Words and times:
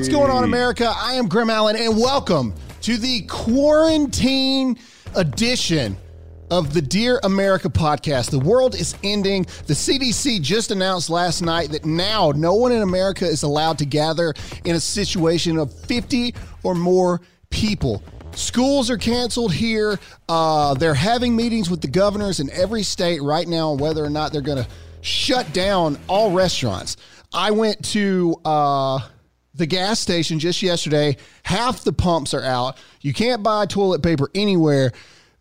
What's 0.00 0.08
going 0.08 0.30
on, 0.30 0.44
America? 0.44 0.90
I 0.96 1.12
am 1.16 1.28
Graham 1.28 1.50
Allen, 1.50 1.76
and 1.76 1.94
welcome 1.94 2.54
to 2.80 2.96
the 2.96 3.20
quarantine 3.26 4.78
edition 5.14 5.94
of 6.50 6.72
the 6.72 6.80
Dear 6.80 7.20
America 7.22 7.68
podcast. 7.68 8.30
The 8.30 8.38
world 8.38 8.74
is 8.74 8.96
ending. 9.04 9.42
The 9.66 9.74
CDC 9.74 10.40
just 10.40 10.70
announced 10.70 11.10
last 11.10 11.42
night 11.42 11.72
that 11.72 11.84
now 11.84 12.32
no 12.34 12.54
one 12.54 12.72
in 12.72 12.80
America 12.80 13.26
is 13.26 13.42
allowed 13.42 13.76
to 13.76 13.84
gather 13.84 14.32
in 14.64 14.74
a 14.74 14.80
situation 14.80 15.58
of 15.58 15.70
50 15.70 16.34
or 16.62 16.74
more 16.74 17.20
people. 17.50 18.02
Schools 18.34 18.88
are 18.88 18.96
canceled 18.96 19.52
here. 19.52 20.00
Uh, 20.30 20.72
they're 20.72 20.94
having 20.94 21.36
meetings 21.36 21.68
with 21.68 21.82
the 21.82 21.88
governors 21.88 22.40
in 22.40 22.48
every 22.52 22.84
state 22.84 23.20
right 23.20 23.46
now 23.46 23.72
on 23.72 23.76
whether 23.76 24.02
or 24.02 24.08
not 24.08 24.32
they're 24.32 24.40
going 24.40 24.64
to 24.64 24.70
shut 25.02 25.52
down 25.52 25.98
all 26.08 26.32
restaurants. 26.32 26.96
I 27.34 27.50
went 27.50 27.84
to 27.90 28.40
uh, 28.46 29.00
the 29.54 29.66
gas 29.66 30.00
station 30.00 30.38
just 30.38 30.62
yesterday. 30.62 31.16
Half 31.42 31.84
the 31.84 31.92
pumps 31.92 32.34
are 32.34 32.42
out. 32.42 32.76
You 33.00 33.12
can't 33.12 33.42
buy 33.42 33.66
toilet 33.66 34.02
paper 34.02 34.30
anywhere. 34.34 34.92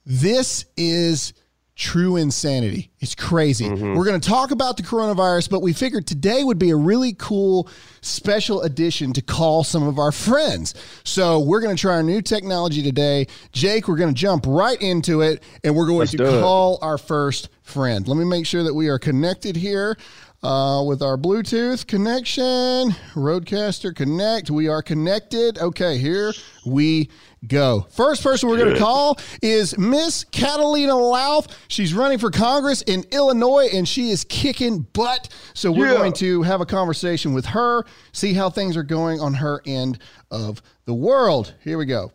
This 0.05 0.65
is 0.77 1.33
true 1.79 2.17
insanity. 2.17 2.91
It's 2.99 3.15
crazy. 3.15 3.63
Mm-hmm. 3.63 3.95
We're 3.95 4.03
going 4.03 4.19
to 4.19 4.27
talk 4.27 4.51
about 4.51 4.75
the 4.75 4.83
coronavirus, 4.83 5.49
but 5.49 5.61
we 5.61 5.71
figured 5.71 6.05
today 6.05 6.43
would 6.43 6.59
be 6.59 6.71
a 6.71 6.75
really 6.75 7.13
cool 7.13 7.69
special 8.01 8.63
edition 8.63 9.13
to 9.13 9.21
call 9.21 9.63
some 9.63 9.87
of 9.87 9.97
our 9.97 10.11
friends. 10.11 10.73
So 11.05 11.39
we're 11.39 11.61
going 11.61 11.73
to 11.73 11.79
try 11.79 11.93
our 11.93 12.03
new 12.03 12.21
technology 12.21 12.83
today. 12.83 13.27
Jake, 13.53 13.87
we're 13.87 13.95
going 13.95 14.13
to 14.13 14.19
jump 14.19 14.45
right 14.45 14.79
into 14.81 15.21
it 15.21 15.41
and 15.63 15.73
we're 15.73 15.87
going 15.87 15.99
Let's 15.99 16.11
to 16.11 16.41
call 16.41 16.75
it. 16.75 16.79
our 16.83 16.97
first 16.97 17.47
friend. 17.61 18.05
Let 18.09 18.17
me 18.17 18.25
make 18.25 18.45
sure 18.45 18.63
that 18.63 18.73
we 18.73 18.89
are 18.89 18.99
connected 18.99 19.55
here 19.55 19.97
uh, 20.41 20.83
with 20.85 21.01
our 21.01 21.17
Bluetooth 21.17 21.85
connection. 21.87 22.91
Roadcaster 23.13 23.95
Connect. 23.95 24.49
We 24.49 24.67
are 24.67 24.81
connected. 24.81 25.57
Okay, 25.57 25.97
here 25.97 26.33
we 26.65 27.09
go. 27.47 27.87
First 27.91 28.23
person 28.23 28.49
we're 28.49 28.57
going 28.57 28.73
to 28.73 28.79
call 28.79 29.19
is 29.41 29.77
Miss 29.77 30.23
Catalina 30.23 30.93
Lauf. 30.93 31.49
She's 31.67 31.93
running 31.93 32.17
for 32.17 32.31
Congress 32.31 32.81
in 32.83 33.03
Illinois 33.11 33.69
and 33.73 33.87
she 33.87 34.11
is 34.11 34.23
kicking 34.23 34.81
butt. 34.93 35.29
So 35.53 35.71
we're 35.71 35.91
yeah. 35.91 35.97
going 35.97 36.13
to 36.13 36.41
have 36.43 36.61
a 36.61 36.65
conversation 36.65 37.33
with 37.33 37.45
her, 37.47 37.83
see 38.11 38.33
how 38.33 38.49
things 38.49 38.77
are 38.77 38.83
going 38.83 39.19
on 39.19 39.33
her 39.35 39.61
end 39.65 39.99
of 40.31 40.61
the 40.85 40.93
world. 40.93 41.53
Here 41.63 41.77
we 41.77 41.85
go. 41.85 42.11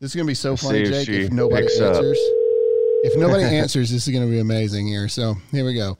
This 0.00 0.10
is 0.10 0.16
going 0.16 0.26
to 0.26 0.30
be 0.30 0.34
so 0.34 0.56
funny, 0.56 0.82
Jake, 0.82 1.08
if 1.08 1.30
nobody 1.30 1.62
answers. 1.62 2.18
Up. 2.18 2.38
If 3.04 3.16
nobody 3.16 3.44
answers, 3.44 3.90
this 3.90 4.06
is 4.06 4.12
going 4.12 4.24
to 4.24 4.30
be 4.30 4.40
amazing 4.40 4.86
here. 4.86 5.08
So 5.08 5.34
here 5.50 5.64
we 5.64 5.74
go. 5.74 5.96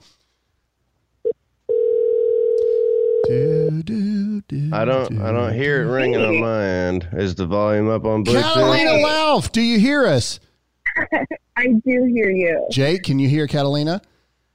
Do, 3.33 3.81
do, 3.83 4.41
do, 4.41 4.69
I 4.71 4.85
don't. 4.85 5.21
I 5.21 5.31
don't 5.31 5.53
hear 5.53 5.81
it 5.81 5.91
ringing 5.91 6.21
on 6.21 6.39
my 6.39 6.63
end. 6.63 7.07
Is 7.13 7.33
the 7.33 7.45
volume 7.45 7.89
up 7.89 8.05
on 8.05 8.23
Bluetooth? 8.23 8.41
Catalina 8.41 8.91
Lauf, 8.91 9.51
do 9.51 9.61
you 9.61 9.79
hear 9.79 10.05
us? 10.05 10.39
I 11.57 11.67
do 11.67 12.05
hear 12.05 12.29
you. 12.29 12.67
Jake, 12.71 13.03
can 13.03 13.17
you 13.17 13.27
hear 13.27 13.47
Catalina? 13.47 14.01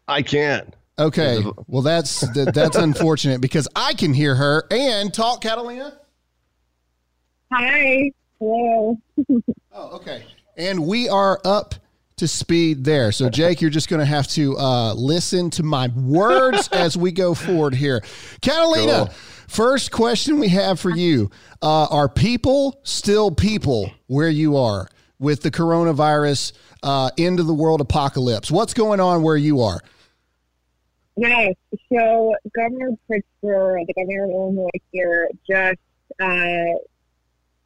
I 0.06 0.22
can't. 0.22 0.74
Okay. 0.98 1.44
Well, 1.66 1.82
that's 1.82 2.20
that's 2.34 2.76
unfortunate 2.76 3.40
because 3.40 3.66
I 3.74 3.94
can 3.94 4.14
hear 4.14 4.36
her 4.36 4.64
and 4.70 5.12
talk. 5.12 5.40
Catalina. 5.40 5.98
Hi. 7.52 8.12
Hello. 8.38 8.96
oh, 9.72 9.96
okay. 9.96 10.24
And 10.56 10.86
we 10.86 11.08
are 11.08 11.40
up 11.44 11.74
to 12.18 12.28
speed 12.28 12.84
there. 12.84 13.12
So, 13.12 13.28
Jake, 13.28 13.60
you're 13.60 13.70
just 13.70 13.88
going 13.88 14.00
to 14.00 14.06
have 14.06 14.26
to 14.28 14.56
uh, 14.56 14.94
listen 14.94 15.50
to 15.50 15.62
my 15.62 15.88
words 15.88 16.68
as 16.72 16.96
we 16.96 17.12
go 17.12 17.34
forward 17.34 17.74
here. 17.74 18.02
Catalina, 18.40 19.06
cool. 19.06 19.14
first 19.48 19.90
question 19.90 20.38
we 20.38 20.48
have 20.48 20.78
for 20.78 20.90
you 20.90 21.30
uh, 21.62 21.86
Are 21.90 22.08
people 22.08 22.80
still 22.82 23.30
people 23.30 23.90
where 24.06 24.30
you 24.30 24.56
are 24.56 24.88
with 25.18 25.42
the 25.42 25.50
coronavirus 25.50 26.52
uh, 26.82 27.10
end 27.18 27.40
of 27.40 27.46
the 27.46 27.54
world 27.54 27.80
apocalypse? 27.80 28.50
What's 28.50 28.74
going 28.74 29.00
on 29.00 29.22
where 29.22 29.36
you 29.36 29.62
are? 29.62 29.80
Yes. 31.16 31.54
So, 31.92 32.34
Governor 32.54 32.90
Pritzker, 33.10 33.84
the 33.86 33.92
governor 33.96 34.24
of 34.24 34.30
Illinois 34.30 34.68
here, 34.92 35.28
just 35.48 35.78
uh, 36.20 36.78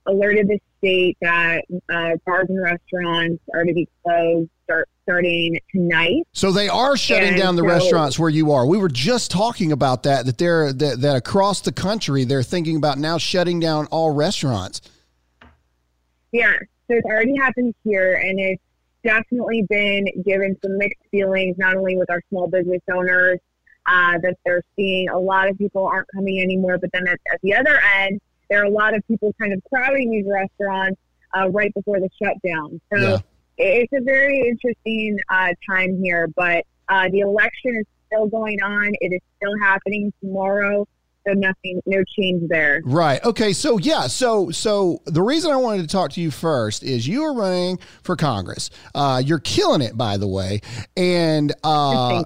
alerted 0.06 0.48
the 0.48 0.58
state 0.82 1.16
that 1.20 1.62
uh, 1.92 2.16
bars 2.26 2.46
and 2.48 2.60
restaurants 2.60 3.42
are 3.54 3.64
to 3.64 3.72
be 3.72 3.88
closed 4.04 4.50
start 4.64 4.88
starting 5.04 5.58
tonight. 5.70 6.22
So 6.32 6.52
they 6.52 6.68
are 6.68 6.96
shutting 6.96 7.30
and 7.30 7.36
down 7.36 7.56
the 7.56 7.62
so, 7.62 7.68
restaurants 7.68 8.18
where 8.18 8.30
you 8.30 8.52
are. 8.52 8.66
We 8.66 8.78
were 8.78 8.88
just 8.88 9.30
talking 9.30 9.72
about 9.72 10.02
that 10.04 10.26
that 10.26 10.38
they're 10.38 10.72
that, 10.72 11.00
that 11.00 11.16
across 11.16 11.60
the 11.60 11.72
country 11.72 12.24
they're 12.24 12.42
thinking 12.42 12.76
about 12.76 12.98
now 12.98 13.18
shutting 13.18 13.60
down 13.60 13.86
all 13.86 14.10
restaurants. 14.10 14.80
Yeah, 16.32 16.52
so 16.88 16.96
it's 16.96 17.06
already 17.06 17.36
happened 17.36 17.74
here, 17.84 18.14
and 18.14 18.40
it's 18.40 18.62
definitely 19.04 19.66
been 19.68 20.06
given 20.24 20.56
some 20.62 20.78
mixed 20.78 21.02
feelings, 21.10 21.56
not 21.58 21.76
only 21.76 21.96
with 21.96 22.08
our 22.08 22.22
small 22.30 22.48
business 22.48 22.80
owners 22.90 23.38
uh, 23.86 24.18
that 24.22 24.38
they're 24.46 24.62
seeing 24.76 25.08
a 25.10 25.18
lot 25.18 25.48
of 25.48 25.58
people 25.58 25.86
aren't 25.86 26.08
coming 26.14 26.40
anymore, 26.40 26.78
but 26.78 26.90
then 26.92 27.06
at, 27.06 27.20
at 27.32 27.40
the 27.42 27.54
other 27.54 27.80
end 27.98 28.20
there 28.52 28.60
are 28.60 28.66
a 28.66 28.70
lot 28.70 28.94
of 28.94 29.02
people 29.08 29.34
kind 29.40 29.54
of 29.54 29.62
crowding 29.72 30.10
these 30.10 30.26
restaurants 30.28 31.00
uh, 31.34 31.48
right 31.48 31.72
before 31.72 31.98
the 31.98 32.10
shutdown. 32.22 32.78
So 32.92 33.00
yeah. 33.00 33.18
it's 33.56 33.92
a 33.94 34.02
very 34.02 34.40
interesting 34.40 35.18
uh, 35.30 35.54
time 35.66 35.98
here, 36.02 36.28
but 36.36 36.66
uh, 36.90 37.08
the 37.10 37.20
election 37.20 37.78
is 37.80 37.86
still 38.08 38.26
going 38.26 38.62
on. 38.62 38.92
It 39.00 39.14
is 39.14 39.20
still 39.38 39.58
happening 39.62 40.12
tomorrow. 40.20 40.86
So 41.26 41.32
nothing, 41.34 41.80
no 41.86 42.02
change 42.18 42.46
there. 42.48 42.82
Right. 42.84 43.24
Okay. 43.24 43.52
So 43.54 43.78
yeah. 43.78 44.08
So 44.08 44.50
so 44.50 45.00
the 45.06 45.22
reason 45.22 45.52
I 45.52 45.56
wanted 45.56 45.82
to 45.82 45.88
talk 45.88 46.10
to 46.12 46.20
you 46.20 46.32
first 46.32 46.82
is 46.82 47.06
you 47.06 47.22
are 47.22 47.32
running 47.32 47.78
for 48.02 48.16
Congress. 48.16 48.70
Uh, 48.94 49.22
you're 49.24 49.38
killing 49.38 49.80
it, 49.80 49.96
by 49.96 50.16
the 50.16 50.26
way, 50.26 50.60
and 50.96 51.54
uh, 51.62 52.24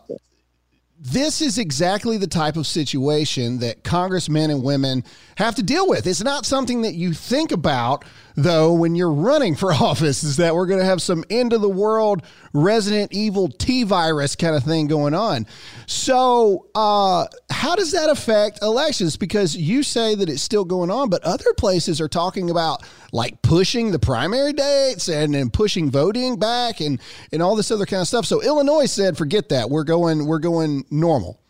this 1.13 1.41
is 1.41 1.57
exactly 1.59 2.19
the 2.19 2.27
type 2.27 2.57
of 2.57 2.67
situation 2.67 3.59
that 3.59 3.85
congressmen 3.85 4.51
and 4.51 4.63
women 4.63 5.05
have 5.37 5.55
to 5.55 5.63
deal 5.63 5.89
with. 5.89 6.07
It's 6.07 6.25
not 6.25 6.45
something 6.45 6.83
that 6.83 6.95
you 6.95 7.13
think 7.13 7.53
about 7.53 8.05
though, 8.37 8.73
when 8.73 8.95
you're 8.95 9.13
running 9.13 9.57
for 9.57 9.73
office, 9.73 10.23
is 10.23 10.37
that 10.37 10.55
we're 10.55 10.67
going 10.67 10.79
to 10.79 10.87
have 10.87 11.03
some 11.03 11.25
end 11.31 11.53
of 11.53 11.61
the 11.61 11.69
world 11.69 12.23
Resident 12.53 13.13
Evil 13.13 13.49
T 13.49 13.83
virus 13.83 14.37
kind 14.37 14.55
of 14.55 14.63
thing 14.63 14.87
going 14.87 15.15
on. 15.15 15.47
So, 15.87 16.67
uh, 16.75 17.27
how 17.51 17.75
does 17.75 17.93
that 17.93 18.11
affect 18.11 18.63
elections? 18.63 19.17
Because 19.17 19.57
you 19.57 19.83
say 19.83 20.15
that 20.15 20.29
it's 20.29 20.43
still 20.43 20.65
going 20.65 20.91
on, 20.91 21.11
but 21.11 21.23
other 21.25 21.53
places 21.57 22.01
are 22.01 22.09
talking 22.09 22.51
about 22.51 22.83
like 23.13 23.41
pushing 23.43 23.91
the 23.91 23.99
primary 23.99 24.53
dates 24.53 25.09
and, 25.09 25.35
and 25.35 25.53
pushing 25.53 25.91
voting 25.91 26.39
back 26.39 26.81
and, 26.81 27.01
and 27.33 27.43
all 27.43 27.57
this 27.57 27.71
other 27.71 27.87
kind 27.87 28.03
of 28.03 28.09
stuff. 28.09 28.27
So 28.27 28.43
Illinois 28.43 28.87
said, 28.87 29.17
forget 29.17 29.49
that. 29.49 29.71
We're 29.71 29.85
going, 29.85 30.27
we're 30.27 30.39
going 30.39 30.85
normal. 30.91 31.41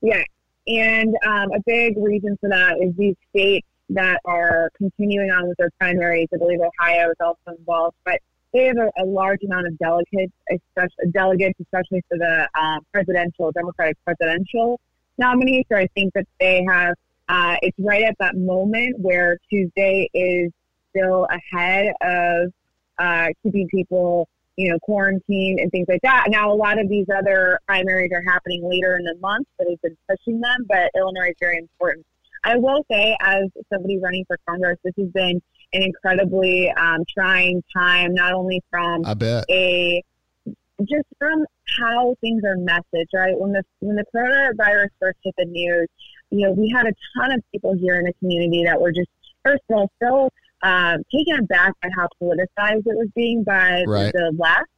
Yeah. 0.00 0.22
And 0.66 1.14
um, 1.26 1.50
a 1.52 1.60
big 1.66 1.96
reason 1.96 2.38
for 2.40 2.48
that 2.48 2.78
is 2.80 2.94
these 2.96 3.16
states 3.30 3.66
that 3.90 4.20
are 4.24 4.70
continuing 4.76 5.30
on 5.30 5.48
with 5.48 5.56
their 5.58 5.70
primaries. 5.78 6.28
I 6.32 6.38
believe 6.38 6.60
Ohio 6.60 7.10
is 7.10 7.16
also 7.20 7.58
involved, 7.58 7.96
but 8.04 8.20
they 8.52 8.66
have 8.66 8.76
a, 8.76 8.90
a 9.02 9.04
large 9.04 9.42
amount 9.44 9.66
of 9.66 9.78
delegates, 9.78 10.32
especially 10.50 11.10
delegates, 11.12 11.58
especially 11.60 12.02
for 12.08 12.18
the 12.18 12.48
uh, 12.54 12.78
presidential, 12.92 13.52
Democratic 13.52 13.96
presidential 14.04 14.80
nominee. 15.18 15.64
So 15.70 15.76
I 15.76 15.86
think 15.94 16.14
that 16.14 16.26
they 16.40 16.64
have. 16.68 16.94
Uh, 17.28 17.54
it's 17.62 17.78
right 17.78 18.02
at 18.02 18.16
that 18.18 18.36
moment 18.36 18.98
where 18.98 19.38
Tuesday 19.48 20.10
is 20.14 20.50
still 20.90 21.28
ahead 21.30 21.92
of 22.00 22.52
uh, 22.98 23.28
keeping 23.44 23.68
people, 23.68 24.28
you 24.56 24.68
know, 24.68 24.78
quarantined 24.80 25.60
and 25.60 25.70
things 25.70 25.86
like 25.88 26.02
that. 26.02 26.26
Now, 26.28 26.52
a 26.52 26.54
lot 26.54 26.80
of 26.80 26.88
these 26.88 27.06
other 27.16 27.60
primaries 27.66 28.10
are 28.12 28.22
happening 28.26 28.68
later 28.68 28.96
in 28.96 29.04
the 29.04 29.14
month, 29.20 29.46
so 29.56 29.66
they've 29.68 29.80
been 29.80 29.96
pushing 30.08 30.40
them. 30.40 30.66
But 30.68 30.90
Illinois 30.96 31.28
is 31.28 31.36
very 31.38 31.58
important 31.58 32.04
I 32.44 32.56
will 32.56 32.84
say, 32.90 33.16
as 33.20 33.44
somebody 33.72 33.98
running 33.98 34.24
for 34.26 34.38
Congress, 34.48 34.78
this 34.84 34.94
has 34.98 35.08
been 35.08 35.42
an 35.72 35.82
incredibly 35.82 36.70
um, 36.72 37.04
trying 37.12 37.62
time, 37.74 38.14
not 38.14 38.32
only 38.32 38.62
from 38.70 39.04
I 39.04 39.14
bet. 39.14 39.44
a 39.50 40.02
just 40.80 41.06
from 41.18 41.44
how 41.78 42.14
things 42.20 42.42
are 42.44 42.56
messaged, 42.56 43.12
right? 43.14 43.38
When 43.38 43.52
the 43.52 43.62
when 43.80 43.96
the 43.96 44.04
coronavirus 44.14 44.88
first 44.98 45.18
hit 45.22 45.34
the 45.36 45.44
news, 45.44 45.88
you 46.30 46.46
know, 46.46 46.52
we 46.52 46.70
had 46.70 46.86
a 46.86 46.92
ton 47.16 47.32
of 47.32 47.42
people 47.52 47.74
here 47.74 47.96
in 47.98 48.04
the 48.04 48.12
community 48.14 48.64
that 48.64 48.80
were 48.80 48.92
just 48.92 49.10
first 49.44 49.62
of 49.70 49.76
all 49.76 49.90
so 50.02 50.30
um, 50.62 51.02
taken 51.12 51.38
aback 51.38 51.72
by 51.82 51.88
how 51.94 52.08
politicized 52.20 52.86
it 52.86 52.96
was 52.96 53.08
being 53.14 53.44
by 53.44 53.84
right. 53.86 54.12
the 54.12 54.34
left, 54.38 54.70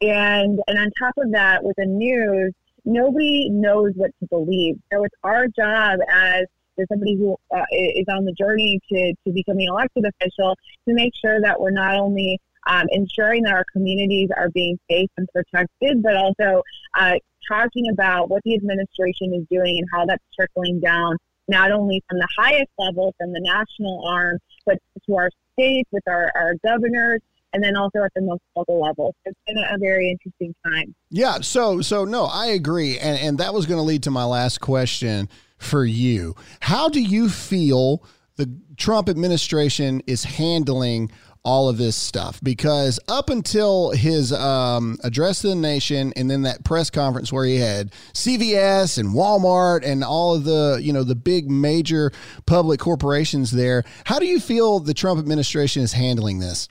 and 0.00 0.60
and 0.66 0.78
on 0.78 0.90
top 0.98 1.14
of 1.18 1.32
that, 1.32 1.62
with 1.62 1.76
the 1.76 1.86
news, 1.86 2.52
nobody 2.84 3.48
knows 3.50 3.92
what 3.94 4.10
to 4.20 4.26
believe. 4.28 4.76
So 4.92 5.04
it's 5.04 5.14
our 5.22 5.46
job 5.48 6.00
as 6.08 6.44
to 6.78 6.86
somebody 6.90 7.16
who 7.16 7.36
uh, 7.54 7.64
is 7.72 8.04
on 8.08 8.24
the 8.24 8.32
journey 8.32 8.80
to, 8.92 9.14
to 9.26 9.32
becoming 9.32 9.68
an 9.68 9.74
elected 9.74 10.04
official 10.04 10.56
to 10.88 10.94
make 10.94 11.12
sure 11.22 11.40
that 11.40 11.60
we're 11.60 11.70
not 11.70 11.96
only 11.96 12.38
um, 12.66 12.86
ensuring 12.90 13.42
that 13.44 13.54
our 13.54 13.64
communities 13.72 14.28
are 14.36 14.50
being 14.50 14.78
safe 14.90 15.08
and 15.16 15.28
protected, 15.32 16.02
but 16.02 16.16
also 16.16 16.62
uh, 16.98 17.14
talking 17.48 17.88
about 17.92 18.28
what 18.28 18.42
the 18.44 18.54
administration 18.54 19.34
is 19.34 19.44
doing 19.50 19.78
and 19.78 19.88
how 19.92 20.04
that's 20.06 20.24
trickling 20.34 20.80
down 20.80 21.16
not 21.48 21.72
only 21.72 22.02
from 22.08 22.18
the 22.18 22.28
highest 22.38 22.70
level, 22.78 23.14
from 23.18 23.32
the 23.32 23.40
national 23.40 24.06
arm, 24.06 24.38
but 24.66 24.78
to 25.06 25.16
our 25.16 25.30
states 25.52 25.88
with 25.90 26.04
our, 26.06 26.30
our 26.36 26.54
governors, 26.64 27.20
and 27.52 27.64
then 27.64 27.76
also 27.76 28.04
at 28.04 28.12
the 28.14 28.22
most 28.22 28.40
local 28.56 28.80
level. 28.80 29.14
It's 29.24 29.38
been 29.46 29.56
a 29.58 29.76
very 29.78 30.10
interesting 30.10 30.54
time. 30.64 30.94
Yeah. 31.10 31.40
So, 31.40 31.80
so 31.80 32.04
no, 32.04 32.24
I 32.24 32.46
agree, 32.48 32.98
and 32.98 33.18
and 33.18 33.38
that 33.38 33.52
was 33.52 33.66
going 33.66 33.78
to 33.78 33.82
lead 33.82 34.04
to 34.04 34.10
my 34.12 34.24
last 34.24 34.60
question 34.60 35.28
for 35.60 35.84
you. 35.84 36.34
How 36.60 36.88
do 36.88 37.00
you 37.00 37.28
feel 37.28 38.04
the 38.36 38.52
Trump 38.76 39.08
administration 39.08 40.02
is 40.06 40.24
handling? 40.24 41.10
all 41.42 41.70
of 41.70 41.78
this 41.78 41.96
stuff 41.96 42.38
because 42.42 43.00
up 43.08 43.30
until 43.30 43.92
his 43.92 44.30
um, 44.30 44.98
address 45.02 45.40
to 45.40 45.48
the 45.48 45.54
nation 45.54 46.12
and 46.14 46.30
then 46.30 46.42
that 46.42 46.62
press 46.64 46.90
conference 46.90 47.32
where 47.32 47.46
he 47.46 47.56
had 47.56 47.90
CVS 48.12 48.98
and 48.98 49.14
Walmart 49.14 49.82
and 49.82 50.04
all 50.04 50.34
of 50.34 50.44
the 50.44 50.78
you 50.82 50.92
know 50.92 51.02
the 51.02 51.14
big 51.14 51.50
major 51.50 52.12
public 52.44 52.78
corporations 52.78 53.50
there, 53.52 53.84
how 54.04 54.18
do 54.18 54.26
you 54.26 54.38
feel 54.38 54.80
the 54.80 54.92
Trump 54.92 55.18
administration 55.18 55.82
is 55.82 55.94
handling 55.94 56.40
this? 56.40 56.68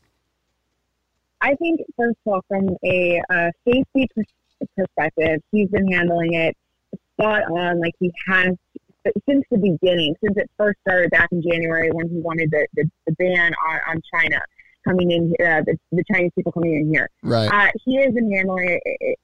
I 1.41 1.55
think, 1.55 1.81
first 1.97 2.17
of 2.25 2.33
all, 2.33 2.41
from 2.47 2.75
a 2.83 3.21
uh, 3.29 3.49
safety 3.65 4.07
perspective, 4.75 5.41
he's 5.51 5.69
been 5.69 5.91
handling 5.91 6.33
it 6.33 6.55
spot 7.19 7.43
on, 7.51 7.79
like 7.79 7.93
he 7.99 8.11
has 8.27 8.55
since 9.27 9.43
the 9.51 9.57
beginning, 9.57 10.15
since 10.23 10.37
it 10.37 10.49
first 10.57 10.79
started 10.87 11.11
back 11.11 11.29
in 11.31 11.41
January 11.41 11.89
when 11.91 12.09
he 12.09 12.19
wanted 12.19 12.51
the, 12.51 12.67
the, 12.75 12.89
the 13.07 13.13
ban 13.13 13.53
on, 13.67 13.79
on 13.87 14.01
China 14.13 14.39
coming 14.87 15.11
in, 15.11 15.33
uh, 15.45 15.61
the, 15.65 15.77
the, 15.91 16.03
Chinese 16.11 16.31
people 16.35 16.51
coming 16.51 16.75
in 16.75 16.89
here. 16.89 17.09
Right. 17.21 17.49
Uh, 17.51 17.71
he 17.83 17.97
has 17.97 18.13
been 18.13 18.31
handling 18.31 18.79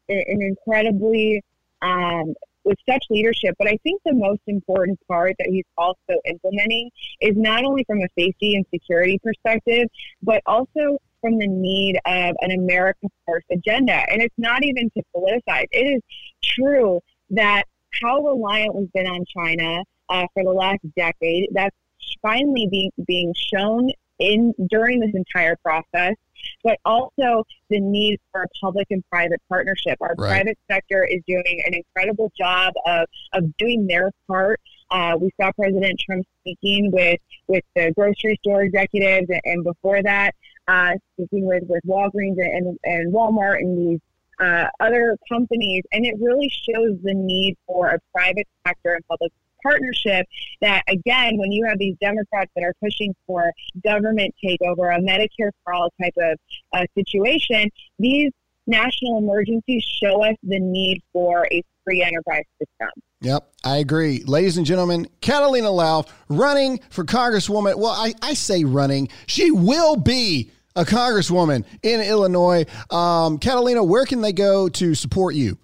an 0.10 0.42
incredibly 0.42 1.42
um, 1.82 2.34
with 2.66 2.78
such 2.90 3.06
leadership. 3.10 3.56
But 3.58 3.68
I 3.68 3.78
think 3.84 4.02
the 4.04 4.14
most 4.14 4.42
important 4.48 5.00
part 5.08 5.36
that 5.40 5.48
he's 5.48 5.64
also 5.78 6.20
implementing 6.26 6.90
is 7.22 7.34
not 7.38 7.64
only 7.64 7.86
from 7.86 8.00
a 8.00 8.08
safety 8.18 8.56
and 8.56 8.66
security 8.74 9.20
perspective, 9.24 9.88
but 10.22 10.42
also 10.46 10.98
from 11.22 11.38
the 11.38 11.48
need 11.48 11.98
of 12.06 12.36
an 12.42 12.52
America 12.52 13.08
First 13.28 13.46
agenda. 13.52 14.04
And 14.12 14.22
it's 14.22 14.36
not 14.38 14.64
even 14.64 14.90
to 14.98 15.04
politicize. 15.16 15.66
It 15.72 15.96
is 15.96 16.02
true 16.44 17.00
that 17.32 17.64
how 18.02 18.20
reliant 18.22 18.76
we've 18.76 18.92
been 18.94 19.08
on 19.08 19.26
China 19.26 19.84
uh, 20.10 20.26
for 20.34 20.44
the 20.44 20.52
last 20.52 20.82
decade, 20.96 21.50
that's 21.52 21.76
finally 22.22 22.68
being, 22.70 22.92
being 23.08 23.34
shown 23.54 23.90
in 24.20 24.54
during 24.70 25.00
this 25.00 25.12
entire 25.14 25.56
process 25.58 26.16
but 26.64 26.78
also 26.86 27.44
the 27.70 27.80
need 27.80 28.20
for 28.32 28.44
a 28.44 28.48
public 28.62 28.88
and 28.90 29.04
private 29.10 29.42
partnership. 29.50 29.98
Our 30.02 30.16
right. 30.18 30.30
private 30.30 30.58
sector 30.70 31.04
is 31.04 31.22
doing 31.28 31.62
an 31.66 31.74
incredible 31.74 32.32
job 32.38 32.74
of, 32.86 33.08
of 33.34 33.56
doing 33.58 33.88
their 33.88 34.12
part. 34.28 34.60
Uh, 34.92 35.18
we 35.20 35.30
saw 35.40 35.52
President 35.52 36.00
Trump 36.00 36.26
speaking 36.42 36.92
with, 36.92 37.20
with 37.48 37.64
the 37.76 37.92
grocery 37.96 38.40
store 38.44 38.64
executives, 38.64 39.28
and, 39.30 39.42
and 39.46 39.64
before 39.64 40.02
that, 40.04 40.36
uh, 40.68 40.94
speaking 41.14 41.46
with, 41.46 41.64
with 41.68 41.84
Walgreens 41.86 42.38
and, 42.40 42.78
and 42.84 43.14
Walmart 43.14 43.60
and 43.60 43.78
these 43.78 44.00
uh, 44.40 44.68
other 44.80 45.18
companies. 45.30 45.84
And 45.92 46.06
it 46.06 46.16
really 46.20 46.50
shows 46.50 46.98
the 47.04 47.14
need 47.14 47.56
for 47.68 47.90
a 47.90 48.00
private 48.14 48.48
sector 48.68 48.94
and 48.94 49.08
public 49.08 49.32
partnership 49.64 50.28
that, 50.62 50.84
again, 50.88 51.38
when 51.38 51.52
you 51.52 51.66
have 51.66 51.80
these 51.80 51.96
Democrats 52.00 52.52
that 52.56 52.64
are 52.64 52.74
pushing 52.82 53.16
for 53.26 53.52
government 53.84 54.34
takeover, 54.44 54.96
a 54.96 55.00
Medicare 55.00 55.50
for 55.64 55.74
all 55.74 55.90
type 56.02 56.14
of 56.18 56.38
uh, 56.74 56.86
situation, 56.96 57.70
these 57.98 58.32
national 58.68 59.18
emergencies 59.18 59.84
show 59.84 60.24
us 60.24 60.36
the 60.44 60.60
need 60.60 61.02
for 61.14 61.48
a 61.52 61.64
free 61.84 62.02
enterprise 62.02 62.44
system. 62.60 62.90
Yep, 63.22 63.52
I 63.64 63.78
agree. 63.78 64.24
Ladies 64.26 64.58
and 64.58 64.66
gentlemen, 64.66 65.08
Catalina 65.22 65.70
Lauf 65.70 66.10
running 66.30 66.80
for 66.90 67.04
Congresswoman. 67.04 67.76
Well, 67.76 67.92
I, 67.92 68.14
I 68.22 68.34
say 68.34 68.64
running. 68.64 69.10
She 69.26 69.52
will 69.52 69.96
be 69.96 70.52
a 70.76 70.84
Congresswoman 70.86 71.64
in 71.84 72.02
Illinois. 72.02 72.66
Um, 72.90 73.38
Catalina, 73.38 73.84
where 73.84 74.06
can 74.06 74.22
they 74.22 74.34
go 74.34 74.70
to 74.70 74.96
support 74.96 75.36
you? 75.36 75.58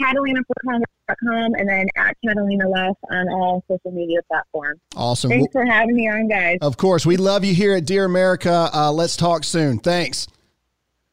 CatalinaForCongress.com 0.00 1.54
and 1.58 1.68
then 1.68 1.86
at 1.96 2.16
Catalina 2.26 2.64
Lauf 2.66 2.94
on 3.10 3.28
all 3.28 3.64
social 3.68 3.92
media 3.92 4.20
platforms. 4.28 4.80
Awesome. 4.96 5.30
Thanks 5.30 5.52
for 5.52 5.64
having 5.64 5.94
me 5.94 6.08
on, 6.08 6.28
guys. 6.28 6.58
Of 6.62 6.76
course. 6.76 7.04
We 7.04 7.16
love 7.16 7.44
you 7.44 7.54
here 7.54 7.74
at 7.74 7.84
Dear 7.84 8.04
America. 8.06 8.70
Uh, 8.72 8.92
let's 8.92 9.16
talk 9.16 9.44
soon. 9.44 9.78
Thanks. 9.78 10.26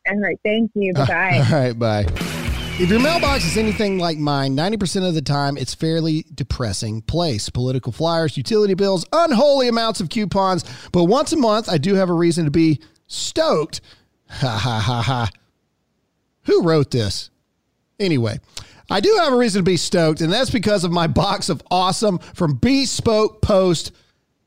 All 0.09 0.19
right. 0.19 0.39
Thank 0.44 0.71
you. 0.75 0.94
Bye 0.95 1.06
bye. 1.06 1.44
all 1.51 1.59
right. 1.59 1.77
Bye. 1.77 2.33
If 2.80 2.92
your 2.92 3.00
mailbox 3.00 3.44
is 3.44 3.58
anything 3.58 3.98
like 3.98 4.20
mine, 4.20 4.56
90% 4.56 5.08
of 5.08 5.16
the 5.16 5.22
time 5.24 5.58
it's 5.58 5.74
fairly 5.74 6.28
depressing 6.36 7.02
place. 7.02 7.50
Political 7.50 7.92
flyers, 7.92 8.38
utility 8.38 8.76
bills, 8.76 9.04
unholy 9.12 9.68
amounts 9.68 10.00
of 10.00 10.10
coupons. 10.10 10.64
But 10.92 11.06
once 11.06 11.34
a 11.34 11.38
month, 11.38 11.70
I 11.70 11.80
do 11.80 11.96
have 11.96 12.12
a 12.12 12.14
reason 12.14 12.46
to 12.46 12.52
be 12.52 12.80
stoked. 13.08 13.82
Ha 14.30 14.60
ha 14.62 14.80
ha 14.80 15.02
ha. 15.02 15.32
Who 16.44 16.62
wrote 16.62 16.92
this? 16.92 17.32
Anyway, 18.00 18.40
I 18.92 19.00
do 19.00 19.18
have 19.24 19.34
a 19.34 19.38
reason 19.38 19.62
to 19.62 19.72
be 19.72 19.78
stoked, 19.78 20.22
and 20.22 20.32
that's 20.32 20.52
because 20.52 20.84
of 20.84 20.92
my 20.92 21.08
box 21.08 21.50
of 21.50 21.64
awesome 21.72 22.20
from 22.20 22.58
Bespoke 22.58 23.42
Post. 23.42 23.92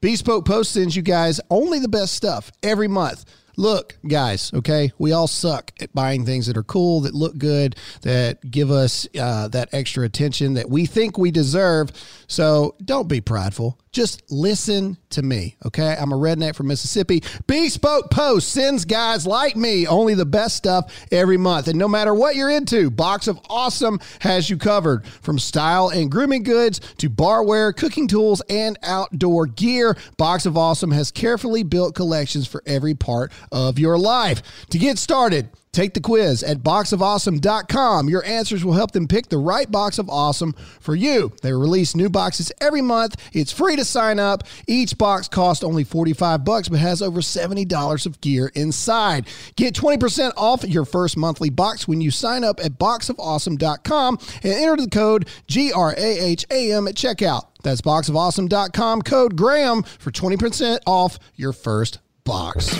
Bespoke 0.00 0.44
Post 0.44 0.70
sends 0.70 0.94
you 0.94 1.02
guys 1.02 1.40
only 1.50 1.80
the 1.80 1.88
best 1.88 2.14
stuff 2.14 2.52
every 2.62 2.86
month. 2.86 3.24
Look, 3.60 3.98
guys, 4.08 4.50
okay, 4.54 4.90
we 4.96 5.12
all 5.12 5.26
suck 5.26 5.70
at 5.82 5.92
buying 5.92 6.24
things 6.24 6.46
that 6.46 6.56
are 6.56 6.62
cool, 6.62 7.02
that 7.02 7.12
look 7.12 7.36
good, 7.36 7.76
that 8.00 8.50
give 8.50 8.70
us 8.70 9.06
uh, 9.20 9.48
that 9.48 9.68
extra 9.74 10.06
attention 10.06 10.54
that 10.54 10.70
we 10.70 10.86
think 10.86 11.18
we 11.18 11.30
deserve. 11.30 11.92
So 12.26 12.74
don't 12.82 13.06
be 13.06 13.20
prideful. 13.20 13.78
Just 13.92 14.22
listen 14.30 14.96
to 15.10 15.20
me, 15.20 15.56
okay? 15.66 15.96
I'm 15.98 16.12
a 16.12 16.16
redneck 16.16 16.54
from 16.54 16.68
Mississippi. 16.68 17.24
Bespoke 17.48 18.08
Post 18.08 18.52
sends 18.52 18.84
guys 18.84 19.26
like 19.26 19.56
me 19.56 19.84
only 19.88 20.14
the 20.14 20.24
best 20.24 20.54
stuff 20.54 21.06
every 21.10 21.36
month. 21.36 21.66
And 21.66 21.76
no 21.76 21.88
matter 21.88 22.14
what 22.14 22.36
you're 22.36 22.50
into, 22.50 22.88
Box 22.88 23.26
of 23.26 23.40
Awesome 23.48 23.98
has 24.20 24.48
you 24.48 24.58
covered. 24.58 25.04
From 25.06 25.40
style 25.40 25.88
and 25.88 26.08
grooming 26.08 26.44
goods 26.44 26.78
to 26.98 27.10
barware, 27.10 27.74
cooking 27.76 28.06
tools, 28.06 28.40
and 28.48 28.78
outdoor 28.84 29.46
gear, 29.46 29.96
Box 30.16 30.46
of 30.46 30.56
Awesome 30.56 30.92
has 30.92 31.10
carefully 31.10 31.64
built 31.64 31.96
collections 31.96 32.46
for 32.46 32.62
every 32.66 32.94
part 32.94 33.32
of 33.50 33.76
your 33.76 33.98
life. 33.98 34.40
To 34.70 34.78
get 34.78 34.98
started, 34.98 35.48
Take 35.72 35.94
the 35.94 36.00
quiz 36.00 36.42
at 36.42 36.58
boxofawesome.com. 36.58 38.08
Your 38.08 38.24
answers 38.24 38.64
will 38.64 38.72
help 38.72 38.90
them 38.90 39.06
pick 39.06 39.28
the 39.28 39.38
right 39.38 39.70
box 39.70 39.98
of 39.98 40.10
awesome 40.10 40.52
for 40.80 40.96
you. 40.96 41.32
They 41.42 41.52
release 41.52 41.94
new 41.94 42.10
boxes 42.10 42.50
every 42.60 42.82
month. 42.82 43.16
It's 43.32 43.52
free 43.52 43.76
to 43.76 43.84
sign 43.84 44.18
up. 44.18 44.42
Each 44.66 44.98
box 44.98 45.28
costs 45.28 45.62
only 45.62 45.84
45 45.84 46.44
bucks 46.44 46.68
but 46.68 46.80
has 46.80 47.00
over 47.02 47.20
$70 47.20 48.06
of 48.06 48.20
gear 48.20 48.50
inside. 48.54 49.28
Get 49.54 49.74
20% 49.74 50.32
off 50.36 50.64
your 50.64 50.84
first 50.84 51.16
monthly 51.16 51.50
box 51.50 51.86
when 51.86 52.00
you 52.00 52.10
sign 52.10 52.42
up 52.42 52.58
at 52.58 52.72
boxofawesome.com 52.72 54.18
and 54.42 54.52
enter 54.52 54.76
the 54.76 54.90
code 54.90 55.28
GRAHAM 55.46 56.88
at 56.88 56.94
checkout. 56.96 57.42
That's 57.62 57.80
boxofawesome.com 57.82 59.02
code 59.02 59.36
Graham 59.36 59.84
for 59.84 60.10
20% 60.10 60.80
off 60.86 61.18
your 61.36 61.52
first 61.52 62.00
box. 62.24 62.74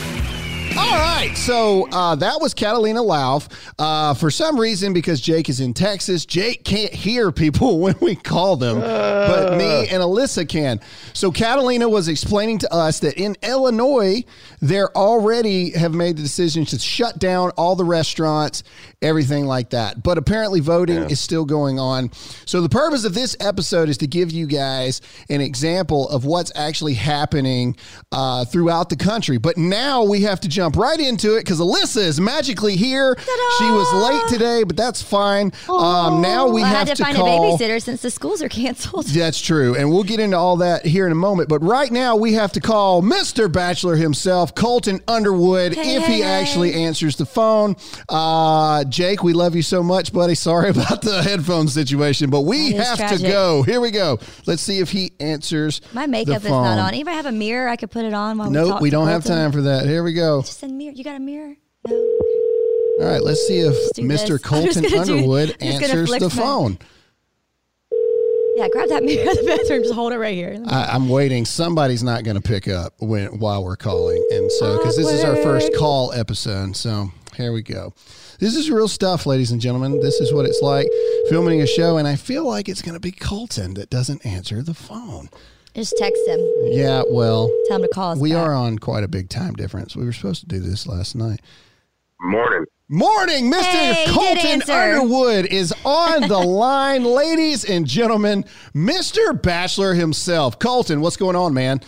All 0.78 0.98
right, 0.98 1.32
so 1.36 1.88
uh, 1.90 2.14
that 2.14 2.40
was 2.40 2.54
Catalina 2.54 3.00
Lauf. 3.00 3.48
Uh, 3.78 4.14
for 4.14 4.30
some 4.30 4.58
reason, 4.58 4.92
because 4.92 5.20
Jake 5.20 5.48
is 5.48 5.58
in 5.58 5.74
Texas, 5.74 6.24
Jake 6.24 6.64
can't 6.64 6.92
hear 6.92 7.32
people 7.32 7.78
when 7.80 7.96
we 8.00 8.14
call 8.14 8.56
them, 8.56 8.78
uh. 8.78 8.82
but 8.82 9.56
me 9.58 9.88
and 9.88 10.02
Alyssa 10.02 10.48
can. 10.48 10.80
So 11.12 11.32
Catalina 11.32 11.88
was 11.88 12.06
explaining 12.08 12.58
to 12.58 12.72
us 12.72 13.00
that 13.00 13.14
in 13.18 13.36
Illinois, 13.42 14.24
they 14.62 14.80
already 14.82 15.70
have 15.72 15.92
made 15.92 16.16
the 16.16 16.22
decision 16.22 16.64
to 16.66 16.78
shut 16.78 17.18
down 17.18 17.50
all 17.56 17.74
the 17.74 17.84
restaurants, 17.84 18.62
everything 19.02 19.46
like 19.46 19.70
that. 19.70 20.02
But 20.02 20.18
apparently, 20.18 20.60
voting 20.60 20.96
yeah. 20.96 21.08
is 21.08 21.20
still 21.20 21.44
going 21.44 21.80
on. 21.80 22.12
So 22.46 22.60
the 22.60 22.68
purpose 22.68 23.04
of 23.04 23.14
this 23.14 23.36
episode 23.40 23.88
is 23.88 23.98
to 23.98 24.06
give 24.06 24.30
you 24.30 24.46
guys 24.46 25.00
an 25.28 25.40
example 25.40 26.08
of 26.10 26.24
what's 26.24 26.52
actually 26.54 26.94
happening 26.94 27.76
uh, 28.12 28.44
throughout 28.44 28.88
the 28.88 28.96
country. 28.96 29.38
But 29.38 29.56
now 29.56 30.04
we 30.04 30.22
have 30.22 30.40
to 30.40 30.48
jump 30.60 30.76
right 30.76 31.00
into 31.00 31.36
it 31.36 31.40
because 31.40 31.58
Alyssa 31.58 32.02
is 32.02 32.20
magically 32.20 32.76
here. 32.76 33.14
Ta-da! 33.14 33.64
She 33.64 33.70
was 33.70 33.92
late 33.94 34.28
today, 34.28 34.62
but 34.62 34.76
that's 34.76 35.00
fine. 35.00 35.52
Um, 35.70 36.20
now 36.20 36.48
we 36.48 36.60
well, 36.60 36.66
have 36.66 36.74
I 36.74 36.78
had 36.80 36.88
to, 36.88 36.94
to 36.96 37.04
find 37.04 37.16
call, 37.16 37.54
a 37.54 37.58
babysitter 37.58 37.82
since 37.82 38.02
the 38.02 38.10
schools 38.10 38.42
are 38.42 38.48
canceled. 38.50 39.06
That's 39.20 39.40
true, 39.40 39.74
and 39.74 39.90
we'll 39.90 40.04
get 40.04 40.20
into 40.20 40.36
all 40.36 40.58
that 40.58 40.84
here 40.84 41.06
in 41.06 41.12
a 41.12 41.16
moment. 41.16 41.48
But 41.48 41.62
right 41.62 41.90
now 41.90 42.16
we 42.16 42.34
have 42.34 42.52
to 42.52 42.60
call 42.60 43.02
Mr. 43.02 43.50
Bachelor 43.50 43.96
himself, 43.96 44.54
Colton 44.54 45.00
Underwood, 45.08 45.74
hey, 45.74 45.96
if 45.96 46.02
hey, 46.02 46.12
he 46.12 46.20
hey. 46.20 46.28
actually 46.28 46.74
answers 46.74 47.16
the 47.16 47.24
phone. 47.24 47.76
Uh, 48.08 48.84
Jake, 48.84 49.22
we 49.22 49.32
love 49.32 49.54
you 49.54 49.62
so 49.62 49.82
much, 49.82 50.12
buddy. 50.12 50.34
Sorry 50.34 50.68
about 50.70 51.00
the 51.00 51.22
headphone 51.22 51.68
situation, 51.68 52.28
but 52.28 52.42
we 52.42 52.72
have 52.72 52.98
tragic. 52.98 53.20
to 53.20 53.28
go. 53.28 53.62
Here 53.62 53.80
we 53.80 53.90
go. 53.90 54.18
Let's 54.46 54.62
see 54.62 54.80
if 54.80 54.90
he 54.90 55.12
answers. 55.20 55.80
My 55.94 56.06
makeup 56.06 56.44
is 56.44 56.50
not 56.50 56.78
on. 56.78 56.92
If 56.92 57.08
I 57.08 57.12
have 57.12 57.26
a 57.26 57.32
mirror, 57.32 57.68
I 57.68 57.76
could 57.76 57.90
put 57.90 58.04
it 58.04 58.12
on 58.12 58.36
while 58.36 58.48
we 58.48 58.54
Nope, 58.54 58.68
talk. 58.72 58.80
we 58.80 58.90
don't 58.90 59.08
have 59.08 59.24
time 59.24 59.52
for 59.52 59.62
that. 59.62 59.86
Here 59.86 60.02
we 60.02 60.12
go. 60.12 60.42
Just 60.50 60.64
a 60.64 60.68
mirror. 60.68 60.92
You 60.92 61.04
got 61.04 61.14
a 61.14 61.20
mirror? 61.20 61.54
No. 61.86 61.94
All 61.94 63.06
right, 63.06 63.22
let's 63.22 63.46
see 63.46 63.60
if 63.60 63.72
Let's 63.96 64.00
Mr. 64.00 64.28
this. 64.30 64.42
Colton 64.42 64.82
do- 64.82 64.98
Underwood 64.98 65.56
gonna 65.60 65.72
answers 65.72 66.10
the 66.10 66.20
my- 66.22 66.28
phone. 66.28 66.78
Yeah, 68.56 68.68
grab 68.68 68.88
that 68.88 69.04
mirror 69.04 69.30
at 69.30 69.36
the 69.36 69.44
bathroom. 69.44 69.84
Just 69.84 69.94
hold 69.94 70.12
it 70.12 70.18
right 70.18 70.34
here. 70.34 70.60
I, 70.66 70.86
I'm 70.86 71.08
waiting. 71.08 71.44
Somebody's 71.46 72.02
not 72.02 72.24
going 72.24 72.34
to 72.34 72.42
pick 72.42 72.66
up 72.66 72.94
when 72.98 73.38
while 73.38 73.62
we're 73.62 73.76
calling, 73.76 74.26
and 74.32 74.50
so 74.50 74.76
because 74.78 74.96
this 74.96 75.08
is 75.10 75.22
our 75.22 75.36
first 75.36 75.72
call 75.78 76.12
episode, 76.12 76.74
so 76.74 77.12
here 77.36 77.52
we 77.52 77.62
go. 77.62 77.94
This 78.40 78.56
is 78.56 78.70
real 78.72 78.88
stuff, 78.88 79.24
ladies 79.26 79.52
and 79.52 79.60
gentlemen. 79.60 80.00
This 80.00 80.20
is 80.20 80.32
what 80.34 80.46
it's 80.46 80.60
like 80.60 80.88
filming 81.28 81.62
a 81.62 81.66
show, 81.66 81.96
and 81.96 82.08
I 82.08 82.16
feel 82.16 82.44
like 82.44 82.68
it's 82.68 82.82
going 82.82 82.94
to 82.94 83.00
be 83.00 83.12
Colton 83.12 83.74
that 83.74 83.88
doesn't 83.88 84.26
answer 84.26 84.62
the 84.62 84.74
phone. 84.74 85.30
Just 85.74 85.96
text 85.96 86.20
him. 86.26 86.40
Yeah, 86.64 87.02
well, 87.08 87.50
Tell 87.68 87.76
him 87.76 87.82
to 87.82 87.88
call 87.88 88.12
us. 88.12 88.18
we 88.18 88.32
back. 88.32 88.46
are 88.46 88.54
on 88.54 88.78
quite 88.78 89.04
a 89.04 89.08
big 89.08 89.28
time 89.28 89.54
difference. 89.54 89.94
We 89.96 90.04
were 90.04 90.12
supposed 90.12 90.40
to 90.40 90.46
do 90.46 90.58
this 90.60 90.86
last 90.86 91.14
night. 91.14 91.40
Morning. 92.20 92.64
Morning, 92.88 93.52
Mr. 93.52 93.62
Hey, 93.62 94.04
Colton 94.08 94.38
answer. 94.46 94.72
Underwood 94.72 95.46
is 95.46 95.72
on 95.84 96.22
the 96.28 96.38
line, 96.44 97.04
ladies 97.04 97.64
and 97.64 97.86
gentlemen. 97.86 98.44
Mr. 98.74 99.40
Bachelor 99.40 99.94
himself, 99.94 100.58
Colton. 100.58 101.00
What's 101.00 101.16
going 101.16 101.36
on, 101.36 101.54
man? 101.54 101.80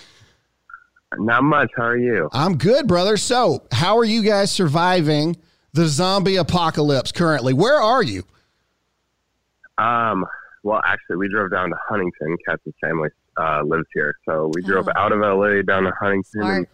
Not 1.18 1.42
much. 1.42 1.70
How 1.76 1.86
are 1.86 1.98
you? 1.98 2.28
I'm 2.32 2.56
good, 2.56 2.86
brother. 2.86 3.16
So, 3.16 3.64
how 3.72 3.98
are 3.98 4.04
you 4.04 4.22
guys 4.22 4.52
surviving 4.52 5.36
the 5.72 5.86
zombie 5.86 6.36
apocalypse 6.36 7.10
currently? 7.10 7.52
Where 7.52 7.80
are 7.80 8.02
you? 8.02 8.22
Um. 9.78 10.24
Well, 10.62 10.80
actually, 10.84 11.16
we 11.16 11.28
drove 11.28 11.50
down 11.50 11.70
to 11.70 11.76
Huntington. 11.88 12.36
Cass's 12.48 12.72
family 12.80 13.08
uh, 13.42 13.62
lives 13.64 13.87
here, 13.94 14.14
so 14.28 14.50
we 14.54 14.62
drove 14.62 14.88
Oh. 14.88 14.92
out 15.00 15.12
of 15.12 15.20
LA 15.20 15.62
down 15.62 15.84
to 15.84 15.92
Huntington. 16.00 16.25
Smart. 16.42 16.56
And 16.58 16.66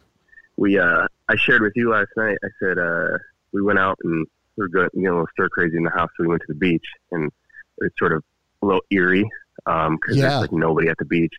we, 0.57 0.79
uh, 0.79 1.07
I 1.29 1.37
shared 1.37 1.63
with 1.63 1.73
you 1.77 1.91
last 1.91 2.09
night. 2.17 2.37
I 2.45 2.49
said 2.61 2.79
uh, 2.79 3.19
we 3.53 3.63
went 3.63 3.79
out 3.79 3.97
and 4.05 4.27
we 4.57 4.63
were 4.65 4.69
going, 4.69 4.89
you 4.95 5.03
know, 5.03 5.11
a 5.11 5.15
little 5.15 5.27
stir 5.33 5.49
crazy 5.49 5.77
in 5.77 5.85
the 5.85 5.91
house. 5.91 6.11
So 6.17 6.25
we 6.25 6.29
went 6.29 6.41
to 6.43 6.53
the 6.53 6.59
beach, 6.59 6.87
and 7.13 7.31
it's 7.79 7.99
sort 7.99 8.13
of 8.13 8.23
a 8.63 8.67
little 8.67 8.83
eerie 8.91 9.29
because 9.65 9.99
Yeah. 10.17 10.29
there's 10.29 10.41
like 10.43 10.53
nobody 10.53 10.89
at 10.89 10.97
the 10.99 11.05
beach. 11.05 11.33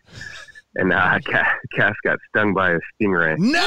And 0.76 0.92
uh, 0.92 1.18
Cass, 1.24 1.48
Cass 1.74 1.94
got 2.04 2.18
stung 2.28 2.54
by 2.54 2.70
a 2.72 2.78
stingray. 3.02 3.36
No. 3.38 3.60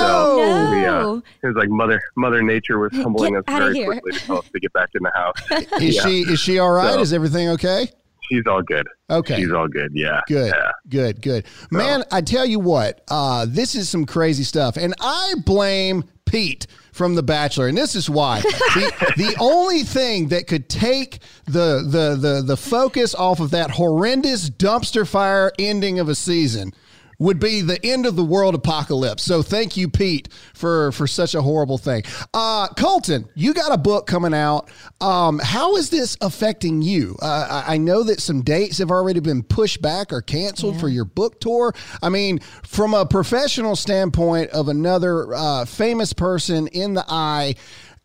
So, 0.00 0.70
we, 0.70 0.84
uh, 0.86 1.02
no. 1.02 1.22
It 1.42 1.46
was 1.48 1.56
like 1.56 1.68
Mother 1.68 2.00
Mother 2.16 2.42
Nature 2.42 2.78
was 2.78 2.92
humbling 2.92 3.34
Get 3.34 3.48
us 3.48 3.58
very 3.74 3.84
quickly 3.84 4.12
to 4.12 4.18
tell 4.20 4.38
us 4.38 4.48
to 4.52 4.60
get 4.60 4.72
back 4.72 4.90
in 4.94 5.02
the 5.02 5.10
house. 5.10 5.34
Is 5.82 5.96
Yeah. 5.96 6.02
she 6.02 6.20
is 6.22 6.38
she 6.40 6.58
all 6.60 6.70
right? 6.72 6.94
So- 6.94 7.00
is 7.00 7.12
everything 7.12 7.48
okay? 7.50 7.88
She's 8.30 8.46
all 8.46 8.62
good. 8.62 8.86
Okay. 9.10 9.36
She's 9.36 9.52
all 9.52 9.68
good. 9.68 9.90
Yeah. 9.94 10.20
Good, 10.26 10.52
Yeah. 10.54 10.70
good, 10.88 11.22
good. 11.22 11.46
Man, 11.70 12.04
I 12.10 12.20
tell 12.20 12.46
you 12.46 12.58
what, 12.58 13.02
uh, 13.08 13.46
this 13.48 13.74
is 13.74 13.88
some 13.88 14.06
crazy 14.06 14.44
stuff. 14.44 14.76
And 14.76 14.94
I 15.00 15.34
blame 15.44 16.04
Pete 16.24 16.66
from 16.92 17.14
The 17.16 17.22
Bachelor. 17.22 17.68
And 17.68 17.76
this 17.76 17.94
is 17.94 18.08
why. 18.08 18.40
the, 18.40 19.12
the 19.16 19.36
only 19.40 19.82
thing 19.82 20.28
that 20.28 20.46
could 20.46 20.68
take 20.68 21.18
the, 21.44 21.82
the, 21.86 22.16
the, 22.16 22.42
the 22.42 22.56
focus 22.56 23.14
off 23.14 23.40
of 23.40 23.50
that 23.50 23.70
horrendous 23.72 24.48
dumpster 24.48 25.06
fire 25.06 25.52
ending 25.58 25.98
of 26.00 26.08
a 26.08 26.14
season 26.14 26.72
would 27.18 27.38
be 27.38 27.60
the 27.60 27.84
end 27.84 28.06
of 28.06 28.16
the 28.16 28.24
world 28.24 28.54
apocalypse. 28.54 29.22
So 29.22 29.42
thank 29.42 29.76
you, 29.76 29.88
Pete, 29.88 30.28
for 30.54 30.92
for 30.92 31.06
such 31.06 31.34
a 31.34 31.42
horrible 31.42 31.78
thing. 31.78 32.02
Uh, 32.32 32.68
Colton, 32.68 33.28
you 33.34 33.54
got 33.54 33.72
a 33.72 33.78
book 33.78 34.06
coming 34.06 34.34
out. 34.34 34.70
Um, 35.00 35.38
how 35.42 35.76
is 35.76 35.90
this 35.90 36.16
affecting 36.20 36.82
you? 36.82 37.16
Uh, 37.20 37.62
I 37.66 37.74
I 37.74 37.76
know 37.76 38.04
that 38.04 38.20
some 38.20 38.42
dates 38.42 38.78
have 38.78 38.90
already 38.90 39.20
been 39.20 39.42
pushed 39.42 39.82
back 39.82 40.12
or 40.12 40.22
canceled 40.22 40.78
for 40.78 40.88
your 40.88 41.04
book 41.04 41.40
tour. 41.40 41.74
I 42.02 42.08
mean, 42.08 42.38
from 42.62 42.94
a 42.94 43.04
professional 43.04 43.76
standpoint 43.76 44.50
of 44.50 44.68
another 44.68 45.34
uh, 45.34 45.64
famous 45.64 46.12
person 46.12 46.68
in 46.68 46.94
the 46.94 47.04
eye, 47.08 47.56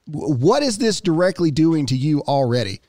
what 0.06 0.64
is 0.64 0.78
this 0.78 1.02
directly 1.02 1.52
doing 1.52 1.86
to 1.88 1.96
you 1.96 2.22
already? 2.22 2.82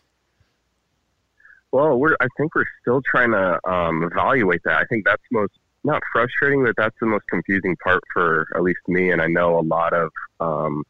Well, 1.72 1.98
we're. 1.98 2.16
I 2.20 2.26
think 2.36 2.54
we're 2.54 2.64
still 2.80 3.00
trying 3.02 3.30
to 3.32 3.60
um, 3.68 4.02
evaluate 4.02 4.62
that. 4.64 4.78
I 4.78 4.84
think 4.86 5.04
that's 5.04 5.22
most 5.30 5.52
not 5.84 6.02
frustrating, 6.12 6.64
but 6.64 6.74
that's 6.76 6.96
the 7.00 7.06
most 7.06 7.24
confusing 7.28 7.76
part 7.82 8.02
for 8.12 8.46
at 8.54 8.62
least 8.62 8.80
me. 8.88 9.10
And 9.10 9.22
I 9.22 9.26
know 9.26 9.58
a 9.58 9.62
lot 9.62 9.92
of 9.92 10.10
um, 10.40 10.84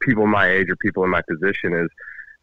people 0.00 0.26
my 0.26 0.50
age 0.50 0.68
or 0.68 0.76
people 0.76 1.04
in 1.04 1.10
my 1.10 1.22
position 1.28 1.72
is 1.72 1.88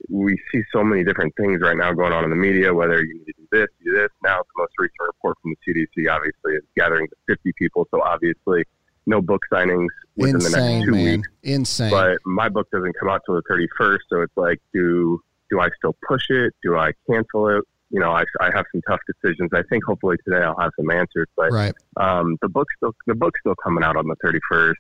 we 0.09 0.37
see 0.51 0.61
so 0.73 0.83
many 0.83 1.03
different 1.03 1.33
things 1.35 1.61
right 1.61 1.77
now 1.77 1.93
going 1.93 2.13
on 2.13 2.23
in 2.23 2.29
the 2.29 2.35
media. 2.35 2.73
Whether 2.73 3.03
you 3.03 3.13
need 3.13 3.25
to 3.25 3.33
do 3.37 3.47
this, 3.51 3.67
do 3.83 3.93
this. 3.93 4.09
Now, 4.23 4.37
the 4.37 4.61
most 4.61 4.73
recent 4.77 4.99
report 4.99 5.37
from 5.41 5.53
the 5.65 5.73
CDC 5.73 6.11
obviously 6.11 6.53
is 6.53 6.63
gathering 6.75 7.07
to 7.07 7.15
50 7.27 7.53
people. 7.57 7.87
So 7.91 8.01
obviously, 8.01 8.65
no 9.05 9.21
book 9.21 9.41
signings 9.51 9.87
within 10.15 10.39
the 10.39 10.49
next 10.49 10.85
two 10.85 10.91
man. 10.91 11.17
weeks. 11.17 11.29
Insane. 11.43 11.91
but 11.91 12.17
my 12.25 12.49
book 12.49 12.69
doesn't 12.71 12.93
come 12.99 13.09
out 13.09 13.21
till 13.25 13.35
the 13.35 13.43
31st 13.43 13.97
so 14.09 14.21
it's 14.21 14.37
like 14.37 14.59
do 14.73 15.21
do 15.49 15.59
i 15.59 15.69
still 15.77 15.95
push 16.07 16.29
it 16.29 16.53
do 16.63 16.77
i 16.77 16.91
cancel 17.09 17.49
it 17.49 17.63
you 17.93 17.99
know 17.99 18.11
i, 18.11 18.23
I 18.41 18.49
have 18.53 18.65
some 18.71 18.81
tough 18.87 18.99
decisions 19.07 19.51
i 19.53 19.61
think 19.69 19.85
hopefully 19.85 20.17
today 20.25 20.43
i'll 20.43 20.59
have 20.59 20.71
some 20.75 20.89
answers 20.89 21.27
but 21.37 21.51
right. 21.51 21.73
um, 21.97 22.37
the 22.41 22.49
book's 22.49 22.73
still 22.77 22.93
the 23.07 23.15
book's 23.15 23.39
still 23.39 23.55
coming 23.63 23.83
out 23.83 23.95
on 23.95 24.07
the 24.07 24.15
31st 24.51 24.73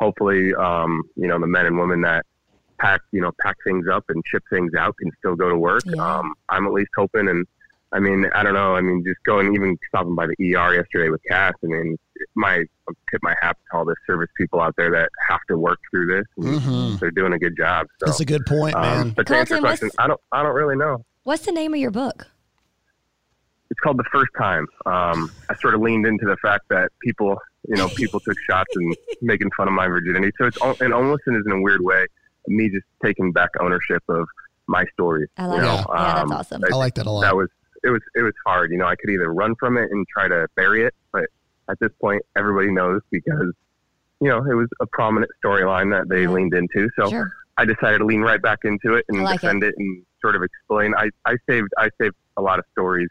hopefully 0.00 0.54
um, 0.54 1.02
you 1.16 1.26
know 1.28 1.38
the 1.38 1.46
men 1.46 1.66
and 1.66 1.78
women 1.78 2.00
that 2.02 2.24
pack 2.78 3.00
you 3.12 3.20
know 3.20 3.32
pack 3.40 3.56
things 3.64 3.86
up 3.92 4.04
and 4.08 4.22
ship 4.26 4.42
things 4.48 4.72
out 4.74 4.96
can 4.96 5.10
still 5.18 5.34
go 5.36 5.48
to 5.50 5.56
work 5.58 5.82
Yeah. 5.84 6.18
um, 6.18 6.32
i'm 6.48 6.66
at 6.66 6.72
least 6.72 6.90
hoping 6.96 7.28
and 7.28 7.46
I 7.94 7.98
mean, 7.98 8.24
I 8.34 8.42
don't 8.42 8.54
know. 8.54 8.74
I 8.74 8.80
mean, 8.80 9.04
just 9.06 9.22
going, 9.24 9.54
even 9.54 9.76
stopping 9.88 10.14
by 10.14 10.26
the 10.26 10.34
ER 10.56 10.74
yesterday 10.74 11.10
with 11.10 11.20
Cass. 11.28 11.52
I 11.62 11.66
mean, 11.66 11.98
my 12.34 12.64
I 12.88 12.92
tip 13.10 13.20
my 13.22 13.34
hat 13.42 13.58
to 13.70 13.76
all 13.76 13.84
the 13.84 13.94
service 14.06 14.30
people 14.34 14.62
out 14.62 14.74
there 14.78 14.90
that 14.92 15.10
have 15.28 15.40
to 15.48 15.58
work 15.58 15.78
through 15.90 16.06
this. 16.06 16.24
And 16.38 16.58
Mhm. 16.62 17.00
They're 17.00 17.10
doing 17.10 17.34
a 17.34 17.38
good 17.38 17.54
job. 17.54 17.88
So, 18.00 18.06
That's 18.06 18.20
a 18.20 18.24
good 18.24 18.46
point, 18.46 18.74
um, 18.76 18.82
man. 18.82 19.10
but 19.10 19.26
to 19.26 19.36
answer 19.36 19.56
your 19.56 19.60
question, 19.60 19.90
I 19.98 20.06
don't, 20.06 20.18
I 20.32 20.42
don't 20.42 20.54
really 20.54 20.74
know. 20.74 21.04
What's 21.24 21.44
the 21.44 21.52
name 21.52 21.74
of 21.74 21.80
your 21.80 21.90
book? 21.90 22.28
It's 23.72 23.80
called 23.80 23.96
the 23.96 24.04
first 24.12 24.28
time. 24.38 24.66
Um, 24.84 25.32
I 25.48 25.54
sort 25.62 25.74
of 25.74 25.80
leaned 25.80 26.06
into 26.06 26.26
the 26.26 26.36
fact 26.42 26.64
that 26.68 26.90
people, 27.02 27.38
you 27.66 27.76
know, 27.76 27.88
people 27.96 28.20
took 28.20 28.36
shots 28.46 28.68
and 28.74 28.94
making 29.22 29.48
fun 29.56 29.66
of 29.66 29.72
my 29.72 29.88
virginity. 29.88 30.30
So 30.38 30.46
it's 30.46 30.56
al- 30.62 30.76
and 30.80 30.92
almost 30.92 31.22
is 31.26 31.42
in 31.46 31.52
a 31.52 31.60
weird 31.62 31.80
way 31.80 32.04
me 32.48 32.68
just 32.68 32.84
taking 33.02 33.32
back 33.32 33.48
ownership 33.60 34.02
of 34.10 34.26
my 34.66 34.84
story. 34.92 35.26
I 35.38 35.46
like 35.46 35.56
you 35.56 35.62
know? 35.62 35.76
that. 35.76 35.86
Yeah, 35.88 36.04
that's 36.14 36.20
Um, 36.24 36.32
awesome. 36.32 36.62
I 36.70 36.76
like 36.76 36.94
that 36.96 37.06
a 37.06 37.10
lot. 37.10 37.22
that 37.22 37.34
was 37.34 37.48
it 37.82 37.88
was 37.88 38.02
it 38.14 38.20
was 38.22 38.34
hard. 38.46 38.70
You 38.72 38.76
know, 38.76 38.86
I 38.86 38.94
could 38.96 39.08
either 39.08 39.32
run 39.32 39.54
from 39.58 39.78
it 39.78 39.90
and 39.90 40.06
try 40.14 40.28
to 40.28 40.46
bury 40.54 40.84
it, 40.84 40.92
but 41.10 41.24
at 41.70 41.78
this 41.80 41.90
point, 41.98 42.20
everybody 42.36 42.70
knows 42.70 43.00
because 43.10 43.54
you 44.20 44.28
know 44.28 44.38
it 44.44 44.54
was 44.54 44.68
a 44.82 44.86
prominent 44.86 45.32
storyline 45.42 45.90
that 45.96 46.10
they 46.10 46.24
Yeah. 46.24 46.28
leaned 46.30 46.52
into. 46.52 46.90
So 46.98 47.08
Sure. 47.08 47.32
I 47.56 47.64
decided 47.64 47.98
to 47.98 48.04
lean 48.04 48.20
right 48.20 48.42
back 48.42 48.58
into 48.64 48.94
it 48.96 49.06
and 49.08 49.22
like 49.22 49.40
defend 49.40 49.64
it. 49.64 49.74
and 49.78 50.04
sort 50.20 50.36
of 50.36 50.42
explain. 50.42 50.94
I, 50.94 51.08
I 51.24 51.36
saved 51.48 51.68
I 51.78 51.88
saved 51.98 52.14
a 52.36 52.42
lot 52.42 52.58
of 52.58 52.64
stories 52.72 53.08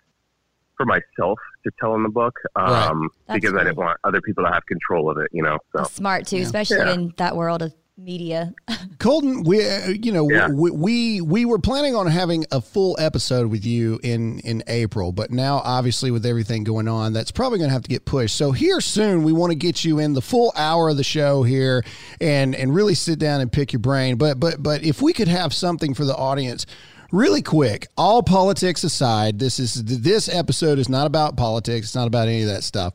for 0.81 0.85
myself 0.85 1.39
to 1.63 1.71
tell 1.79 1.95
in 1.95 2.03
the 2.03 2.09
book 2.09 2.35
um, 2.55 3.09
That's 3.27 3.39
because 3.39 3.55
I 3.55 3.63
didn't 3.63 3.77
want 3.77 4.00
other 4.03 4.21
people 4.21 4.43
to 4.43 4.51
have 4.51 4.65
control 4.65 5.09
of 5.11 5.17
it. 5.17 5.29
You 5.31 5.43
know, 5.43 5.57
so 5.75 5.83
smart 5.83 6.25
too, 6.27 6.38
Yeah. 6.38 6.43
especially 6.43 6.77
Yeah. 6.77 6.93
in 6.93 7.13
that 7.17 7.35
world 7.35 7.61
of 7.61 7.73
media. 7.97 8.51
Colton, 8.97 9.43
we 9.43 9.63
uh, 9.67 9.89
you 9.89 10.11
know 10.11 10.27
Yeah. 10.29 10.47
we, 10.50 10.71
we 10.71 11.21
we 11.21 11.45
were 11.45 11.59
planning 11.59 11.95
on 11.95 12.07
having 12.07 12.45
a 12.51 12.59
full 12.61 12.95
episode 13.00 13.51
with 13.51 13.63
you 13.63 14.00
in 14.01 14.39
in 14.39 14.63
April, 14.67 15.11
but 15.11 15.29
now 15.29 15.61
obviously 15.63 16.09
with 16.09 16.25
everything 16.25 16.63
going 16.63 16.88
on, 16.88 17.13
that's 17.13 17.31
probably 17.31 17.59
going 17.59 17.69
to 17.69 17.73
have 17.73 17.83
to 17.83 17.89
get 17.89 18.05
pushed. 18.05 18.35
So 18.35 18.51
here 18.53 18.81
soon, 18.81 19.23
we 19.23 19.33
want 19.33 19.51
to 19.51 19.55
get 19.55 19.85
you 19.85 20.00
in 20.00 20.13
the 20.13 20.21
full 20.21 20.51
hour 20.55 20.89
of 20.89 20.97
the 20.97 21.03
show 21.03 21.43
here 21.43 21.83
and 22.19 22.55
and 22.55 22.73
really 22.73 22.95
sit 22.95 23.19
down 23.19 23.39
and 23.39 23.51
pick 23.51 23.71
your 23.71 23.81
brain. 23.81 24.15
But 24.15 24.39
but 24.39 24.63
but 24.63 24.83
if 24.83 25.01
we 25.01 25.13
could 25.13 25.27
have 25.27 25.53
something 25.53 25.93
for 25.93 26.05
the 26.05 26.15
audience. 26.15 26.65
Really 27.12 27.41
quick, 27.41 27.88
all 27.98 28.24
politics 28.24 28.84
aside, 28.84 29.38
this 29.38 29.60
is 29.60 29.84
this 29.84 30.30
episode 30.30 30.80
is 30.80 30.88
not 30.88 31.08
about 31.08 31.36
politics. 31.36 31.88
It's 31.88 31.96
not 31.96 32.08
about 32.08 32.27
any 32.27 32.44
of 32.44 32.48
that 32.48 32.63
stuff. 32.63 32.94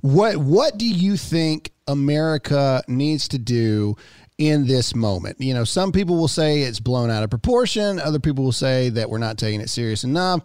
What 0.00 0.36
what 0.38 0.78
do 0.78 0.88
you 0.88 1.16
think 1.16 1.72
America 1.86 2.82
needs 2.88 3.28
to 3.28 3.38
do 3.38 3.96
in 4.40 4.66
this 4.66 4.94
moment. 4.94 5.38
You 5.38 5.52
know, 5.52 5.64
some 5.64 5.92
people 5.92 6.16
will 6.16 6.26
say 6.26 6.62
it's 6.62 6.80
blown 6.80 7.10
out 7.10 7.22
of 7.22 7.28
proportion, 7.28 8.00
other 8.00 8.18
people 8.18 8.42
will 8.42 8.52
say 8.52 8.88
that 8.88 9.10
we're 9.10 9.18
not 9.18 9.36
taking 9.36 9.60
it 9.60 9.68
serious 9.68 10.02
enough. 10.02 10.42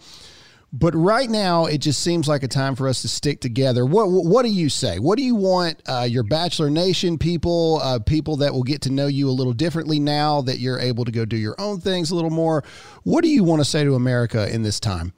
But 0.77 0.93
right 0.93 1.29
now, 1.29 1.67
it 1.67 1.77
just 1.77 2.01
seems 2.01 2.27
like 2.27 2.43
a 2.43 2.49
time 2.49 2.75
for 2.75 2.89
us 2.89 3.01
to 3.03 3.07
stick 3.07 3.39
together. 3.39 3.85
What 3.85 4.07
What 4.09 4.43
do 4.43 4.49
you 4.49 4.67
say? 4.67 4.99
What 4.99 5.17
do 5.17 5.23
you 5.23 5.33
want 5.33 5.81
uh, 5.87 6.01
your 6.01 6.23
Bachelor 6.23 6.69
Nation 6.69 7.17
people, 7.17 7.79
uh, 7.81 7.99
people 7.99 8.35
that 8.37 8.51
will 8.51 8.63
get 8.63 8.81
to 8.81 8.91
know 8.91 9.07
you 9.07 9.29
a 9.29 9.31
little 9.31 9.53
differently 9.53 10.01
now 10.01 10.41
that 10.41 10.59
you're 10.59 10.79
able 10.79 11.05
to 11.05 11.13
go 11.13 11.23
do 11.23 11.37
your 11.37 11.55
own 11.59 11.79
things 11.79 12.11
a 12.11 12.15
little 12.15 12.29
more? 12.29 12.61
What 13.03 13.23
do 13.23 13.29
you 13.29 13.41
want 13.41 13.61
to 13.61 13.65
say 13.65 13.85
to 13.85 13.95
America 13.95 14.53
in 14.53 14.63
this 14.63 14.81
time? 14.81 15.13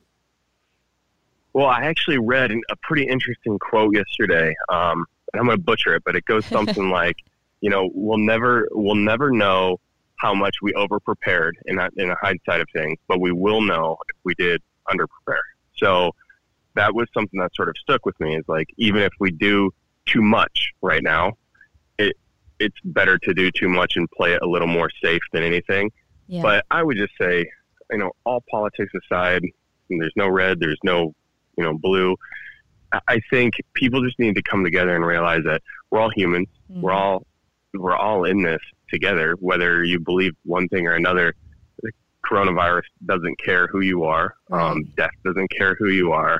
Well, 1.54 1.66
I 1.66 1.86
actually 1.86 2.20
read 2.20 2.52
a 2.52 2.76
pretty 2.84 3.08
interesting 3.08 3.58
quote 3.58 3.96
yesterday, 3.96 4.54
um, 4.70 5.08
and 5.34 5.40
I'm 5.40 5.48
going 5.48 5.58
to 5.58 5.64
butcher 5.64 5.96
it, 5.96 6.04
but 6.06 6.16
it 6.16 6.26
goes 6.26 6.46
something 6.46 6.90
like, 6.92 7.18
"You 7.62 7.72
know, 7.72 7.90
we'll 7.96 8.20
never, 8.20 8.68
we'll 8.74 8.94
never 8.94 9.32
know 9.32 9.80
how 10.18 10.36
much 10.36 10.58
we 10.62 10.72
over 10.76 11.00
prepared 11.00 11.58
in 11.66 11.80
in 11.98 12.12
a 12.12 12.16
hindsight 12.22 12.62
of 12.62 12.68
things, 12.74 13.00
but 13.08 13.20
we 13.20 13.32
will 13.32 13.62
know 13.62 13.98
if 14.08 14.16
we 14.24 14.36
did 14.36 14.62
under 14.90 15.08
prepare." 15.08 15.42
So 15.76 16.12
that 16.76 16.94
was 16.94 17.08
something 17.14 17.40
that 17.40 17.56
sort 17.56 17.70
of 17.70 17.76
stuck 17.78 18.06
with 18.06 18.20
me. 18.20 18.36
Is 18.36 18.46
like, 18.48 18.70
even 18.78 19.02
if 19.02 19.14
we 19.20 19.32
do 19.32 19.72
too 20.06 20.22
much 20.22 20.70
right 20.82 21.04
now, 21.04 21.34
it 21.98 22.16
it's 22.60 22.78
better 22.84 23.18
to 23.20 23.34
do 23.34 23.52
too 23.52 23.70
much 23.70 23.96
and 23.96 24.10
play 24.12 24.34
it 24.34 24.42
a 24.42 24.48
little 24.48 24.68
more 24.68 24.90
safe 25.04 25.22
than 25.32 25.44
anything. 25.44 25.92
Yeah. 26.28 26.42
But 26.42 26.66
I 26.72 26.84
would 26.84 26.98
just 26.98 27.14
say, 27.20 27.50
you 27.92 27.98
know, 27.98 28.12
all 28.26 28.44
politics 28.50 28.92
aside, 29.04 29.44
there's 29.90 30.14
no 30.16 30.28
red, 30.28 30.60
there's 30.60 30.80
no 30.84 31.14
you 31.58 31.64
know, 31.64 31.78
blue. 31.78 32.16
I- 33.08 33.20
think 33.30 33.56
people 33.74 34.02
just 34.02 34.18
need 34.20 34.36
to 34.36 34.42
come 34.42 34.64
together 34.64 34.96
and 34.96 35.06
realize 35.06 35.44
that 35.44 35.62
we're 35.90 36.00
all 36.00 36.12
humans. 36.12 36.48
Mm. 36.72 36.82
We're 36.82 36.94
all 36.94 37.26
we're 37.74 37.96
all 37.96 38.24
in 38.24 38.42
this 38.42 38.62
together. 38.90 39.36
Whether 39.40 39.84
you 39.84 40.00
believe 40.00 40.34
one 40.44 40.70
thing 40.70 40.88
or 40.88 40.94
another, 40.94 41.34
the 41.34 41.47
coronavirus 42.30 42.84
doesn't 43.06 43.40
care 43.44 43.68
who 43.68 43.82
you 43.82 44.04
are. 44.04 44.36
Um, 44.52 44.84
death 44.96 45.12
doesn't 45.24 45.50
care 45.50 45.76
who 45.80 45.90
you 45.90 46.12
are. 46.12 46.40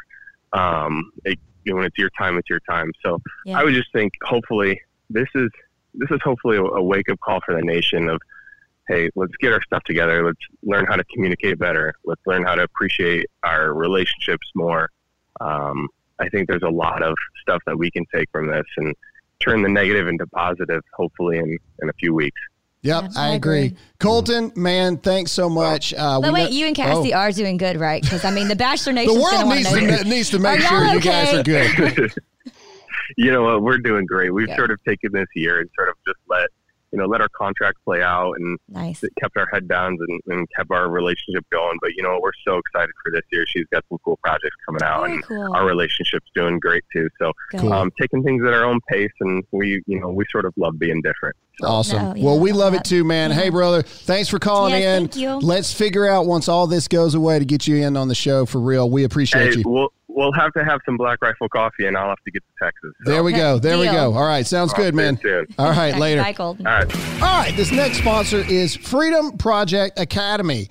Um, 0.54 1.12
it, 1.26 1.40
you 1.64 1.72
know, 1.74 1.78
when 1.78 1.86
it's 1.86 1.98
your 1.98 2.10
time, 2.12 2.38
it's 2.38 2.50
your 2.50 2.62
time. 2.62 2.92
So 3.04 3.20
Yeah. 3.46 3.60
I 3.60 3.64
would 3.64 3.74
just 3.74 3.92
think, 3.92 4.14
hopefully, 4.24 4.80
this 5.10 5.28
is 5.36 5.50
this 5.94 6.10
is 6.12 6.20
hopefully 6.24 6.58
a, 6.58 6.64
a 6.64 6.84
wake 6.84 7.10
up 7.10 7.20
call 7.22 7.40
for 7.46 7.56
the 7.56 7.62
nation 7.62 8.08
of, 8.08 8.22
hey, 8.88 9.10
let's 9.16 9.36
get 9.40 9.52
our 9.52 9.62
stuff 9.64 9.84
together. 9.84 10.24
Let's 10.24 10.38
learn 10.64 10.86
how 10.86 10.96
to 10.96 11.04
communicate 11.06 11.58
better. 11.58 11.96
Let's 12.06 12.22
learn 12.26 12.44
how 12.44 12.56
to 12.56 12.64
appreciate 12.64 13.26
our 13.44 13.74
relationships 13.74 14.48
more. 14.56 14.90
Um, 15.42 15.88
I 16.20 16.30
think 16.30 16.48
there's 16.48 16.64
a 16.64 16.70
lot 16.70 17.04
of 17.04 17.16
stuff 17.42 17.62
that 17.66 17.78
we 17.78 17.92
can 17.92 18.06
take 18.14 18.30
from 18.32 18.48
this 18.48 18.66
and 18.78 18.96
turn 19.40 19.62
the 19.62 19.70
negative 19.70 20.08
into 20.08 20.26
positive, 20.28 20.82
hopefully 20.94 21.38
in, 21.38 21.58
in 21.82 21.90
a 21.90 21.94
few 21.94 22.14
weeks. 22.14 22.40
Yep, 22.84 23.04
Yeah, 23.04 23.10
I 23.18 23.30
I 23.32 23.36
agree. 23.36 23.66
agree. 23.66 23.78
Colton, 24.00 24.52
man, 24.56 24.98
thanks 24.98 25.32
so 25.32 25.50
much. 25.50 25.94
Uh, 25.94 26.22
But 26.22 26.28
we 26.28 26.34
wait, 26.42 26.44
know- 26.52 26.58
you 26.58 26.68
and 26.68 26.76
Cassie 26.76 27.14
Oh. 27.14 27.18
are 27.18 27.32
doing 27.32 27.58
good, 27.58 27.80
right? 27.80 28.02
Because 28.02 28.24
I 28.24 28.32
mean, 28.32 28.48
the 28.48 28.56
Bachelor 28.56 28.94
Nation. 28.94 29.16
The 29.16 29.20
world 29.22 29.48
needs 29.48 29.70
to, 29.70 29.82
know. 29.82 30.02
needs 30.04 30.30
to 30.30 30.40
make 30.40 30.62
sure 30.62 30.84
y'all 30.86 30.94
you 30.94 31.02
guys 31.02 31.34
are 31.34 31.44
good. 31.44 32.14
you 33.18 33.32
know 33.32 33.44
what? 33.44 33.62
We're 33.64 33.78
doing 33.80 34.06
great. 34.06 34.34
We've 34.34 34.48
Yeah. 34.48 34.56
sort 34.56 34.72
of 34.72 34.80
taken 34.88 35.12
this 35.12 35.28
year 35.36 35.60
and 35.60 35.70
sort 35.76 35.90
of 35.90 35.96
just 36.06 36.20
let 36.30 36.50
you 36.98 37.04
know 37.04 37.08
let 37.08 37.22
our 37.22 37.30
contract 37.30 37.78
play 37.86 38.02
out 38.02 38.34
and 38.38 38.58
Nice. 38.70 39.04
kept 39.22 39.38
our 39.38 39.48
head 39.54 39.68
down 39.68 39.98
and, 40.08 40.22
and 40.28 40.48
kept 40.56 40.72
our 40.72 40.90
relationship 40.90 41.46
going. 41.52 41.78
But 41.82 41.92
you 41.96 42.02
know, 42.04 42.20
we're 42.22 42.32
so 42.46 42.58
excited 42.58 42.90
for 43.04 43.12
this 43.12 43.22
year. 43.32 43.46
She's 43.48 43.66
got 43.72 43.84
some 43.90 44.00
cool 44.04 44.18
projects 44.24 44.56
coming 44.66 44.82
out, 44.84 45.02
Very 45.02 45.14
and 45.14 45.24
cool. 45.24 45.54
our 45.56 45.66
relationship's 45.66 46.26
doing 46.34 46.60
great 46.60 46.84
too. 46.92 47.08
So, 47.20 47.32
Cool. 47.58 47.72
um, 47.72 47.92
taking 48.00 48.24
things 48.24 48.44
at 48.46 48.54
our 48.54 48.64
own 48.66 48.80
pace, 48.90 49.12
and 49.20 49.44
we, 49.52 49.82
you 49.86 50.00
know, 50.00 50.10
we 50.10 50.26
sort 50.32 50.46
of 50.46 50.54
love 50.58 50.80
being 50.80 51.02
different. 51.04 51.36
Awesome. 51.64 51.98
No, 52.04 52.16
yeah, 52.16 52.24
well, 52.24 52.40
we 52.40 52.52
love 52.52 52.74
love 52.74 52.74
it 52.76 52.84
too, 52.84 53.04
man. 53.04 53.30
that. 53.30 53.36
Hey, 53.42 53.50
brother, 53.50 53.82
thanks 53.82 54.30
for 54.30 54.40
calling 54.40 54.74
Yes, 54.74 54.98
in. 55.02 55.08
thank 55.08 55.16
you. 55.22 55.36
Let's 55.38 55.72
figure 55.74 56.06
out 56.08 56.26
once 56.26 56.48
all 56.48 56.68
this 56.68 56.88
goes 56.88 57.14
away 57.16 57.40
to 57.40 57.46
get 57.46 57.66
you 57.68 57.78
in 57.78 57.96
on 57.96 58.08
the 58.10 58.16
show 58.16 58.46
for 58.46 58.60
real. 58.60 58.90
We 58.90 59.04
appreciate 59.06 59.54
Hey, 59.54 59.60
you. 59.60 59.64
we'll 59.66 59.90
we'll 60.18 60.34
have 60.34 60.52
to 60.54 60.66
have 60.66 60.82
some 60.84 60.98
Black 60.98 61.22
Rifle 61.22 61.48
coffee, 61.48 61.86
and 61.86 61.96
I'll 61.96 62.10
have 62.10 62.24
to 62.26 62.32
get 62.32 62.44
to 62.44 62.66
Texas. 62.66 62.92
So. 63.06 63.12
There 63.12 63.24
we 63.24 63.32
go. 63.32 63.60
There 63.60 63.78
we 63.78 63.86
go. 63.86 64.14
All 64.14 64.26
right, 64.26 64.46
sounds 64.46 64.74
I'll 64.74 64.84
good, 64.84 64.96
man. 64.96 65.20
soon. 65.22 65.46
All 65.58 65.70
right, 65.70 65.96
later. 65.96 66.24
Bye, 66.24 66.34
Colton. 66.34 66.66
All 66.66 66.74
right. 66.74 66.96
All 67.22 67.40
right, 67.40 67.54
this 67.56 67.72
next 67.72 68.00
sponsor 68.00 68.40
is 68.40 68.76
Freedom 68.76 69.38
Project 69.38 70.00
Academy. 70.00 70.68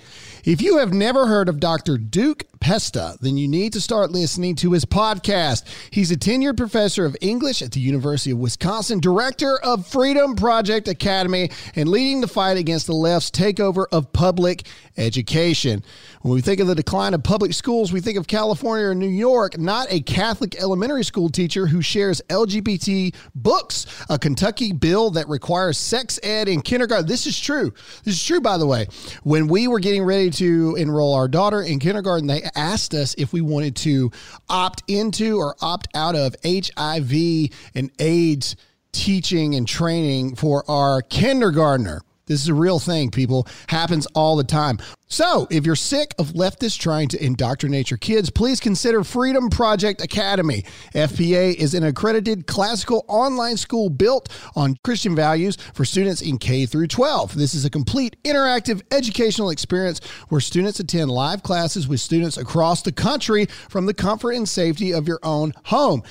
If 0.46 0.62
you 0.62 0.78
have 0.78 0.92
never 0.92 1.26
heard 1.26 1.48
of 1.48 1.58
Dr. 1.58 1.98
Duke 1.98 2.44
Pesta, 2.60 3.16
then 3.20 3.36
you 3.36 3.48
need 3.48 3.72
to 3.72 3.80
start 3.80 4.12
listening 4.12 4.54
to 4.56 4.72
his 4.72 4.84
podcast. 4.84 5.64
He's 5.90 6.12
a 6.12 6.16
tenured 6.16 6.56
professor 6.56 7.04
of 7.04 7.16
English 7.20 7.62
at 7.62 7.72
the 7.72 7.80
University 7.80 8.30
of 8.30 8.38
Wisconsin, 8.38 9.00
director 9.00 9.58
of 9.58 9.88
Freedom 9.88 10.36
Project 10.36 10.86
Academy, 10.86 11.50
and 11.74 11.88
leading 11.88 12.20
the 12.20 12.28
fight 12.28 12.58
against 12.58 12.86
the 12.86 12.92
left's 12.92 13.32
takeover 13.32 13.86
of 13.90 14.12
public 14.12 14.68
education. 14.96 15.82
When 16.26 16.34
we 16.34 16.40
think 16.40 16.58
of 16.58 16.66
the 16.66 16.74
decline 16.74 17.14
of 17.14 17.22
public 17.22 17.52
schools, 17.52 17.92
we 17.92 18.00
think 18.00 18.18
of 18.18 18.26
California 18.26 18.86
or 18.86 18.96
New 18.96 19.06
York, 19.06 19.58
not 19.58 19.86
a 19.90 20.00
Catholic 20.00 20.56
elementary 20.60 21.04
school 21.04 21.28
teacher 21.28 21.68
who 21.68 21.80
shares 21.80 22.20
LGBT 22.28 23.14
books, 23.36 23.86
a 24.10 24.18
Kentucky 24.18 24.72
bill 24.72 25.10
that 25.12 25.28
requires 25.28 25.78
sex 25.78 26.18
ed 26.24 26.48
in 26.48 26.62
kindergarten. 26.62 27.06
This 27.06 27.28
is 27.28 27.38
true. 27.38 27.72
This 28.02 28.16
is 28.16 28.24
true, 28.24 28.40
by 28.40 28.58
the 28.58 28.66
way. 28.66 28.88
When 29.22 29.46
we 29.46 29.68
were 29.68 29.78
getting 29.78 30.02
ready 30.02 30.30
to 30.30 30.74
enroll 30.74 31.14
our 31.14 31.28
daughter 31.28 31.62
in 31.62 31.78
kindergarten, 31.78 32.26
they 32.26 32.42
asked 32.56 32.92
us 32.92 33.14
if 33.16 33.32
we 33.32 33.40
wanted 33.40 33.76
to 33.76 34.10
opt 34.48 34.82
into 34.88 35.38
or 35.38 35.54
opt 35.60 35.86
out 35.94 36.16
of 36.16 36.34
HIV 36.44 37.52
and 37.76 37.92
AIDS 38.00 38.56
teaching 38.90 39.54
and 39.54 39.68
training 39.68 40.34
for 40.34 40.68
our 40.68 41.02
kindergartner. 41.02 42.02
This 42.26 42.40
is 42.40 42.48
a 42.48 42.54
real 42.54 42.80
thing, 42.80 43.12
people. 43.12 43.46
Happens 43.68 44.04
all 44.06 44.34
the 44.34 44.42
time. 44.42 44.80
So, 45.06 45.46
if 45.48 45.64
you're 45.64 45.76
sick 45.76 46.12
of 46.18 46.32
leftists 46.32 46.76
trying 46.76 47.06
to 47.10 47.24
indoctrinate 47.24 47.88
your 47.88 47.98
kids, 47.98 48.30
please 48.30 48.58
consider 48.58 49.04
Freedom 49.04 49.48
Project 49.48 50.02
Academy. 50.02 50.64
FPA 50.92 51.54
is 51.54 51.72
an 51.72 51.84
accredited 51.84 52.48
classical 52.48 53.04
online 53.06 53.56
school 53.56 53.90
built 53.90 54.28
on 54.56 54.76
Christian 54.82 55.14
values 55.14 55.56
for 55.72 55.84
students 55.84 56.20
in 56.20 56.38
K 56.38 56.66
through 56.66 56.88
12. 56.88 57.36
This 57.36 57.54
is 57.54 57.64
a 57.64 57.70
complete 57.70 58.16
interactive 58.24 58.82
educational 58.90 59.50
experience 59.50 60.00
where 60.28 60.40
students 60.40 60.80
attend 60.80 61.12
live 61.12 61.44
classes 61.44 61.86
with 61.86 62.00
students 62.00 62.36
across 62.36 62.82
the 62.82 62.90
country 62.90 63.46
from 63.68 63.86
the 63.86 63.94
comfort 63.94 64.32
and 64.32 64.48
safety 64.48 64.92
of 64.92 65.06
your 65.06 65.20
own 65.22 65.52
home. 65.66 66.02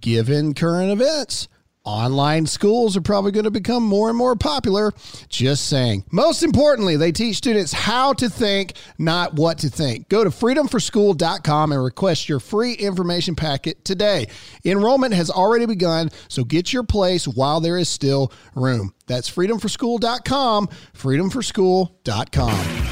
Given 0.00 0.54
current 0.54 0.92
events, 0.92 1.48
Online 1.86 2.44
schools 2.46 2.96
are 2.96 3.00
probably 3.00 3.30
going 3.30 3.44
to 3.44 3.50
become 3.50 3.84
more 3.84 4.08
and 4.08 4.18
more 4.18 4.34
popular. 4.34 4.92
Just 5.28 5.68
saying. 5.68 6.04
Most 6.10 6.42
importantly, 6.42 6.96
they 6.96 7.12
teach 7.12 7.36
students 7.36 7.72
how 7.72 8.12
to 8.14 8.28
think, 8.28 8.72
not 8.98 9.34
what 9.34 9.58
to 9.58 9.68
think. 9.68 10.08
Go 10.08 10.24
to 10.24 10.30
freedomforschool.com 10.30 11.72
and 11.72 11.82
request 11.82 12.28
your 12.28 12.40
free 12.40 12.72
information 12.72 13.36
packet 13.36 13.84
today. 13.84 14.26
Enrollment 14.64 15.14
has 15.14 15.30
already 15.30 15.66
begun, 15.66 16.10
so 16.28 16.42
get 16.42 16.72
your 16.72 16.82
place 16.82 17.28
while 17.28 17.60
there 17.60 17.78
is 17.78 17.88
still 17.88 18.32
room. 18.56 18.92
That's 19.06 19.30
freedomforschool.com, 19.30 20.68
freedomforschool.com. 20.92 22.85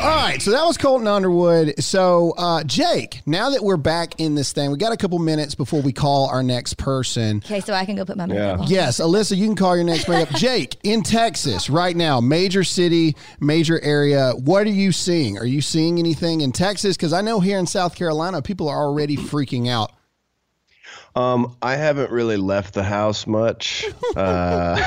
All 0.00 0.06
right, 0.06 0.40
so 0.40 0.50
that 0.52 0.64
was 0.64 0.78
Colton 0.78 1.06
Underwood. 1.06 1.74
So, 1.82 2.32
uh, 2.38 2.64
Jake, 2.64 3.20
now 3.26 3.50
that 3.50 3.62
we're 3.62 3.76
back 3.76 4.18
in 4.18 4.34
this 4.34 4.50
thing, 4.50 4.70
we 4.70 4.78
got 4.78 4.92
a 4.92 4.96
couple 4.96 5.18
minutes 5.18 5.54
before 5.54 5.82
we 5.82 5.92
call 5.92 6.26
our 6.30 6.42
next 6.42 6.78
person. 6.78 7.42
Okay, 7.44 7.60
so 7.60 7.74
I 7.74 7.84
can 7.84 7.96
go 7.96 8.06
put 8.06 8.16
my 8.16 8.24
makeup 8.24 8.58
Yeah. 8.58 8.64
on. 8.64 8.70
Yes, 8.70 8.98
Alyssa, 8.98 9.36
you 9.36 9.44
can 9.46 9.56
call 9.56 9.76
your 9.76 9.84
next 9.84 10.08
makeup. 10.08 10.34
Jake, 10.36 10.78
in 10.84 11.02
Texas 11.02 11.68
right 11.68 11.94
now, 11.94 12.18
major 12.18 12.64
city, 12.64 13.14
major 13.40 13.78
area. 13.82 14.32
What 14.32 14.66
are 14.66 14.70
you 14.70 14.90
seeing? 14.90 15.36
Are 15.36 15.44
you 15.44 15.60
seeing 15.60 15.98
anything 15.98 16.40
in 16.40 16.52
Texas? 16.52 16.96
Because 16.96 17.12
I 17.12 17.20
know 17.20 17.40
here 17.40 17.58
in 17.58 17.66
South 17.66 17.94
Carolina, 17.94 18.40
people 18.40 18.70
are 18.70 18.82
already 18.82 19.18
freaking 19.18 19.68
out. 19.68 19.92
Um, 21.16 21.56
I 21.60 21.74
haven't 21.76 22.10
really 22.12 22.36
left 22.36 22.74
the 22.74 22.84
house 22.84 23.26
much, 23.26 23.84
uh, 24.14 24.80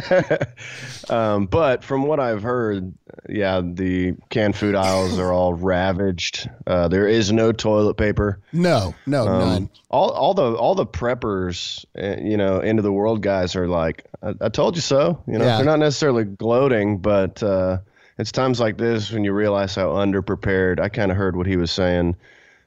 um, 1.10 1.46
but 1.46 1.84
from 1.84 2.02
what 2.04 2.20
I've 2.20 2.42
heard, 2.42 2.94
yeah, 3.28 3.60
the 3.62 4.14
canned 4.30 4.56
food 4.56 4.74
aisles 4.74 5.18
are 5.18 5.32
all 5.32 5.52
ravaged. 5.54 6.48
Uh, 6.66 6.88
there 6.88 7.06
is 7.06 7.32
no 7.32 7.52
toilet 7.52 7.94
paper. 7.94 8.40
No, 8.52 8.94
no, 9.06 9.26
Um, 9.28 9.38
none. 9.38 9.70
All, 9.90 10.10
all 10.10 10.34
the 10.34 10.54
all 10.54 10.74
the 10.74 10.86
preppers, 10.86 11.84
uh, 12.00 12.20
you 12.22 12.36
know, 12.36 12.60
end 12.60 12.78
of 12.78 12.82
the 12.82 12.92
world 12.92 13.22
guys 13.22 13.54
are 13.56 13.68
like, 13.68 14.06
I, 14.22 14.34
I 14.40 14.48
told 14.48 14.74
you 14.76 14.82
so. 14.82 15.22
You 15.26 15.38
know, 15.38 15.44
Yeah. 15.44 15.56
they're 15.56 15.66
not 15.66 15.78
necessarily 15.80 16.24
gloating, 16.24 16.98
but 16.98 17.42
uh, 17.42 17.78
it's 18.18 18.32
times 18.32 18.58
like 18.60 18.78
this 18.78 19.12
when 19.12 19.24
you 19.24 19.32
realize 19.32 19.74
how 19.74 19.88
underprepared. 19.90 20.80
I 20.80 20.88
kind 20.88 21.10
of 21.10 21.16
heard 21.16 21.36
what 21.36 21.46
he 21.46 21.56
was 21.56 21.70
saying. 21.70 22.16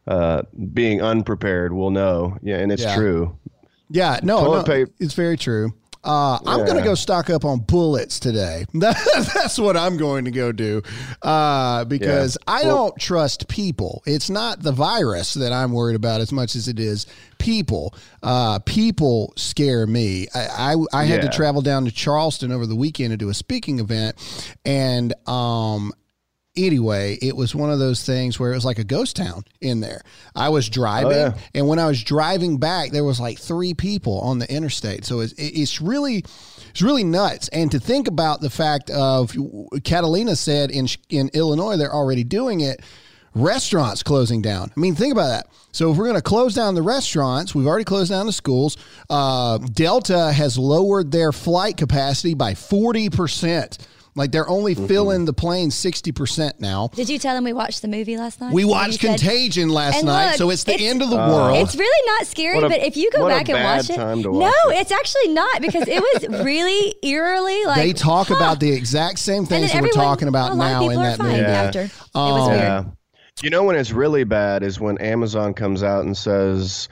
Uh, 0.07 0.41
being 0.73 1.01
unprepared 1.01 1.71
will 1.73 1.91
know. 1.91 2.37
Yeah, 2.41 2.57
and 2.57 2.71
it's 2.71 2.83
Yeah. 2.83 2.95
true. 2.95 3.37
Yeah, 3.89 4.19
no, 4.23 4.53
no 4.53 4.63
paper. 4.63 4.91
it's 4.99 5.13
very 5.13 5.37
true. 5.37 5.73
Uh, 6.03 6.39
I'm 6.47 6.65
going 6.65 6.77
to 6.77 6.83
go 6.83 6.95
stock 6.95 7.29
up 7.29 7.45
on 7.45 7.59
bullets 7.59 8.19
today. 8.19 8.65
That's 8.73 9.59
what 9.59 9.77
I'm 9.77 9.97
going 9.97 10.25
to 10.25 10.31
go 10.31 10.51
do 10.51 10.81
uh, 11.21 11.85
because 11.85 12.39
I 12.47 12.63
Well- 12.63 12.75
don't 12.75 12.97
trust 12.99 13.47
people. 13.47 14.01
It's 14.07 14.27
not 14.27 14.63
the 14.63 14.71
virus 14.71 15.35
that 15.35 15.53
I'm 15.53 15.73
worried 15.73 15.95
about 15.95 16.19
as 16.21 16.31
much 16.31 16.55
as 16.55 16.67
it 16.67 16.79
is 16.79 17.05
people. 17.37 17.93
Uh, 18.23 18.57
people 18.65 19.31
scare 19.35 19.85
me. 19.85 20.27
I, 20.33 20.73
I, 20.93 21.01
I 21.01 21.05
had 21.05 21.21
to 21.21 21.29
travel 21.29 21.61
down 21.61 21.85
to 21.85 21.91
Charleston 21.91 22.51
over 22.51 22.65
the 22.65 22.75
weekend 22.75 23.11
to 23.11 23.17
do 23.17 23.29
a 23.29 23.33
speaking 23.35 23.77
event, 23.79 24.15
and 24.65 25.13
um, 25.27 25.93
anyway, 26.55 27.17
it 27.21 27.35
was 27.35 27.55
one 27.55 27.71
of 27.71 27.79
those 27.79 28.03
things 28.03 28.39
where 28.39 28.51
it 28.51 28.55
was 28.55 28.65
like 28.65 28.79
a 28.79 28.83
ghost 28.83 29.15
town 29.15 29.43
in 29.61 29.79
there. 29.79 30.01
I 30.35 30.49
was 30.49 30.69
driving, 30.69 31.11
yeah. 31.11 31.37
and 31.53 31.67
when 31.67 31.79
I 31.79 31.87
was 31.87 32.03
driving 32.03 32.57
back, 32.57 32.91
there 32.91 33.03
was 33.03 33.19
like 33.19 33.39
three 33.39 33.73
people 33.73 34.19
on 34.21 34.39
the 34.39 34.53
interstate. 34.53 35.05
So 35.05 35.21
it's, 35.21 35.33
it's 35.37 35.81
really, 35.81 36.25
it's 36.69 36.81
really 36.81 37.03
nuts. 37.03 37.47
And 37.49 37.71
to 37.71 37.79
think 37.79 38.07
about 38.07 38.41
the 38.41 38.49
fact 38.49 38.89
of 38.89 39.35
Catalina 39.83 40.35
said 40.35 40.71
in 40.71 40.87
in 41.09 41.29
Illinois 41.33 41.77
they're 41.77 41.93
already 41.93 42.23
doing 42.23 42.61
it. 42.61 42.81
Restaurants 43.33 44.03
closing 44.03 44.41
down. 44.41 44.73
I 44.75 44.79
mean, 44.79 44.93
think 44.93 45.13
about 45.13 45.27
that. 45.27 45.47
So 45.71 45.89
if 45.89 45.97
we're 45.97 46.03
going 46.03 46.17
to 46.17 46.21
close 46.21 46.53
down 46.53 46.75
the 46.75 46.81
restaurants, 46.81 47.55
we've 47.55 47.65
already 47.65 47.85
closed 47.85 48.11
down 48.11 48.25
the 48.25 48.33
schools. 48.33 48.75
Uh, 49.09 49.57
Delta 49.57 50.33
has 50.33 50.57
lowered 50.57 51.13
their 51.13 51.31
flight 51.31 51.77
capacity 51.77 52.33
by 52.33 52.55
forty 52.55 53.09
percent. 53.09 53.77
Like 54.13 54.31
they're 54.33 54.49
only 54.49 54.75
filling 54.75 55.23
the 55.23 55.31
plane 55.33 55.71
sixty 55.71 56.11
percent 56.11 56.59
now. 56.59 56.89
Did 56.93 57.07
you 57.07 57.17
tell 57.17 57.33
them 57.33 57.45
we 57.45 57.53
watched 57.53 57.81
the 57.81 57.87
movie 57.87 58.17
last 58.17 58.41
night? 58.41 58.53
We 58.53 58.63
You 58.63 58.67
watched 58.67 58.99
said- 58.99 59.19
Contagion 59.19 59.69
last 59.69 60.03
night, 60.03 60.27
look, 60.31 60.35
so 60.35 60.49
it's 60.49 60.65
the 60.65 60.73
it's- 60.73 60.89
end 60.89 61.01
of 61.01 61.09
the 61.09 61.15
Oh. 61.17 61.29
world. 61.33 61.57
It's 61.59 61.75
really 61.77 62.07
not 62.07 62.27
scary, 62.27 62.57
a- 62.57 62.61
but 62.61 62.79
if 62.79 62.97
you 62.97 63.09
go 63.11 63.25
back 63.27 63.47
and 63.47 63.63
watch 63.63 63.89
it, 63.89 63.95
time 63.95 64.21
to 64.23 64.31
no, 64.33 64.47
it. 64.67 64.79
it's 64.81 64.91
actually 64.91 65.29
not 65.29 65.61
because 65.61 65.87
it 65.87 66.01
was 66.01 66.43
really 66.45 66.93
eerily 67.03 67.63
like 67.65 67.77
they 67.77 67.93
talk 67.93 68.27
huh. 68.27 68.35
about 68.35 68.59
the 68.59 68.71
exact 68.71 69.19
same 69.19 69.45
things 69.45 69.71
that 69.71 69.81
we're 69.81 69.89
talking 69.89 70.27
about 70.27 70.51
a 70.51 70.55
lot 70.55 70.71
of 70.73 70.81
now 70.81 70.89
in 70.89 71.01
that 71.01 71.19
movie. 71.19 71.37
Yeah. 71.37 71.47
after. 71.47 71.81
it 71.83 71.91
was 72.13 72.41
Um, 72.41 72.47
weird. 72.49 72.59
Yeah. 72.61 72.83
You 73.43 73.49
know 73.49 73.63
when 73.63 73.75
it's 73.77 73.91
really 73.91 74.25
bad 74.25 74.61
is 74.61 74.79
when 74.79 74.97
Amazon 74.97 75.53
comes 75.53 75.83
out 75.83 76.03
and 76.03 76.15
says 76.17 76.89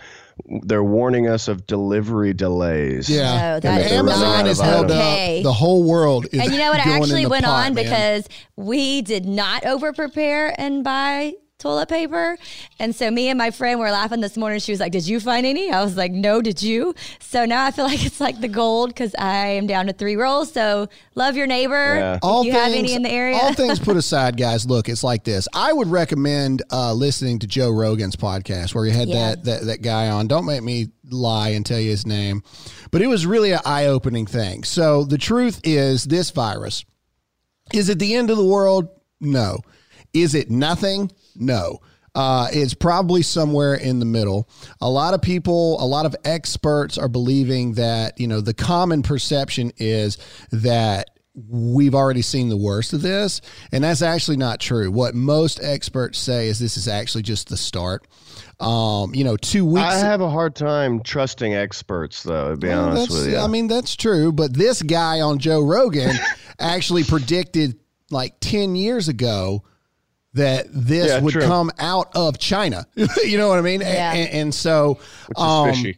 they're 0.63 0.83
warning 0.83 1.27
us 1.27 1.47
of 1.47 1.67
delivery 1.67 2.33
delays. 2.33 3.09
Yeah, 3.09 3.53
No, 3.53 3.59
that 3.59 3.81
is 3.81 3.91
Amazon 3.91 4.47
is 4.47 4.59
held 4.59 4.91
okay. 4.91 5.39
up. 5.39 5.43
The 5.43 5.53
whole 5.53 5.83
world 5.83 6.27
is. 6.31 6.39
And 6.39 6.51
you 6.51 6.59
know 6.59 6.71
what? 6.71 6.85
I 6.85 6.97
actually 6.97 7.25
went 7.25 7.45
pot, 7.45 7.67
on 7.67 7.73
man. 7.73 7.83
because 7.83 8.27
we 8.55 9.01
did 9.01 9.25
not 9.25 9.65
over 9.65 9.93
prepare 9.93 10.53
and 10.59 10.83
buy 10.83 11.33
toilet 11.59 11.89
paper. 11.89 12.37
And 12.79 12.95
so 12.95 13.11
me 13.11 13.27
and 13.29 13.37
my 13.37 13.51
friend 13.51 13.79
were 13.79 13.91
laughing 13.91 14.21
this 14.21 14.37
morning. 14.37 14.59
She 14.59 14.71
was 14.71 14.79
like, 14.79 14.91
Did 14.93 15.07
you 15.07 15.19
find 15.19 15.45
any? 15.45 15.69
I 15.69 15.83
was 15.83 15.95
like, 15.97 16.11
No, 16.11 16.41
did 16.41 16.63
you? 16.63 16.95
So 17.19 17.45
now 17.45 17.65
I 17.65 17.71
feel 17.71 17.85
like 17.91 18.03
it's 18.03 18.19
like 18.19 18.39
the 18.41 18.47
gold 18.47 18.89
because 18.89 19.13
I 19.19 19.47
am 19.47 19.67
down 19.67 19.85
to 19.87 19.93
three 19.93 20.15
rolls. 20.15 20.51
So 20.51 20.87
love 21.15 21.35
your 21.35 21.47
neighbor. 21.47 21.95
Yeah. 21.95 22.13
If 22.15 22.19
all 22.23 22.43
you 22.45 22.51
things, 22.53 22.63
have 22.63 22.73
any 22.73 22.93
in 22.93 23.03
the 23.03 23.11
area. 23.11 23.35
all 23.37 23.53
things 23.53 23.77
put 23.77 23.97
aside, 24.03 24.37
guys. 24.37 24.65
Look, 24.65 24.89
it's 24.89 25.03
like 25.03 25.23
this. 25.25 25.47
I 25.53 25.73
would 25.73 25.87
recommend 25.89 26.63
uh, 26.71 26.93
listening 26.93 27.39
to 27.39 27.47
Joe 27.47 27.69
Rogan's 27.69 28.15
podcast 28.15 28.73
where 28.73 28.85
he 28.85 28.91
had 28.91 29.09
Yeah. 29.09 29.29
that, 29.35 29.43
that 29.43 29.65
that 29.65 29.81
guy 29.81 30.09
on. 30.09 30.27
Don't 30.27 30.45
make 30.45 30.63
me 30.63 30.87
lie 31.11 31.49
and 31.49 31.65
tell 31.65 31.79
you 31.79 31.89
his 31.89 32.05
name, 32.05 32.41
but 32.91 33.01
it 33.01 33.07
was 33.07 33.25
really 33.25 33.51
an 33.51 33.59
eye 33.65 33.87
opening 33.87 34.25
thing. 34.25 34.63
So 34.63 35.03
the 35.03 35.17
truth 35.17 35.59
is, 35.63 36.05
this 36.05 36.29
virus 36.31 36.85
is 37.73 37.89
it 37.89 37.99
the 37.99 38.15
end 38.15 38.29
of 38.31 38.37
the 38.37 38.45
world? 38.45 38.87
No. 39.19 39.59
Is 40.13 40.33
it 40.33 40.49
nothing? 40.49 41.11
No. 41.39 41.79
Uh, 42.15 42.47
it's 42.51 42.73
probably 42.73 43.21
somewhere 43.21 43.75
in 43.75 43.99
the 43.99 44.05
middle. 44.05 44.49
A 44.81 44.89
lot 44.89 45.13
of 45.13 45.21
people, 45.21 45.81
a 45.81 45.85
lot 45.85 46.05
of 46.05 46.15
experts 46.25 46.97
are 46.97 47.07
believing 47.07 47.73
that, 47.73 48.19
you 48.19 48.27
know, 48.27 48.41
the 48.41 48.53
common 48.53 49.03
perception 49.03 49.71
is 49.77 50.17
that 50.51 51.11
we've 51.47 51.95
already 51.95 52.21
seen 52.21 52.49
the 52.49 52.57
worst 52.57 52.93
of 52.93 53.01
this. 53.01 53.41
And 53.71 53.83
that's 53.83 54.01
actually 54.01 54.37
not 54.37 54.59
true. 54.59 54.91
What 54.91 55.15
most 55.15 55.63
experts 55.63 56.17
say 56.17 56.47
is 56.47 56.59
this 56.59 56.75
is 56.77 56.87
actually 56.87 57.21
just 57.21 57.47
the 57.49 57.57
start. 57.57 58.07
Um, 58.59 59.15
you 59.15 59.23
know, 59.23 59.37
two 59.37 59.63
weeks. 59.63 59.85
I 59.85 59.99
have 59.99 60.19
a 60.19 60.29
hard 60.29 60.55
time 60.55 61.01
trusting 61.01 61.53
experts, 61.53 62.23
though. 62.23 62.49
To 62.51 62.57
be 62.57 62.67
Well, 62.67 62.89
honest 62.89 63.11
with 63.11 63.29
you, 63.29 63.37
I 63.37 63.47
mean, 63.47 63.67
that's 63.67 63.95
true. 63.95 64.33
But 64.33 64.53
this 64.53 64.81
guy 64.81 65.21
on 65.21 65.39
Joe 65.39 65.61
Rogan 65.61 66.15
actually 66.59 67.03
predicted 67.05 67.79
like 68.11 68.39
10 68.41 68.75
years 68.75 69.07
ago 69.07 69.63
that 70.33 70.67
this 70.71 71.07
Yeah, 71.07 71.19
would 71.19 71.33
true. 71.33 71.41
come 71.41 71.71
out 71.79 72.09
of 72.15 72.37
China. 72.37 72.85
you 73.23 73.37
know 73.37 73.47
what 73.49 73.59
I 73.59 73.61
mean? 73.61 73.81
Yeah. 73.81 74.13
And, 74.13 74.29
and 74.33 74.53
so, 74.55 74.99
which 75.27 75.37
is 75.37 75.43
um, 75.43 75.69
fishy. 75.69 75.97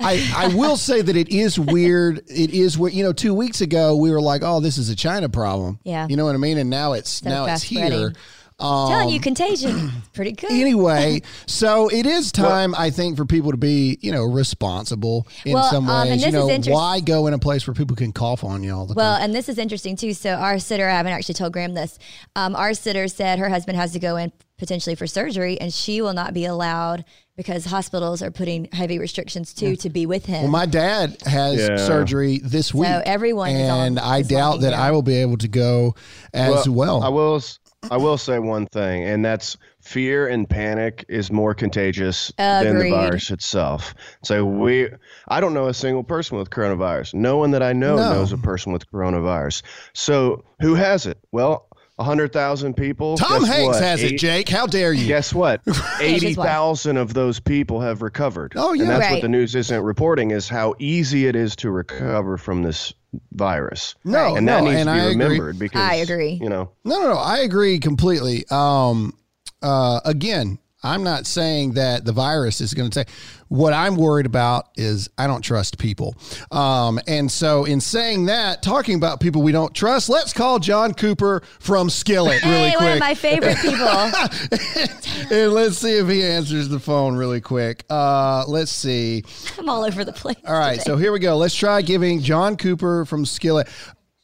I, 0.00 0.32
I 0.36 0.48
will 0.54 0.76
say 0.76 1.02
that 1.02 1.16
it 1.16 1.28
is 1.28 1.58
weird. 1.58 2.18
It 2.26 2.50
is 2.50 2.76
weird. 2.76 2.94
You 2.94 3.04
know, 3.04 3.12
two 3.12 3.32
weeks 3.32 3.60
ago 3.60 3.96
we 3.96 4.10
were 4.10 4.20
like, 4.20 4.42
"Oh, 4.44 4.58
this 4.58 4.76
is 4.76 4.90
a 4.90 4.96
China 4.96 5.28
problem." 5.28 5.78
Yeah. 5.84 6.08
you 6.08 6.16
know 6.16 6.24
what 6.24 6.34
I 6.34 6.38
mean. 6.38 6.58
And 6.58 6.68
now 6.68 6.94
it's 6.94 7.22
now 7.24 7.46
it's 7.46 7.62
here. 7.62 7.86
spreading. 7.86 8.16
Telling 8.64 9.08
you, 9.10 9.20
contagion. 9.20 9.90
Pretty 10.14 10.32
good. 10.32 10.50
Anyway, 10.50 11.22
so 11.46 11.88
it 11.88 12.06
is 12.06 12.32
time, 12.32 12.74
I 12.76 12.90
think, 12.90 13.16
for 13.16 13.24
people 13.26 13.50
to 13.50 13.56
be, 13.56 13.98
you 14.00 14.10
know, 14.12 14.24
responsible 14.24 15.26
in 15.44 15.52
Well, 15.54 15.70
some 15.70 15.88
um, 15.88 16.02
and 16.02 16.10
ways. 16.10 16.22
this 16.24 16.32
you 16.32 16.38
is 16.40 16.44
know, 16.46 16.50
interest- 16.50 16.74
why 16.74 17.00
go 17.00 17.26
in 17.26 17.34
a 17.34 17.38
place 17.38 17.66
where 17.66 17.74
people 17.74 17.96
can 17.96 18.12
cough 18.12 18.44
on 18.44 18.62
you 18.62 18.74
all 18.74 18.86
the 18.86 18.94
Well, 18.94 19.04
time? 19.12 19.18
Well, 19.20 19.24
and 19.24 19.34
this 19.34 19.48
is 19.48 19.58
interesting 19.58 19.96
too. 19.96 20.12
So 20.14 20.30
our 20.34 20.58
sitter, 20.58 20.88
I 20.88 20.92
haven't 20.94 21.12
actually 21.12 21.34
told 21.34 21.52
Graham 21.52 21.74
this. 21.74 21.98
Um, 22.36 22.54
our 22.56 22.74
sitter 22.74 23.08
said 23.08 23.38
her 23.38 23.48
husband 23.48 23.76
has 23.76 23.92
to 23.92 23.98
go 23.98 24.16
in 24.16 24.32
potentially 24.56 24.94
for 24.94 25.06
surgery, 25.06 25.60
and 25.60 25.72
she 25.72 26.00
will 26.00 26.12
not 26.14 26.32
be 26.32 26.44
allowed 26.44 27.04
because 27.36 27.64
hospitals 27.64 28.22
are 28.22 28.30
putting 28.30 28.68
heavy 28.72 28.98
restrictions 29.00 29.52
too 29.52 29.74
to 29.74 29.90
be 29.90 30.06
with 30.06 30.24
him. 30.26 30.42
Well, 30.44 30.52
my 30.52 30.66
dad 30.66 31.16
has 31.26 31.58
Yeah. 31.58 31.76
surgery 31.78 32.38
this 32.44 32.72
week. 32.72 32.88
everyone 32.88 33.50
is 33.50 33.68
on- 33.68 33.86
and 33.88 33.98
I 33.98 34.18
is 34.18 34.28
doubt 34.28 34.60
that 34.60 34.70
to. 34.70 34.76
I 34.76 34.92
will 34.92 35.02
be 35.02 35.16
able 35.16 35.36
to 35.38 35.48
go 35.48 35.96
as 36.32 36.68
well. 36.68 37.02
I 37.02 37.08
will. 37.08 37.42
I 37.90 37.96
will 37.96 38.18
say 38.18 38.38
one 38.38 38.66
thing, 38.66 39.04
and 39.04 39.24
that's 39.24 39.56
fear 39.80 40.26
and 40.26 40.48
panic 40.48 41.04
is 41.08 41.30
more 41.30 41.54
contagious 41.54 42.32
than 42.38 42.78
the 42.78 42.90
virus 42.90 43.30
itself. 43.30 43.94
So 44.22 44.44
we, 44.44 44.88
I 45.28 45.40
don't 45.40 45.54
know 45.54 45.66
a 45.68 45.74
single 45.74 46.04
person 46.04 46.38
with 46.38 46.50
coronavirus. 46.50 47.14
No 47.14 47.36
one 47.36 47.50
that 47.52 47.62
I 47.62 47.72
know 47.72 47.96
No. 47.96 48.12
knows 48.14 48.32
a 48.32 48.38
person 48.38 48.72
with 48.72 48.90
coronavirus. 48.90 49.62
So 49.92 50.44
who 50.60 50.74
has 50.74 51.06
it? 51.06 51.18
Well, 51.32 51.68
hundred 52.00 52.32
thousand 52.32 52.74
people. 52.74 53.16
Tom 53.16 53.44
Hanks 53.44 53.76
what? 53.76 53.82
has 53.82 54.02
it, 54.02 54.18
Jake. 54.18 54.48
How 54.48 54.66
dare 54.66 54.92
you? 54.92 55.06
Guess 55.06 55.32
what? 55.32 55.60
his 55.66 55.80
Eighty 56.00 56.34
wife. 56.34 56.44
thousand 56.46 56.96
of 56.96 57.14
those 57.14 57.38
people 57.38 57.80
have 57.82 58.02
recovered. 58.02 58.54
Oh, 58.56 58.72
yeah. 58.72 58.82
and 58.82 58.90
that's 58.90 59.00
Right. 59.02 59.12
what 59.12 59.22
the 59.22 59.28
news 59.28 59.54
isn't 59.54 59.80
reporting 59.82 60.30
is 60.32 60.48
how 60.48 60.74
easy 60.80 61.26
it 61.28 61.36
is 61.36 61.54
to 61.56 61.70
recover 61.70 62.36
from 62.36 62.62
this 62.64 62.92
virus. 63.32 63.94
No, 64.04 64.36
and 64.36 64.46
that 64.48 64.62
no, 64.62 64.70
needs 64.70 64.80
and 64.80 64.88
to 64.88 64.94
be 64.94 65.00
I 65.00 65.04
agree. 65.10 65.24
remembered 65.24 65.58
because 65.58 65.80
I 65.80 65.94
agree. 65.96 66.38
You 66.40 66.48
know, 66.48 66.70
No, 66.84 67.00
no, 67.00 67.08
no. 67.14 67.18
I 67.18 67.38
agree 67.38 67.78
completely. 67.78 68.44
Um, 68.50 69.14
uh, 69.62 70.00
again, 70.04 70.58
I'm 70.84 71.02
not 71.02 71.26
saying 71.26 71.72
that 71.72 72.04
the 72.04 72.12
virus 72.12 72.60
is 72.60 72.74
going 72.74 72.90
to 72.90 73.04
take. 73.04 73.14
What 73.48 73.72
I'm 73.72 73.96
worried 73.96 74.26
about 74.26 74.68
is 74.76 75.08
I 75.16 75.26
don't 75.26 75.40
trust 75.42 75.78
people. 75.78 76.14
Um, 76.50 77.00
and 77.06 77.30
so, 77.30 77.64
in 77.64 77.80
saying 77.80 78.26
that, 78.26 78.62
talking 78.62 78.96
about 78.96 79.20
people 79.20 79.42
we 79.42 79.52
don't 79.52 79.74
trust, 79.74 80.08
let's 80.08 80.32
call 80.32 80.58
John 80.58 80.92
Cooper 80.92 81.42
from 81.60 81.88
Skillet 81.88 82.42
really 82.44 82.70
hey, 82.70 82.74
quick. 82.76 82.80
one 82.80 82.92
of 82.92 83.00
my 83.00 83.14
favorite 83.14 83.56
people. 83.58 83.86
and 85.36 85.52
let's 85.52 85.78
see 85.78 85.98
if 85.98 86.08
he 86.08 86.22
answers 86.22 86.68
the 86.68 86.80
phone 86.80 87.16
really 87.16 87.40
quick. 87.40 87.84
Uh, 87.88 88.44
let's 88.46 88.72
see. 88.72 89.24
I'm 89.58 89.68
all 89.68 89.84
over 89.84 90.04
the 90.04 90.12
place. 90.12 90.36
All 90.46 90.58
right, 90.58 90.80
so 90.80 90.96
here 90.96 91.12
we 91.12 91.18
go. 91.18 91.36
Let's 91.36 91.54
try 91.54 91.80
giving 91.82 92.20
John 92.20 92.56
Cooper 92.56 93.04
from 93.04 93.24
Skillet. 93.24 93.68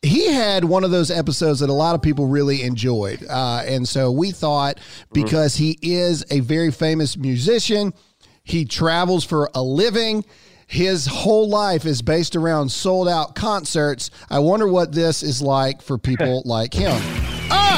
He 0.03 0.33
had 0.33 0.65
one 0.65 0.83
of 0.83 0.91
those 0.91 1.11
episodes 1.11 1.61
that 1.61 1.69
a 1.69 1.75
lot 1.75 1.95
of 1.95 2.01
people 2.01 2.27
really 2.27 2.63
enjoyed. 2.63 3.25
Uh, 3.29 3.63
and 3.67 3.87
so 3.87 4.11
we 4.11 4.31
thought 4.31 4.81
because 5.13 5.57
he 5.57 5.79
is 5.83 6.25
a 6.31 6.41
very 6.41 6.71
famous 6.71 7.19
musician, 7.19 7.93
he 8.43 8.65
travels 8.65 9.25
for 9.25 9.51
a 9.55 9.63
living. 9.63 10.25
His 10.67 11.07
whole 11.07 11.49
life 11.49 11.85
is 11.85 12.01
based 12.01 12.35
around 12.35 12.71
sold 12.71 13.09
out 13.09 13.35
concerts. 13.35 14.11
I 14.31 14.39
wonder 14.39 14.69
what 14.69 14.93
this 14.93 15.23
is 15.23 15.43
like 15.43 15.83
for 15.83 15.99
people 15.99 16.43
like 16.47 16.73
him. 16.73 16.99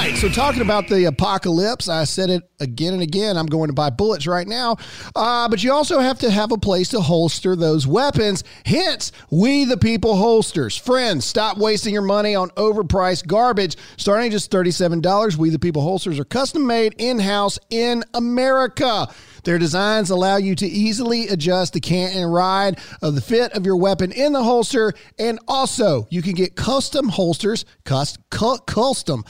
Right, 0.02 0.16
so 0.16 0.28
talking 0.28 0.62
about 0.62 0.88
the 0.88 1.04
apocalypse, 1.04 1.88
I 1.88 2.02
said 2.02 2.28
it 2.28 2.42
again 2.58 2.92
and 2.92 3.04
again. 3.04 3.36
I'm 3.36 3.46
going 3.46 3.68
to 3.68 3.72
buy 3.72 3.90
bullets 3.90 4.26
right 4.26 4.48
now, 4.48 4.76
uh, 5.14 5.48
but 5.48 5.62
you 5.62 5.72
also 5.72 6.00
have 6.00 6.18
to 6.18 6.30
have 6.30 6.50
a 6.50 6.58
place 6.58 6.88
to 6.88 7.00
holster 7.00 7.54
those 7.54 7.86
weapons. 7.86 8.42
Hence, 8.66 9.12
we 9.30 9.64
the 9.64 9.76
people 9.76 10.16
holsters. 10.16 10.76
Friends, 10.76 11.24
stop 11.24 11.56
wasting 11.56 11.94
your 11.94 12.02
money 12.02 12.34
on 12.34 12.50
overpriced 12.50 13.28
garbage. 13.28 13.76
Starting 13.96 14.26
at 14.26 14.32
just 14.32 14.50
$37, 14.50 15.36
we 15.36 15.50
the 15.50 15.58
people 15.60 15.82
holsters 15.82 16.18
are 16.18 16.24
custom 16.24 16.66
made 16.66 16.96
in 16.98 17.20
house 17.20 17.60
in 17.70 18.02
America. 18.12 19.06
Their 19.44 19.58
designs 19.58 20.10
allow 20.10 20.36
you 20.36 20.54
to 20.56 20.66
easily 20.66 21.28
adjust 21.28 21.72
the 21.72 21.80
cant 21.80 22.14
and 22.14 22.32
ride 22.32 22.78
of 23.02 23.14
the 23.14 23.20
fit 23.20 23.52
of 23.52 23.66
your 23.66 23.76
weapon 23.76 24.12
in 24.12 24.32
the 24.32 24.42
holster, 24.42 24.92
and 25.18 25.38
also 25.48 26.06
you 26.10 26.22
can 26.22 26.34
get 26.34 26.54
custom 26.54 27.08
holsters, 27.08 27.64
cust, 27.84 28.18
cu- 28.30 28.58
custom, 28.66 29.24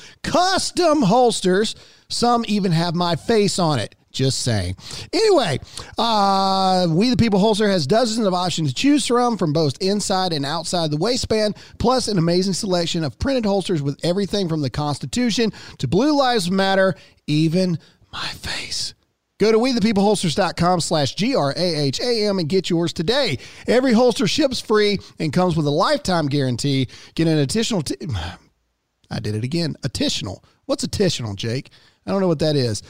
custom 0.62 1.02
holsters. 1.02 1.74
Some 2.08 2.44
even 2.46 2.70
have 2.70 2.94
my 2.94 3.16
face 3.16 3.58
on 3.58 3.80
it. 3.80 3.96
Just 4.12 4.42
saying. 4.42 4.76
Anyway, 5.12 5.58
uh, 5.98 6.86
We 6.88 7.08
the 7.08 7.16
People 7.16 7.40
Holster 7.40 7.68
has 7.68 7.86
dozens 7.86 8.26
of 8.26 8.34
options 8.34 8.68
to 8.68 8.74
choose 8.74 9.06
from, 9.06 9.38
from 9.38 9.52
both 9.54 9.80
inside 9.80 10.34
and 10.34 10.44
outside 10.44 10.90
the 10.90 10.98
waistband, 10.98 11.56
plus 11.78 12.08
an 12.08 12.18
amazing 12.18 12.52
selection 12.52 13.02
of 13.04 13.18
printed 13.18 13.46
holsters 13.46 13.82
with 13.82 13.98
everything 14.04 14.48
from 14.50 14.60
the 14.60 14.68
Constitution 14.68 15.50
to 15.78 15.88
Blue 15.88 16.16
Lives 16.16 16.50
Matter, 16.50 16.94
even 17.26 17.78
my 18.12 18.28
face. 18.28 18.92
Go 19.40 19.50
to 19.50 19.58
wethepeopleholsters.com 19.58 20.80
slash 20.80 21.14
G-R-A-H-A-M 21.14 22.38
and 22.38 22.48
get 22.48 22.68
yours 22.70 22.92
today. 22.92 23.38
Every 23.66 23.94
holster 23.94 24.28
ships 24.28 24.60
free 24.60 24.98
and 25.18 25.32
comes 25.32 25.56
with 25.56 25.66
a 25.66 25.70
lifetime 25.70 26.28
guarantee. 26.28 26.88
Get 27.16 27.26
an 27.26 27.38
additional... 27.38 27.82
T- 27.82 27.96
I 29.10 29.20
did 29.20 29.34
it 29.34 29.44
again. 29.44 29.76
Additional. 29.84 30.44
What's 30.66 30.84
additional, 30.84 31.34
Jake? 31.34 31.70
I 32.06 32.10
don't 32.10 32.20
know 32.20 32.28
what 32.28 32.40
that 32.40 32.56
is. 32.56 32.82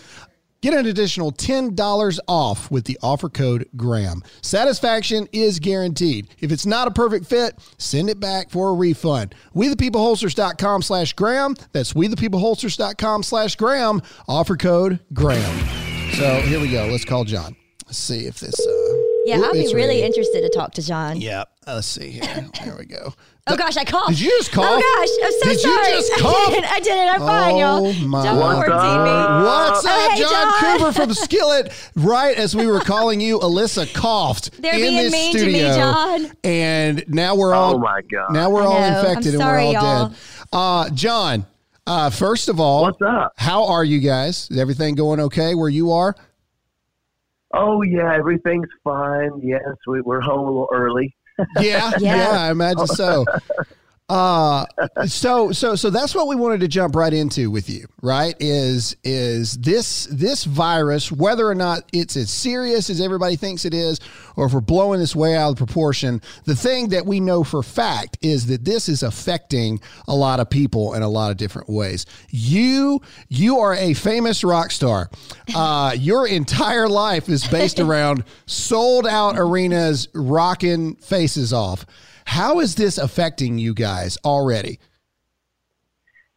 Get 0.63 0.75
an 0.75 0.87
additional 0.87 1.33
$10 1.33 2.19
off 2.29 2.71
with 2.71 2.85
the 2.85 2.97
offer 3.03 3.29
code 3.29 3.69
GRAHAM. 3.77 4.23
Satisfaction 4.43 5.27
is 5.33 5.59
guaranteed. 5.59 6.29
If 6.39 6.53
it's 6.53 6.65
not 6.65 6.87
a 6.87 6.93
perfect 6.93 7.27
fit, 7.27 7.59
send 7.79 8.09
it 8.09 8.21
back 8.21 8.49
for 8.49 8.69
a 8.69 8.73
refund. 8.73 9.35
WeThePeopleHolsters.com 9.57 10.83
slash 10.83 11.15
Graham. 11.15 11.57
That's 11.73 11.95
WeThePeopleHolsters.com 11.95 13.25
slash 13.25 13.57
Graham. 13.57 14.03
Offer 14.29 14.57
code 14.57 15.01
GRAHAM. 15.13 16.13
So 16.15 16.41
here 16.43 16.61
we 16.61 16.71
go. 16.71 16.87
Let's 16.87 17.05
call 17.05 17.25
John. 17.25 17.57
Let's 17.87 17.99
see 17.99 18.27
if 18.27 18.39
this. 18.39 18.55
Uh, 18.65 19.02
Yeah, 19.25 19.41
I'll 19.41 19.53
be 19.53 19.61
really 19.75 19.75
ready. 20.01 20.03
interested 20.03 20.43
to 20.43 20.49
talk 20.49 20.73
to 20.75 20.83
John. 20.83 21.21
Yeah. 21.21 21.45
Let's 21.67 21.87
see 21.87 22.11
here. 22.11 22.23
There 22.65 22.77
we 22.79 22.87
go. 22.87 23.15
Oh 23.45 23.57
gosh, 23.57 23.77
I 23.77 23.83
coughed. 23.83 24.11
Did 24.11 24.21
you 24.21 24.29
just 24.39 24.53
cough? 24.53 24.65
Oh 24.65 24.79
gosh, 24.79 25.09
I'm 25.27 25.33
so 25.33 25.39
sorry. 25.41 25.57
Did 25.57 25.65
you 25.65 25.75
sorry. 25.75 25.93
just 25.95 26.13
I 26.17 26.19
cough? 26.21 26.53
did. 26.55 26.65
I 26.65 26.79
did 26.79 26.93
it. 26.97 27.11
I'm 27.13 27.21
fine, 27.21 27.57
y'all. 27.57 27.87
Oh, 27.89 27.93
my. 28.07 28.23
Don't 28.23 28.39
What's 28.39 28.55
quarantine 28.69 29.03
me. 29.03 29.45
What's 29.45 29.85
Oh, 29.85 29.89
up, 29.91 30.11
hey, 30.13 30.21
John, 30.21 30.31
John. 30.31 30.79
Cooper 30.79 30.93
from 30.93 31.15
Skillet? 31.27 31.91
Right 31.97 32.37
as 32.39 32.55
we 32.55 32.69
were 32.69 32.79
calling 32.79 33.21
you, 33.21 33.41
Alyssa 33.41 33.93
coughed 33.93 34.63
They're 34.63 34.75
in 34.75 34.81
being 34.81 34.97
this 34.97 35.13
mean 35.13 35.33
to 35.33 35.45
me, 35.47 35.53
studio, 35.55 35.75
John. 35.75 36.33
and 36.45 37.05
now 37.09 37.35
we're 37.35 37.53
all 37.53 37.75
Oh, 37.75 37.79
my 37.79 38.01
God. 38.03 38.33
Now 38.33 38.49
we're 38.49 38.63
all 38.65 38.79
know. 38.79 38.87
I'm 38.87 39.05
infected 39.07 39.35
and 39.35 39.43
we're 39.43 39.59
all 39.59 39.73
y'all. 39.73 40.09
dead. 40.11 40.17
Uh, 40.53 40.91
John, 40.91 41.45
Uh, 41.85 42.11
first 42.11 42.49
of 42.49 42.61
all, 42.61 42.83
What's 42.83 43.03
up? 43.03 43.33
how 43.39 43.65
are 43.67 43.83
you 43.83 43.99
guys? 43.99 44.47
Is 44.53 44.59
everything 44.61 44.95
going 44.95 45.19
okay 45.19 45.57
where 45.57 45.69
you 45.69 45.91
are? 45.91 46.15
Oh 47.53 47.83
yeah, 47.83 48.15
everything's 48.15 48.69
fine. 48.83 49.41
Yes, 49.43 49.63
we, 49.87 50.01
we're 50.01 50.21
home 50.21 50.41
a 50.41 50.51
little 50.51 50.69
early. 50.73 51.15
Yeah, 51.39 51.45
yeah, 51.61 51.91
Yeah. 52.01 52.31
I 52.31 52.51
imagine 52.51 52.87
so. 52.87 53.25
Uh, 54.13 54.67
so 55.07 55.53
so 55.53 55.75
so 55.75 55.89
that's 55.89 56.15
what 56.15 56.29
we 56.29 56.37
wanted 56.37 56.61
to 56.61 56.69
jump 56.69 56.95
right 56.95 57.15
into 57.15 57.51
with 57.51 57.71
you, 57.71 57.87
right? 58.03 58.35
Is 58.41 58.95
is 59.03 59.57
this 59.57 60.05
this 60.05 60.45
virus, 60.45 61.11
whether 61.11 61.49
or 61.49 61.55
not 61.55 61.89
it's 61.95 62.15
as 62.19 62.31
serious 62.31 62.91
as 62.91 63.01
everybody 63.01 63.37
thinks 63.37 63.65
it 63.65 63.73
is, 63.73 64.01
or 64.37 64.45
if 64.45 64.53
we're 64.53 64.61
blowing 64.61 65.01
this 65.01 65.17
way 65.17 65.35
out 65.35 65.53
of 65.53 65.57
proportion, 65.57 66.21
the 66.45 66.55
thing 66.55 66.91
that 66.91 67.07
we 67.07 67.21
know 67.21 67.43
for 67.43 67.63
fact 67.63 68.19
is 68.21 68.45
that 68.49 68.67
this 68.67 68.87
is 68.87 69.03
affecting 69.03 69.81
a 70.07 70.15
lot 70.15 70.41
of 70.41 70.51
people 70.51 70.93
in 70.93 71.03
a 71.03 71.09
lot 71.09 71.31
of 71.31 71.39
different 71.39 71.71
ways. 71.71 72.05
You 72.29 73.01
you 73.31 73.61
are 73.61 73.73
a 73.73 73.95
famous 73.95 74.45
rock 74.45 74.73
star. 74.73 75.09
Uh, 75.55 75.97
your 75.99 76.29
entire 76.29 76.87
life 76.87 77.31
is 77.31 77.49
based 77.49 77.81
around 77.81 78.25
sold 78.45 79.07
out 79.07 79.39
arenas, 79.39 80.09
rocking 80.13 80.97
faces 80.97 81.55
off. 81.55 81.87
How 82.27 82.61
is 82.61 82.75
this 82.77 82.99
affecting 82.99 83.59
you 83.59 83.75
guys 83.75 84.19
already? 84.25 84.79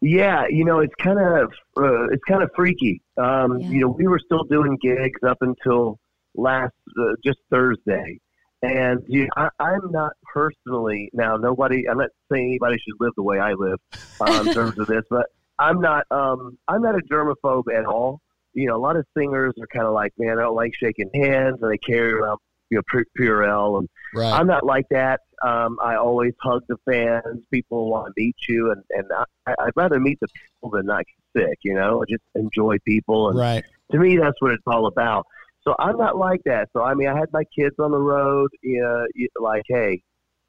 Yeah, 0.01 0.45
you 0.49 0.65
know, 0.65 0.79
it's 0.79 0.93
kind 1.01 1.19
of 1.19 1.51
uh, 1.77 2.05
it's 2.11 2.23
kind 2.27 2.43
of 2.43 2.51
freaky. 2.55 3.01
Um, 3.17 3.59
Yeah. 3.59 3.69
You 3.69 3.79
know, 3.81 3.87
we 3.89 4.07
were 4.07 4.19
still 4.23 4.43
doing 4.43 4.77
gigs 4.81 5.19
up 5.27 5.37
until 5.41 5.99
last 6.35 6.73
uh, 6.99 7.13
just 7.23 7.39
Thursday, 7.49 8.19
and 8.61 9.01
you 9.07 9.23
know, 9.23 9.29
I, 9.37 9.63
I'm 9.63 9.91
not 9.91 10.11
personally 10.31 11.09
now. 11.13 11.37
Nobody, 11.37 11.89
I'm 11.89 11.97
not 11.97 12.09
saying 12.31 12.47
anybody 12.47 12.77
should 12.77 12.95
live 12.99 13.13
the 13.15 13.23
way 13.23 13.39
I 13.39 13.53
live 13.53 13.79
um, 14.21 14.47
in 14.47 14.53
terms 14.53 14.77
of 14.77 14.87
this, 14.87 15.03
but 15.09 15.27
I'm 15.57 15.79
not. 15.81 16.05
Um, 16.11 16.57
I'm 16.67 16.81
not 16.81 16.95
a 16.95 17.01
germaphobe 17.11 17.73
at 17.73 17.85
all. 17.85 18.19
You 18.53 18.67
know, 18.67 18.75
a 18.75 18.79
lot 18.79 18.97
of 18.97 19.05
singers 19.17 19.53
are 19.59 19.67
kind 19.67 19.85
of 19.85 19.93
like, 19.93 20.13
man, 20.17 20.37
I 20.37 20.43
don't 20.43 20.55
like 20.55 20.71
shaking 20.79 21.09
hands, 21.13 21.57
and 21.61 21.71
they 21.71 21.77
carry 21.77 22.13
around 22.13 22.37
you 22.69 22.77
know 22.77 22.81
Pu- 22.91 23.05
Purell 23.19 23.79
and 23.79 23.89
Right. 24.13 24.31
I'm 24.31 24.47
not 24.47 24.65
like 24.65 24.85
that. 24.91 25.19
Um, 25.43 25.77
I 25.83 25.95
always 25.95 26.31
hug 26.41 26.63
the 26.69 26.77
fans. 26.89 27.43
People 27.51 27.89
want 27.89 28.07
to 28.07 28.13
meet 28.15 28.35
you, 28.47 28.71
and 28.71 28.81
and 28.91 29.05
I, 29.45 29.53
I'd 29.59 29.73
rather 29.75 29.99
meet 29.99 30.19
the 30.21 30.27
people 30.27 30.77
than 30.77 30.85
not 30.85 31.03
get 31.35 31.43
sick. 31.49 31.59
You 31.63 31.73
know, 31.73 32.01
I 32.01 32.05
just 32.09 32.23
enjoy 32.33 32.77
people, 32.85 33.29
and 33.29 33.37
right. 33.39 33.63
to 33.91 33.99
me, 33.99 34.15
that's 34.17 34.39
what 34.41 34.51
it's 34.51 34.63
all 34.65 34.85
about. 34.87 35.25
So 35.65 35.75
I'm 35.79 35.97
not 35.97 36.15
like 36.17 36.41
that. 36.45 36.69
So 36.71 36.81
I 36.81 36.93
mean, 36.93 37.09
I 37.09 37.17
had 37.17 37.27
my 37.33 37.43
kids 37.53 37.75
on 37.79 37.91
the 37.91 37.97
road. 37.99 38.51
You 38.61 38.81
know, 38.81 39.05
you- 39.15 39.27
like, 39.37 39.63
hey, 39.67 40.01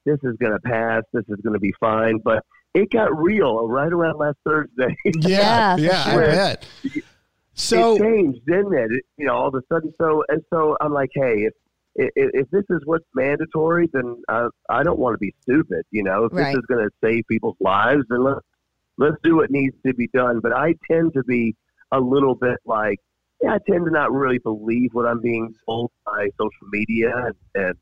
this 0.05 0.19
is 0.23 0.37
gonna 0.41 0.61
pass. 0.61 1.03
This 1.13 1.25
is 1.29 1.39
gonna 1.43 1.59
be 1.59 1.75
fine. 1.81 2.19
But 2.19 2.45
it 2.75 2.91
got 2.93 3.17
real 3.19 3.67
right 3.67 3.93
around 3.93 4.19
last 4.19 4.37
Thursday. 4.45 4.95
Yeah. 5.23 5.77
Yeah, 5.77 5.77
Yeah. 5.77 6.03
I 6.07 6.11
sure. 6.13 6.27
bet. 6.27 6.67
So 7.55 7.97
it 7.97 8.01
changed, 8.01 8.47
didn't 8.47 8.75
it? 8.75 8.93
it? 8.93 9.05
You 9.17 9.27
know, 9.27 9.35
all 9.35 9.49
of 9.49 9.55
a 9.55 9.63
sudden. 9.73 9.93
So 9.99 10.23
and 10.29 10.43
so, 10.53 10.77
I'm 10.81 10.93
like, 10.93 11.11
hey, 11.15 11.45
if 11.47 11.55
if, 11.97 12.11
if 12.15 12.51
this 12.51 12.65
is 12.71 12.81
what's 12.85 13.05
mandatory, 13.15 13.89
then 13.93 14.17
uh, 14.29 14.49
I 14.71 14.83
don't 14.83 14.99
want 14.99 15.15
to 15.15 15.19
be 15.19 15.35
stupid. 15.43 15.83
You 15.91 16.05
know, 16.05 16.25
if 16.25 16.33
Right. 16.33 16.55
this 16.55 16.57
is 16.59 16.67
going 16.69 16.85
to 16.87 16.91
save 17.03 17.25
people's 17.29 17.57
lives, 17.61 18.05
then 18.09 18.23
let's 18.25 18.41
let's 18.99 19.17
do 19.23 19.37
what 19.37 19.51
needs 19.51 19.75
to 19.87 19.93
be 19.95 20.09
done. 20.15 20.41
But 20.41 20.53
I 20.53 20.75
tend 20.91 21.13
to 21.15 21.23
be 21.25 21.55
a 21.93 22.01
little 22.01 22.35
bit 22.35 22.59
like, 22.65 22.99
yeah, 23.43 23.55
I 23.55 23.59
tend 23.71 23.85
to 23.87 23.91
not 23.91 24.13
really 24.13 24.39
believe 24.39 24.91
what 24.93 25.07
I'm 25.07 25.21
being 25.21 25.55
told 25.67 25.91
by 26.07 26.29
social 26.39 26.69
media 26.73 27.13
and, 27.27 27.35
and 27.55 27.75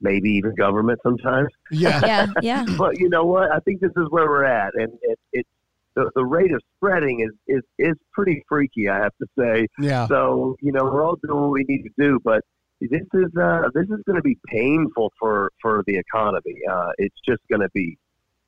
maybe 0.00 0.30
even 0.30 0.54
government 0.54 0.98
sometimes. 1.02 1.48
yeah. 1.70 2.00
Yeah, 2.04 2.26
yeah. 2.42 2.64
But 2.78 2.98
you 2.98 3.08
know 3.08 3.24
what? 3.24 3.50
I 3.52 3.60
think 3.60 3.80
this 3.80 3.92
is 3.96 4.06
where 4.10 4.26
we're 4.28 4.44
at, 4.44 4.74
and 4.74 4.92
it, 5.02 5.18
it 5.32 5.46
the, 5.94 6.10
the 6.14 6.24
rate 6.24 6.52
of 6.52 6.60
spreading 6.76 7.20
is, 7.20 7.32
is 7.56 7.62
is 7.78 7.94
pretty 8.12 8.42
freaky. 8.48 8.88
I 8.88 8.98
have 8.98 9.12
to 9.20 9.26
say. 9.38 9.66
Yeah. 9.78 10.06
So 10.08 10.56
you 10.60 10.72
know, 10.72 10.84
we're 10.84 11.04
all 11.04 11.16
doing 11.22 11.40
what 11.40 11.50
we 11.50 11.64
need 11.68 11.82
to 11.82 11.90
do, 11.98 12.18
but 12.24 12.42
this 12.90 13.02
is 13.14 13.36
uh, 13.40 13.62
this 13.74 13.84
is 13.84 14.00
going 14.06 14.16
to 14.16 14.22
be 14.22 14.38
painful 14.46 15.12
for 15.18 15.50
for 15.60 15.82
the 15.86 15.96
economy. 15.96 16.56
Uh, 16.70 16.90
it's 16.98 17.16
just 17.26 17.40
going 17.50 17.60
to 17.60 17.68
be, 17.74 17.98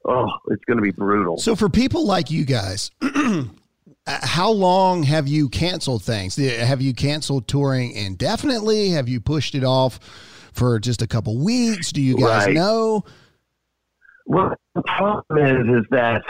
oh, 0.05 0.29
it's 0.49 0.65
going 0.65 0.77
to 0.79 0.83
be 0.83 0.91
brutal. 0.91 1.39
So 1.39 1.55
for 1.57 1.69
people 1.69 2.07
like 2.07 2.31
you 2.31 2.45
guys, 2.45 2.91
uh, 3.03 3.45
how 4.07 4.51
long 4.51 5.03
have 5.05 5.27
you 5.29 5.49
canceled 5.49 6.03
things? 6.03 6.37
Have 6.37 6.81
you 6.81 6.95
canceled 6.95 7.49
touring 7.49 7.93
indefinitely? 7.93 8.91
Have 8.91 9.09
you 9.09 9.21
pushed 9.21 9.55
it 9.55 9.65
off 9.65 9.99
for 10.53 10.79
just 10.79 11.03
a 11.03 11.07
couple 11.07 11.37
weeks? 11.43 11.93
Do 11.93 12.01
you 12.03 12.17
guys 12.17 12.47
Right. 12.47 12.55
know? 12.55 13.05
Well, 14.27 14.55
the 14.75 14.83
problem 14.83 15.45
is, 15.45 15.81
is 15.83 15.85
that 15.91 16.23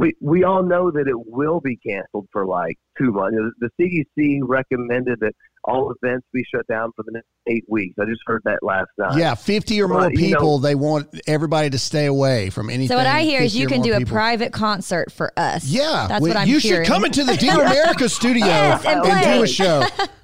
we 0.00 0.14
we 0.20 0.44
all 0.44 0.62
know 0.62 0.90
that 0.90 1.06
it 1.06 1.26
will 1.26 1.60
be 1.60 1.76
canceled 1.76 2.26
for 2.32 2.46
like 2.46 2.78
two 2.98 3.12
months. 3.12 3.36
The 3.58 3.70
CDC 3.78 4.40
recommended 4.42 5.20
that 5.20 5.34
all 5.64 5.92
events 6.02 6.26
be 6.32 6.42
shut 6.52 6.66
down 6.68 6.90
for 6.96 7.02
the 7.02 7.12
next 7.12 7.26
eight 7.46 7.64
weeks. 7.68 7.94
I 8.00 8.06
just 8.06 8.22
heard 8.24 8.40
that 8.46 8.60
last 8.62 8.88
night. 8.96 9.18
Yeah, 9.18 9.34
50 9.34 9.82
or 9.82 9.88
more 9.88 9.98
Well, 9.98 10.10
you 10.10 10.30
know- 10.30 10.38
people, 10.38 10.58
they 10.58 10.74
want 10.74 11.08
everybody 11.26 11.68
to 11.70 11.78
stay 11.78 12.06
away 12.06 12.48
from 12.48 12.70
anything. 12.70 12.88
So 12.88 12.96
what 12.96 13.06
I 13.06 13.22
hear 13.22 13.42
is 13.42 13.54
you 13.54 13.66
can 13.66 13.78
more 13.78 13.98
do 13.98 14.02
a 14.02 14.06
private 14.06 14.54
concert 14.54 15.12
for 15.12 15.32
us. 15.38 15.66
Yeah, 15.66 16.06
that's 16.08 16.22
well, 16.22 16.30
what 16.30 16.36
I'm 16.38 16.48
you 16.48 16.58
hearing. 16.58 16.84
should 16.84 16.92
come 16.92 17.04
into 17.04 17.24
the 17.24 17.36
Dear 17.36 17.60
America 17.60 18.08
studio 18.08 18.46
Yes, 18.46 18.84
and 18.86 19.04
and 19.04 19.38
do 19.38 19.42
a 19.42 19.46
show. 19.46 19.84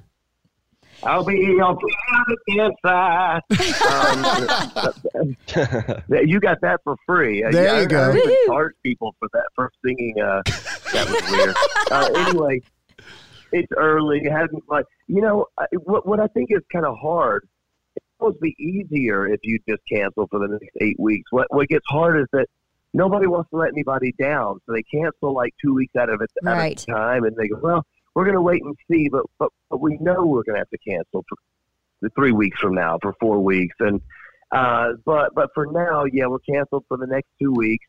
I'll 1.03 1.23
be 1.23 1.35
on 1.61 1.77
the 2.47 2.73
inside. 2.83 3.41
Um, 5.17 5.35
you 6.27 6.39
got 6.39 6.59
that 6.61 6.79
for 6.83 6.95
free. 7.05 7.41
There 7.43 7.63
yeah, 7.63 7.77
you 7.77 7.81
I- 7.83 7.85
go. 7.85 8.11
I 8.11 8.15
even 8.17 8.35
charge 8.47 8.73
people 8.83 9.15
for 9.19 9.27
that 9.33 9.45
for 9.55 9.71
singing. 9.85 10.15
Uh, 10.19 10.41
that 10.93 11.07
was 11.09 11.31
weird. 11.31 11.55
uh, 11.91 12.09
anyway, 12.27 12.61
it's 13.51 13.71
early. 13.77 14.19
It 14.23 14.31
hasn't 14.31 14.63
like 14.69 14.85
you 15.07 15.21
know 15.21 15.45
I- 15.57 15.65
what. 15.83 16.07
What 16.07 16.19
I 16.19 16.27
think 16.27 16.49
is 16.51 16.61
kind 16.71 16.85
of 16.85 16.95
hard. 16.97 17.47
It's 17.95 18.05
supposed 18.17 18.37
to 18.37 18.41
be 18.41 18.55
easier 18.59 19.27
if 19.27 19.39
you 19.43 19.59
just 19.67 19.81
cancel 19.91 20.27
for 20.27 20.39
the 20.39 20.47
next 20.59 20.75
eight 20.81 20.99
weeks. 20.99 21.31
What 21.31 21.47
What 21.53 21.67
gets 21.67 21.85
hard 21.87 22.19
is 22.19 22.25
that 22.33 22.47
nobody 22.93 23.27
wants 23.27 23.49
to 23.51 23.57
let 23.57 23.69
anybody 23.69 24.13
down, 24.19 24.59
so 24.65 24.73
they 24.73 24.83
cancel 24.83 25.33
like 25.33 25.53
two 25.63 25.73
weeks 25.75 25.95
out 25.95 26.09
of 26.09 26.21
it 26.21 26.29
at 26.45 26.51
Right. 26.57 26.81
a 26.81 26.85
time, 26.91 27.23
and 27.23 27.35
they 27.35 27.47
go, 27.47 27.59
"Well, 27.61 27.85
we're 28.17 28.23
going 28.23 28.33
to 28.33 28.41
wait 28.41 28.63
and 28.63 28.75
see," 28.89 29.09
but 29.09 29.25
but, 29.37 29.51
but 29.69 29.79
we 29.79 29.95
know 29.99 30.25
we're 30.25 30.41
going 30.41 30.55
to 30.55 30.59
have 30.59 30.69
to 30.71 30.77
cancel 30.79 31.23
for 31.29 31.37
the 32.01 32.09
three 32.15 32.31
weeks 32.31 32.59
from 32.59 32.73
now 32.73 32.97
for 32.99 33.13
four 33.19 33.39
weeks, 33.39 33.75
and 33.79 34.01
uh, 34.51 34.93
but 35.05 35.35
but 35.35 35.51
for 35.53 35.67
now, 35.67 36.05
yeah, 36.05 36.25
we're 36.25 36.39
canceled 36.39 36.83
for 36.87 36.97
the 36.97 37.05
next 37.05 37.27
two 37.39 37.51
weeks, 37.51 37.85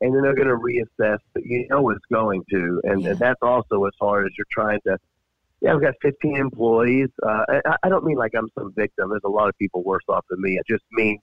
and 0.00 0.14
then 0.14 0.22
they're 0.22 0.36
going 0.36 0.46
to 0.46 0.54
reassess. 0.54 1.18
But 1.34 1.44
you 1.44 1.66
know 1.68 1.90
it's 1.90 2.04
going 2.12 2.44
to, 2.50 2.80
and, 2.84 3.04
and 3.04 3.18
that's 3.18 3.42
also 3.42 3.84
as 3.86 3.92
hard 4.00 4.26
as 4.26 4.32
you're 4.38 4.46
trying 4.52 4.78
to. 4.86 4.96
Yeah, 5.60 5.74
we've 5.74 5.82
got 5.82 5.94
15 6.00 6.36
employees. 6.36 7.08
Uh, 7.20 7.44
I, 7.66 7.76
I 7.82 7.88
don't 7.88 8.04
mean 8.04 8.16
like 8.16 8.32
I'm 8.36 8.48
some 8.56 8.72
victim. 8.76 9.10
There's 9.10 9.22
a 9.24 9.28
lot 9.28 9.48
of 9.48 9.58
people 9.58 9.82
worse 9.82 10.04
off 10.08 10.24
than 10.30 10.40
me. 10.40 10.58
I 10.58 10.62
just 10.68 10.84
mean 10.92 11.18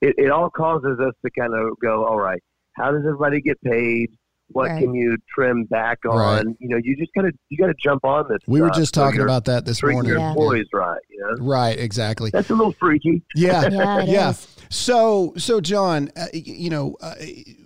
it, 0.00 0.14
it 0.16 0.30
all 0.30 0.48
causes 0.48 1.00
us 1.00 1.14
to 1.24 1.30
kind 1.36 1.54
of 1.54 1.78
go, 1.80 2.04
all 2.04 2.18
right, 2.18 2.42
how 2.74 2.92
does 2.92 3.00
everybody 3.00 3.40
get 3.40 3.60
paid? 3.62 4.10
What 4.48 4.68
Right. 4.70 4.80
can 4.82 4.94
you 4.94 5.16
trim 5.34 5.64
back 5.64 5.98
on? 6.08 6.16
Right. 6.18 6.46
You 6.60 6.68
know, 6.68 6.76
you 6.82 6.96
just 6.96 7.10
gotta 7.14 7.32
you 7.50 7.58
gotta 7.58 7.74
jump 7.82 8.04
on 8.04 8.26
this. 8.28 8.38
We 8.46 8.60
were 8.62 8.70
just 8.70 8.94
talking 8.94 9.16
you're 9.16 9.26
about 9.26 9.46
that 9.46 9.64
this 9.64 9.78
treating 9.78 9.94
morning. 9.96 10.10
your 10.12 10.20
Yeah. 10.20 10.28
employees 10.30 10.66
right. 10.72 11.00
You 11.10 11.20
know, 11.20 11.44
Right, 11.44 11.78
exactly. 11.78 12.30
that's 12.30 12.50
a 12.50 12.54
little 12.54 12.72
freaky. 12.72 13.22
Yeah, 13.34 13.68
Yeah, 13.70 14.02
yeah. 14.04 14.32
So, 14.68 15.32
so 15.36 15.60
John, 15.60 16.10
uh, 16.16 16.26
you 16.32 16.70
know, 16.70 16.96
uh, 17.00 17.14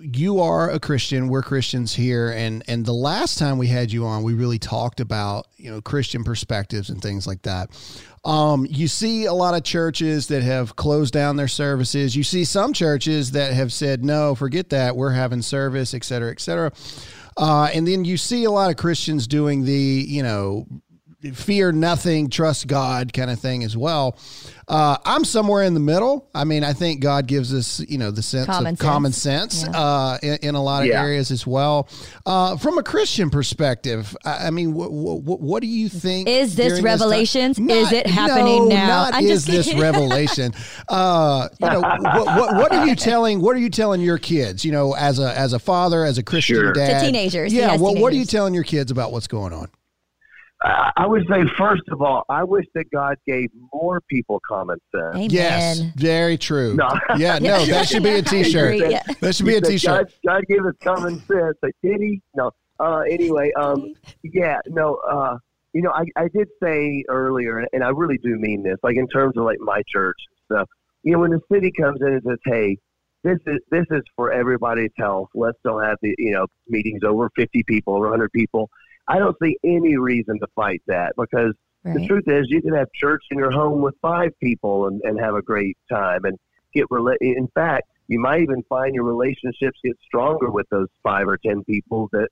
you 0.01 0.39
are 0.41 0.71
a 0.71 0.79
Christian. 0.79 1.29
We're 1.29 1.43
Christians 1.43 1.95
here, 1.95 2.31
and 2.31 2.63
and 2.69 2.85
the 2.85 2.93
last 2.93 3.39
time 3.39 3.57
we 3.59 3.69
had 3.69 3.91
you 3.91 4.05
on, 4.07 4.23
we 4.23 4.35
really 4.35 4.59
talked 4.59 5.01
about 5.01 5.47
you 5.57 5.71
know 5.71 5.81
Christian 5.81 6.25
perspectives 6.25 6.91
and 6.91 7.01
things 7.01 7.27
like 7.27 7.43
that. 7.43 7.71
Um, 8.23 8.67
you 8.69 8.87
see 8.87 9.25
a 9.25 9.33
lot 9.33 9.55
of 9.55 9.63
churches 9.65 10.29
that 10.29 10.43
have 10.43 10.77
closed 10.77 11.15
down 11.15 11.37
their 11.37 11.49
services. 11.49 12.15
You 12.15 12.23
see 12.23 12.45
some 12.45 12.75
churches 12.75 13.31
that 13.31 13.55
have 13.55 13.73
said, 13.73 14.05
no, 14.05 14.35
forget 14.35 14.69
that. 14.71 14.95
We're 14.95 15.13
having 15.13 15.41
service, 15.41 15.95
et 15.95 16.05
cetera, 16.05 16.31
et 16.31 16.41
cetera. 16.41 16.71
Uh, 17.37 17.71
and 17.73 17.89
then 17.89 18.05
you 18.05 18.19
see 18.19 18.45
a 18.45 18.51
lot 18.51 18.71
of 18.71 18.77
Christians 18.77 19.27
doing 19.27 19.65
the, 19.65 19.73
you 19.73 20.23
know, 20.23 20.67
fear 21.35 21.71
nothing, 21.73 22.31
trust 22.31 22.67
God 22.67 23.13
kind 23.13 23.31
of 23.31 23.39
thing 23.39 23.63
as 23.63 23.77
well. 23.77 24.19
Uh, 24.67 24.97
I'm 25.05 25.25
somewhere 25.25 25.65
in 25.65 25.75
the 25.75 25.81
middle. 25.81 26.29
I 26.35 26.45
mean, 26.45 26.63
I 26.65 26.73
think 26.73 27.01
God 27.01 27.27
gives 27.27 27.53
us, 27.53 27.81
you 27.89 27.99
know, 27.99 28.11
the 28.11 28.23
sense 28.23 28.47
Common 28.47 28.75
of 28.75 28.79
common 28.79 29.13
sense. 29.13 29.55
sense 29.63 29.75
Yeah. 29.75 29.81
uh, 29.81 30.19
in, 30.23 30.35
in 30.43 30.55
a 30.55 30.63
lot 30.63 30.83
of 30.83 30.89
Yeah. 30.89 31.03
areas 31.03 31.31
as 31.33 31.47
well. 31.47 31.89
Uh, 32.25 32.57
from 32.57 32.79
a 32.79 32.83
Christian 32.83 33.31
perspective, 33.31 34.17
I, 34.25 34.47
I 34.47 34.51
mean, 34.51 34.73
what, 34.73 34.93
what, 34.93 35.41
what 35.41 35.61
do 35.61 35.67
you 35.67 35.89
think? 35.89 36.29
Is 36.29 36.55
this 36.55 36.69
during 36.69 36.77
time- 36.77 36.85
Revelations? 36.85 37.59
Not- 37.59 37.77
Is 37.77 37.93
it 37.93 38.07
happening 38.07 38.69
no, 38.69 38.77
now? 38.77 38.87
Not 38.87 39.15
I'm 39.15 39.25
is 39.25 39.45
just 39.45 39.67
this 39.69 39.75
revelation? 39.81 40.53
Uh, 40.89 41.49
you 41.61 41.69
know, 41.69 41.81
what, 41.81 42.27
what, 42.27 42.55
what 42.57 42.73
are 42.73 42.87
you 42.87 42.95
telling? 42.95 43.41
What 43.43 43.57
are 43.57 43.61
you 43.61 43.71
telling 43.71 44.01
your 44.01 44.19
kids? 44.19 44.65
You 44.65 44.73
know, 44.73 44.95
as 44.95 45.19
a 45.19 45.37
as 45.37 45.53
a 45.53 45.59
father, 45.59 46.05
as 46.05 46.17
a 46.19 46.23
Christian 46.23 46.57
Sure. 46.57 46.73
To 46.73 46.81
dad, 46.81 47.05
teenagers. 47.05 47.53
Yeah. 47.53 47.71
has 47.71 47.81
Well, 47.81 47.97
what 47.97 48.13
are 48.13 48.17
you 48.17 48.25
telling 48.25 48.55
your 48.55 48.65
kids 48.65 48.91
about 48.91 49.11
what's 49.13 49.27
going 49.27 49.53
on? 49.53 49.69
I 50.63 50.93
I 50.97 51.07
would 51.07 51.27
say, 51.29 51.45
first 51.57 51.83
of 51.91 52.03
all, 52.03 52.25
I 52.29 52.45
wish 52.45 52.67
that 52.75 52.91
God 52.93 53.17
gave 53.27 53.49
more 53.73 54.01
people 54.03 54.41
common 54.47 54.79
sense. 54.95 55.15
Amen. 55.17 55.31
Yes, 55.31 55.81
very 55.97 56.37
true. 56.37 56.75
No. 56.75 56.89
Yeah, 57.17 57.39
no, 57.39 57.65
that 57.67 57.89
should 57.89 58.03
be 58.03 58.11
a 58.11 58.23
T-shirt. 58.23 58.75
agree, 58.75 58.91
yeah. 58.91 59.03
That 59.21 59.35
should 59.35 59.47
be 59.47 59.53
He 59.53 59.59
a 59.59 59.63
said, 59.65 59.71
T-shirt. 59.71 60.13
God, 60.25 60.33
God 60.33 60.47
gave 60.49 60.65
us 60.65 60.75
common 60.83 61.19
sense. 61.27 61.57
Like, 61.63 61.75
did 61.83 62.01
he? 62.01 62.21
No. 62.35 62.51
Uh, 62.79 63.01
anyway, 63.01 63.51
um, 63.61 63.93
yeah, 64.23 64.59
no, 64.67 64.97
uh, 65.11 65.37
you 65.73 65.83
know, 65.83 65.91
I, 65.91 66.05
I 66.17 66.29
did 66.29 66.49
say 66.63 67.05
earlier, 67.09 67.65
and 67.73 67.85
I 67.85 67.89
really 67.91 68.19
do 68.19 68.37
mean 68.37 68.63
this, 68.63 68.77
like 68.83 68.97
in 68.97 69.07
terms 69.09 69.37
of 69.37 69.45
like 69.45 69.61
my 69.61 69.83
church 69.89 70.17
and 70.31 70.57
stuff. 70.59 70.69
You 71.03 71.13
know, 71.13 71.21
when 71.21 71.31
the 71.31 71.41
city 71.53 71.71
comes 71.79 72.01
in 72.01 72.09
and 72.09 72.23
says, 72.27 72.39
"Hey, 72.45 72.77
this 73.23 73.39
is 73.47 73.59
this 73.71 73.87
is 73.91 74.03
for 74.17 74.33
everybody's 74.33 74.91
health. 74.99 75.29
Let's 75.35 75.59
don't 75.65 75.83
have 75.83 75.97
the 76.03 76.15
you 76.19 76.33
know 76.33 76.47
meetings 76.69 77.03
over 77.05 77.31
50 77.37 77.63
people 77.67 77.95
or 77.95 78.03
100 78.03 78.33
people." 78.33 78.69
I 79.11 79.19
don't 79.19 79.37
see 79.43 79.57
any 79.65 79.97
reason 79.97 80.39
to 80.39 80.47
fight 80.55 80.83
that 80.87 81.15
because 81.17 81.55
the 81.95 82.07
truth 82.07 82.25
is, 82.29 82.47
you 82.49 82.63
can 82.63 82.75
have 82.75 82.89
church 82.93 83.23
in 83.31 83.39
your 83.39 83.51
home 83.51 83.81
with 83.81 83.95
five 84.03 84.39
people 84.39 84.87
and, 84.87 85.01
and 85.03 85.19
have 85.19 85.35
a 85.35 85.43
great 85.43 85.77
time 85.91 86.25
and 86.25 86.39
get 86.75 86.87
rela- 86.91 87.17
In 87.21 87.49
fact, 87.55 87.89
you 88.07 88.21
might 88.21 88.43
even 88.43 88.63
find 88.69 88.95
your 88.95 89.05
relationships 89.05 89.79
get 89.83 89.97
stronger 90.05 90.51
with 90.51 90.69
those 90.71 90.89
five 91.03 91.27
or 91.27 91.39
ten 91.39 91.65
people 91.65 92.09
that 92.13 92.29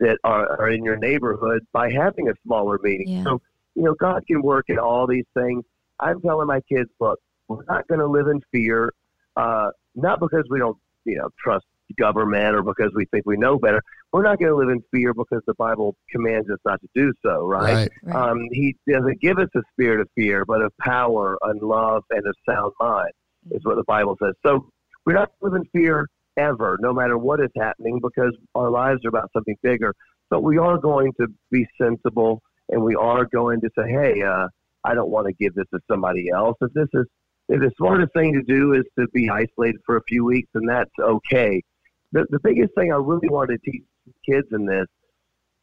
that 0.00 0.18
are, 0.24 0.60
are 0.60 0.68
in 0.68 0.84
your 0.84 0.96
neighborhood 0.96 1.66
by 1.72 1.90
having 1.90 2.28
a 2.28 2.32
smaller 2.44 2.78
meeting. 2.82 3.08
Yeah. 3.08 3.24
So, 3.24 3.40
you 3.74 3.82
know, 3.82 3.94
God 3.94 4.26
can 4.26 4.42
work 4.42 4.66
in 4.68 4.78
all 4.78 5.06
these 5.06 5.26
things. 5.34 5.64
I'm 6.00 6.20
telling 6.20 6.48
my 6.48 6.60
kids, 6.62 6.90
look, 6.98 7.20
we're 7.48 7.64
not 7.68 7.86
going 7.88 8.00
to 8.00 8.06
live 8.06 8.26
in 8.26 8.40
fear, 8.50 8.92
uh, 9.36 9.70
not 9.94 10.18
because 10.18 10.44
we 10.50 10.58
don't, 10.58 10.76
you 11.04 11.18
know, 11.18 11.28
trust 11.38 11.66
government 11.98 12.54
or 12.54 12.62
because 12.62 12.90
we 12.94 13.04
think 13.06 13.24
we 13.26 13.36
know 13.36 13.58
better. 13.58 13.82
We're 14.12 14.22
not 14.22 14.38
going 14.38 14.50
to 14.50 14.56
live 14.56 14.68
in 14.68 14.82
fear 14.90 15.14
because 15.14 15.42
the 15.46 15.54
Bible 15.54 15.96
commands 16.10 16.50
us 16.50 16.58
not 16.64 16.80
to 16.80 16.88
do 16.94 17.12
so, 17.24 17.46
right? 17.46 17.74
Right. 17.74 17.90
Right. 18.02 18.30
Um, 18.30 18.48
he 18.52 18.76
doesn't 18.88 19.20
give 19.20 19.38
us 19.38 19.48
a 19.56 19.62
spirit 19.72 20.00
of 20.00 20.08
fear, 20.14 20.44
but 20.44 20.60
of 20.60 20.72
power 20.78 21.38
and 21.42 21.60
love 21.62 22.04
and 22.10 22.26
of 22.26 22.34
sound 22.48 22.72
mind, 22.80 23.12
is 23.50 23.64
what 23.64 23.76
the 23.76 23.84
Bible 23.84 24.16
says. 24.22 24.34
So 24.44 24.68
we're 25.04 25.14
not 25.14 25.30
to 25.40 25.48
live 25.48 25.54
in 25.54 25.64
fear 25.72 26.08
ever, 26.36 26.78
no 26.80 26.92
matter 26.92 27.18
what 27.18 27.40
is 27.40 27.50
happening, 27.56 28.00
because 28.00 28.36
our 28.54 28.70
lives 28.70 29.04
are 29.04 29.08
about 29.08 29.30
something 29.32 29.56
bigger. 29.62 29.94
But 30.30 30.42
we 30.42 30.58
are 30.58 30.78
going 30.78 31.12
to 31.20 31.26
be 31.50 31.66
sensible, 31.80 32.42
and 32.70 32.82
we 32.82 32.94
are 32.94 33.26
going 33.26 33.60
to 33.60 33.70
say, 33.76 33.90
"Hey, 33.90 34.22
uh, 34.22 34.48
I 34.84 34.94
don't 34.94 35.10
want 35.10 35.26
to 35.26 35.32
give 35.34 35.54
this 35.54 35.66
to 35.74 35.80
somebody 35.90 36.30
else. 36.30 36.56
If 36.60 36.72
this 36.72 36.88
is 36.94 37.06
if 37.48 37.60
the 37.60 37.70
smartest 37.76 38.12
thing 38.14 38.32
to 38.32 38.42
do 38.42 38.72
is 38.72 38.84
to 38.98 39.06
be 39.12 39.28
isolated 39.28 39.80
for 39.84 39.96
a 39.96 40.02
few 40.08 40.24
weeks, 40.24 40.48
then 40.54 40.64
that's 40.66 40.90
okay." 40.98 41.62
The, 42.12 42.26
the 42.30 42.38
biggest 42.42 42.74
thing 42.76 42.92
I 42.92 42.96
really 42.96 43.28
wanted 43.28 43.60
to 43.64 43.70
teach 43.70 43.82
kids 44.28 44.46
in 44.52 44.66
this, 44.66 44.86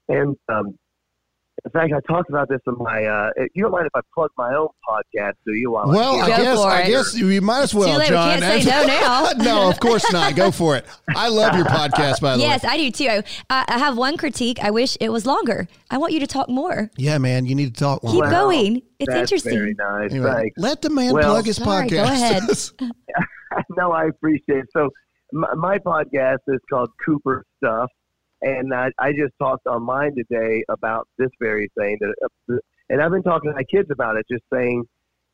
and 0.07 0.35
um, 0.51 0.77
in 1.65 1.71
fact, 1.71 1.91
I 1.93 1.99
talked 2.11 2.29
about 2.29 2.47
this 2.49 2.61
in 2.67 2.75
my. 2.79 3.03
Uh, 3.03 3.29
you 3.53 3.61
don't 3.63 3.71
mind 3.73 3.85
if 3.85 3.91
I 3.93 3.99
plug 4.15 4.29
my 4.37 4.53
own 4.55 4.69
podcast, 4.87 5.33
do 5.45 5.53
you? 5.53 5.71
While 5.71 5.89
Well, 5.89 6.15
here? 6.15 6.23
I 6.23 6.27
guess 6.43 6.57
I 6.59 6.87
guess 6.87 7.15
you 7.17 7.41
might 7.41 7.63
as 7.63 7.75
well, 7.75 7.97
late. 7.99 8.07
John. 8.07 8.39
can't 8.39 8.63
say 8.63 8.69
no 8.69 8.85
now. 8.87 9.29
no, 9.43 9.69
of 9.69 9.79
course 9.81 10.09
not. 10.13 10.35
Go 10.35 10.51
for 10.51 10.77
it. 10.77 10.85
I 11.15 11.27
love 11.27 11.55
your 11.55 11.65
podcast, 11.65 12.21
by 12.21 12.37
the 12.37 12.39
Yes, 12.43 12.63
way. 12.63 12.69
Yes, 12.69 12.73
I 12.73 12.77
do 12.77 12.91
too. 12.91 13.27
I, 13.49 13.65
I 13.67 13.77
have 13.77 13.97
one 13.97 14.15
critique. 14.17 14.57
I 14.63 14.71
wish 14.71 14.97
it 15.01 15.09
was 15.09 15.25
longer. 15.25 15.67
I 15.91 15.97
want 15.97 16.13
you 16.13 16.21
to 16.21 16.27
talk 16.27 16.47
more. 16.49 16.89
Yeah, 16.97 17.17
man, 17.17 17.45
you 17.45 17.55
need 17.55 17.75
to 17.75 17.79
talk 17.79 18.03
more. 18.03 18.13
Keep 18.13 18.21
Well, 18.21 18.45
going. 18.47 18.81
It's 18.99 19.07
that's 19.09 19.19
interesting. 19.19 19.53
Very 19.53 19.75
nice. 19.77 20.11
Anyway, 20.11 20.31
Thanks. 20.33 20.57
let 20.57 20.81
the 20.81 20.89
man 20.89 21.13
Well- 21.13 21.29
plug 21.33 21.45
his 21.45 21.57
Sorry, 21.57 21.89
go 21.89 21.97
podcast. 22.05 22.73
ahead. 22.81 22.91
no, 23.77 23.91
I 23.91 24.05
appreciate 24.05 24.59
it. 24.59 24.69
So 24.73 24.89
my, 25.31 25.53
my 25.55 25.77
podcast 25.77 26.39
is 26.47 26.59
called 26.69 26.89
Cooper 27.05 27.45
Stuff, 27.57 27.89
and 28.41 28.73
I, 28.73 28.89
I 28.99 29.11
just 29.11 29.33
talked 29.39 29.67
on 29.67 29.83
mine 29.83 30.15
today 30.15 30.63
about 30.69 31.07
this 31.17 31.29
very 31.39 31.69
thing. 31.77 31.97
That, 31.99 32.29
uh, 32.51 32.57
and 32.89 33.01
I've 33.01 33.11
been 33.11 33.23
talking 33.23 33.51
to 33.51 33.55
my 33.55 33.63
kids 33.63 33.89
about 33.91 34.17
it, 34.17 34.25
just 34.31 34.43
saying 34.51 34.85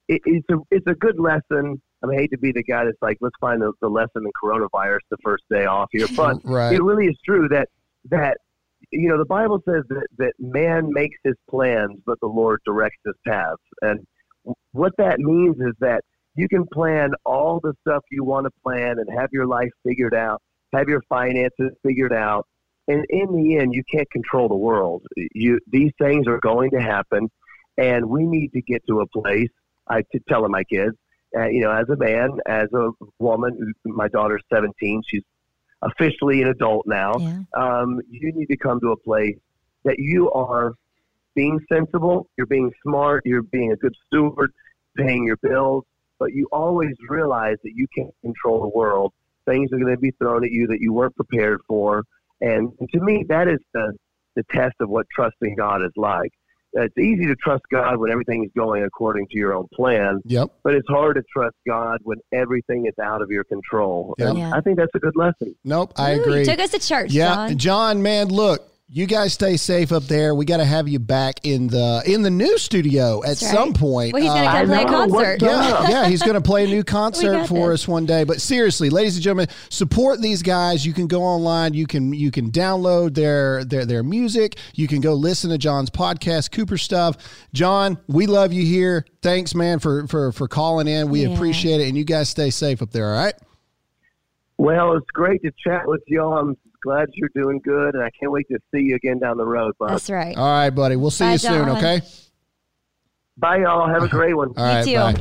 it, 0.08 0.22
it's 0.26 0.48
a 0.52 0.58
it's 0.72 0.88
a 0.88 0.96
good 0.96 1.20
lesson. 1.20 1.82
I 2.04 2.14
hate 2.14 2.32
to 2.32 2.38
be 2.38 2.52
the 2.52 2.64
guy 2.64 2.86
that's 2.86 2.98
like, 3.02 3.18
let's 3.22 3.36
find 3.42 3.62
the, 3.62 3.72
the 3.82 3.88
lesson 3.88 4.24
in 4.26 4.32
coronavirus 4.44 5.00
the 5.10 5.18
first 5.24 5.44
day 5.50 5.66
off 5.66 5.90
here, 5.92 6.08
but 6.16 6.38
right. 6.44 6.74
it 6.74 6.84
really 6.84 7.08
is 7.08 7.18
true 7.26 7.48
that 7.50 7.70
that 8.10 8.38
you 8.92 9.10
know 9.10 9.18
the 9.18 9.26
Bible 9.26 9.62
says 9.68 9.84
that 9.90 10.08
that 10.18 10.34
man 10.40 10.92
makes 10.92 11.18
his 11.24 11.36
plans, 11.50 12.00
but 12.06 12.20
the 12.20 12.28
Lord 12.28 12.60
directs 12.66 13.00
his 13.06 13.16
paths. 13.26 13.62
And 13.82 14.06
what 14.74 14.94
that 14.98 15.20
means 15.20 15.56
is 15.58 15.74
that 15.80 16.04
you 16.36 16.48
can 16.48 16.66
plan 16.74 17.12
all 17.26 17.60
the 17.62 17.74
stuff 17.82 18.04
you 18.12 18.24
want 18.24 18.46
to 18.46 18.52
plan 18.64 19.00
and 19.00 19.08
have 19.18 19.30
your 19.32 19.48
life 19.48 19.70
figured 19.86 20.14
out, 20.14 20.42
have 20.74 20.88
your 20.90 21.02
finances 21.10 21.72
figured 21.84 22.14
out, 22.14 22.46
and 22.88 23.06
in 23.10 23.36
the 23.36 23.58
end, 23.58 23.74
you 23.74 23.84
can't 23.92 24.10
control 24.12 24.48
the 24.48 24.56
world. 24.56 25.04
You 25.16 25.60
these 25.68 25.92
things 26.00 26.28
are 26.28 26.40
going 26.40 26.72
to 26.72 26.82
happen, 26.82 27.30
and 27.78 28.06
we 28.06 28.26
need 28.26 28.52
to 28.54 28.62
get 28.62 28.84
to 28.88 29.02
a 29.02 29.08
place. 29.08 29.50
I 29.88 30.02
to 30.12 30.20
tell 30.28 30.48
my 30.50 30.64
kids, 30.64 30.96
uh, 31.38 31.48
you 31.48 31.62
know, 31.62 31.72
as 31.72 31.90
a 31.90 31.96
man, 31.96 32.32
as 32.48 32.68
a 32.74 32.90
woman, 33.20 33.74
my 33.86 34.08
daughter's 34.08 34.44
17, 34.52 35.04
she's 35.08 35.24
officially 35.82 36.42
an 36.42 36.50
adult 36.50 36.86
now. 36.88 37.18
Yeah. 37.18 37.40
Um, 37.56 38.02
you 38.10 38.32
need 38.34 38.48
to 38.48 38.58
come 38.58 38.80
to 38.82 38.92
a 38.92 38.98
place 38.98 39.38
that 39.84 39.96
you 40.00 40.32
are 40.32 40.74
being 41.36 41.60
sensible, 41.72 42.28
you're 42.38 42.48
being 42.48 42.72
smart, 42.84 43.24
you're 43.26 43.44
being 43.44 43.72
a 43.72 43.76
good 43.76 43.94
steward, 44.08 44.52
paying 44.98 45.26
your 45.26 45.38
bills, 45.38 45.84
but 46.20 46.34
you 46.34 46.48
always 46.52 46.94
realize 47.10 47.58
that 47.64 47.74
you 47.76 47.88
can't 47.96 48.14
control 48.22 48.62
the 48.62 48.70
world. 48.78 49.14
Things 49.46 49.72
are 49.74 49.78
going 49.78 49.94
to 49.94 50.00
be 50.00 50.12
thrown 50.20 50.44
at 50.44 50.52
you 50.52 50.68
that 50.68 50.80
you 50.82 50.94
weren't 50.94 51.16
prepared 51.16 51.60
for. 51.68 52.04
And 52.42 52.72
to 52.94 53.00
me, 53.00 53.26
that 53.30 53.48
is 53.48 53.60
the, 53.74 53.94
the 54.36 54.44
test 54.52 54.76
of 54.80 54.90
what 54.90 55.06
trusting 55.14 55.56
God 55.56 55.84
is 55.84 55.92
like. 55.96 56.32
It's 56.78 56.98
easy 56.98 57.26
to 57.28 57.36
trust 57.36 57.64
God 57.72 57.98
when 57.98 58.12
everything 58.12 58.44
is 58.44 58.52
going 58.54 58.84
according 58.84 59.28
to 59.32 59.38
your 59.38 59.54
own 59.54 59.68
plan, 59.74 60.20
Yep. 60.26 60.50
but 60.62 60.74
it's 60.76 60.88
hard 60.90 61.16
to 61.16 61.24
trust 61.32 61.56
God 61.66 62.00
when 62.04 62.18
everything 62.34 62.86
is 62.86 62.94
out 63.02 63.22
of 63.22 63.32
your 63.32 63.46
control. 63.46 64.14
Yeah. 64.18 64.34
Yeah. 64.34 64.52
I 64.54 64.60
think 64.60 64.78
that's 64.78 64.92
a 64.94 65.00
good 65.00 65.16
lesson. 65.16 65.56
Nope. 65.64 65.94
I 65.96 66.16
Ooh, 66.16 66.22
agree. 66.22 66.40
You 66.40 66.46
took 66.46 66.60
us 66.60 66.72
to 66.72 66.80
church, 66.80 67.12
Yeah, 67.14 67.34
John. 67.34 67.58
John, 67.58 68.04
man, 68.04 68.28
look, 68.28 68.68
you 68.88 69.08
guys 69.08 69.34
stay 69.34 69.58
safe 69.58 69.92
up 69.92 70.04
there. 70.04 70.36
We 70.36 70.46
got 70.46 70.58
to 70.58 70.66
have 70.66 70.88
you 70.88 71.00
back 71.00 71.40
in 71.44 71.68
the 71.68 72.04
in 72.06 72.22
the 72.22 72.30
new 72.30 72.56
studio 72.60 73.24
at 73.24 73.30
right. 73.30 73.38
some 73.38 73.74
point. 73.74 74.14
Well, 74.14 74.22
he's 74.22 74.30
Uh, 74.32 74.36
gonna 74.36 74.48
I 74.76 74.84
come 74.86 75.10
play 75.10 75.34
a 75.34 75.38
know, 75.38 75.48
concert. 75.48 75.90
yeah, 75.90 75.90
yeah, 75.90 76.08
he's 76.08 76.22
going 76.22 76.36
to 76.36 76.42
play 76.42 76.66
a 76.66 76.68
new 76.68 76.84
concert 77.02 77.48
for 77.48 77.72
this. 77.72 77.82
us 77.82 77.88
one 77.88 78.06
day. 78.06 78.24
But 78.26 78.42
seriously, 78.42 78.92
ladies 78.92 79.16
and 79.16 79.24
gentlemen, 79.24 79.48
support 79.70 80.22
these 80.22 80.44
guys. 80.44 80.86
You 80.86 80.94
can 80.94 81.08
go 81.08 81.24
online. 81.24 81.74
You 81.74 81.88
can 81.88 82.14
you 82.14 82.30
can 82.30 82.52
download 82.52 83.16
their 83.16 83.66
their 83.66 83.86
their 83.86 84.04
music. 84.04 84.58
You 84.76 84.88
can 84.88 85.02
go 85.02 85.16
listen 85.16 85.50
to 85.50 85.58
John's 85.58 85.90
podcast, 85.90 86.52
Cooper 86.52 86.78
Stuff. 86.78 87.18
John, 87.54 87.98
we 88.08 88.28
love 88.28 88.54
you 88.54 88.64
here. 88.64 89.04
Thanks, 89.24 89.56
man, 89.56 89.80
for 89.80 90.06
for 90.06 90.32
for 90.32 90.48
calling 90.48 90.88
in. 90.88 91.10
We 91.10 91.26
Yeah. 91.26 91.34
appreciate 91.34 91.82
it, 91.82 91.88
and 91.88 91.98
you 91.98 92.04
guys 92.04 92.30
stay 92.30 92.52
safe 92.52 92.84
up 92.84 92.92
there. 92.92 93.08
All 93.16 93.20
right. 93.20 93.34
Well, 94.58 94.96
it's 94.96 95.10
great 95.12 95.42
to 95.42 95.52
chat 95.66 95.88
with 95.88 96.02
y'all. 96.08 96.38
I'm 96.38 96.56
glad 96.86 97.10
you're 97.16 97.32
doing 97.34 97.60
good, 97.64 97.96
and 97.96 98.04
I 98.04 98.12
can't 98.18 98.32
wait 98.32 98.48
to 98.50 98.60
see 98.74 98.82
you 98.82 98.96
again 98.96 99.20
down 99.20 99.38
the 99.38 99.46
road. 99.46 99.74
Bud. 99.80 99.90
That's 99.90 100.10
right. 100.10 100.38
All 100.38 100.46
right, 100.48 100.70
buddy. 100.70 100.96
We'll 100.96 101.12
see 101.12 101.26
Bye, 101.26 101.32
you 101.34 101.38
soon. 101.40 101.66
John. 101.66 101.78
Okay. 101.78 102.02
Bye, 103.38 103.58
y'all. 103.58 103.90
Have 103.90 104.04
a 104.04 104.08
great 104.08 104.36
one. 104.36 104.54
All 104.56 104.64
right, 104.64 104.86
too. 104.86 104.96
bye. 104.96 105.16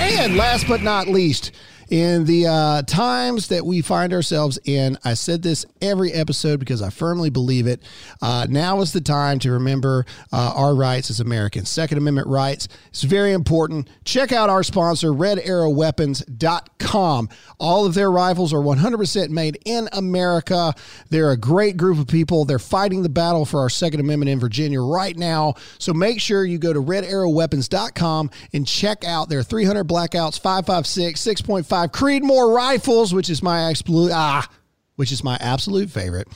And 0.00 0.36
last 0.36 0.66
but 0.66 0.82
not 0.82 1.06
least, 1.06 1.52
in 1.90 2.24
the 2.26 2.46
uh, 2.46 2.82
times 2.82 3.48
that 3.48 3.64
we 3.64 3.80
find 3.80 4.12
ourselves 4.12 4.58
in, 4.64 4.98
I 5.04 5.14
said 5.14 5.42
this 5.42 5.64
every 5.80 6.12
episode 6.12 6.60
because 6.60 6.82
I 6.82 6.90
firmly 6.90 7.30
believe 7.30 7.66
it. 7.66 7.82
Uh, 8.20 8.46
now 8.48 8.80
is 8.80 8.92
the 8.92 9.00
time 9.00 9.38
to 9.40 9.50
remember 9.52 10.04
uh, 10.32 10.52
our 10.54 10.74
rights 10.74 11.08
as 11.08 11.20
Americans. 11.20 11.70
Second 11.70 11.96
Amendment 11.98 12.28
rights. 12.28 12.68
It's 12.88 13.04
very 13.04 13.32
important. 13.32 13.88
Check 14.04 14.32
out 14.32 14.50
our 14.50 14.62
sponsor, 14.62 15.08
RedArrowWeapons.com. 15.08 17.28
All 17.58 17.86
of 17.86 17.94
their 17.94 18.10
rifles 18.10 18.52
are 18.52 18.58
100% 18.58 19.30
made 19.30 19.58
in 19.64 19.88
America. 19.92 20.74
They're 21.08 21.30
a 21.30 21.38
great 21.38 21.78
group 21.78 21.98
of 21.98 22.06
people. 22.06 22.44
They're 22.44 22.58
fighting 22.58 23.02
the 23.02 23.08
battle 23.08 23.46
for 23.46 23.60
our 23.60 23.70
Second 23.70 24.00
Amendment 24.00 24.30
in 24.30 24.40
Virginia 24.40 24.82
right 24.82 25.16
now. 25.16 25.54
So 25.78 25.94
make 25.94 26.20
sure 26.20 26.44
you 26.44 26.58
go 26.58 26.74
to 26.74 26.82
RedArrowWeapons.com 26.82 28.30
and 28.52 28.66
check 28.66 29.04
out 29.04 29.30
their 29.30 29.42
300 29.42 29.88
Blackouts, 29.88 30.38
556, 30.38 31.22
6.5 31.22 31.77
Creedmoor 31.86 32.54
rifles, 32.54 33.14
which 33.14 33.30
is 33.30 33.42
my 33.42 33.70
absolute 33.70 34.10
ah, 34.12 34.48
which 34.96 35.12
is 35.12 35.22
my 35.22 35.36
absolute 35.40 35.90
favorite. 35.90 36.28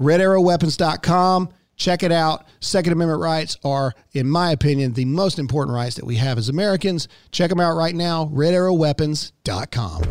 RedArrowWeapons.com. 0.00 1.50
Check 1.76 2.02
it 2.02 2.10
out. 2.10 2.44
Second 2.60 2.92
Amendment 2.92 3.20
rights 3.20 3.56
are, 3.64 3.94
in 4.12 4.28
my 4.28 4.50
opinion, 4.50 4.94
the 4.94 5.04
most 5.04 5.38
important 5.38 5.74
rights 5.76 5.94
that 5.96 6.04
we 6.04 6.16
have 6.16 6.36
as 6.36 6.48
Americans. 6.48 7.06
Check 7.30 7.50
them 7.50 7.60
out 7.60 7.76
right 7.76 7.94
now. 7.94 8.26
RedArrowWeapons.com. 8.26 10.02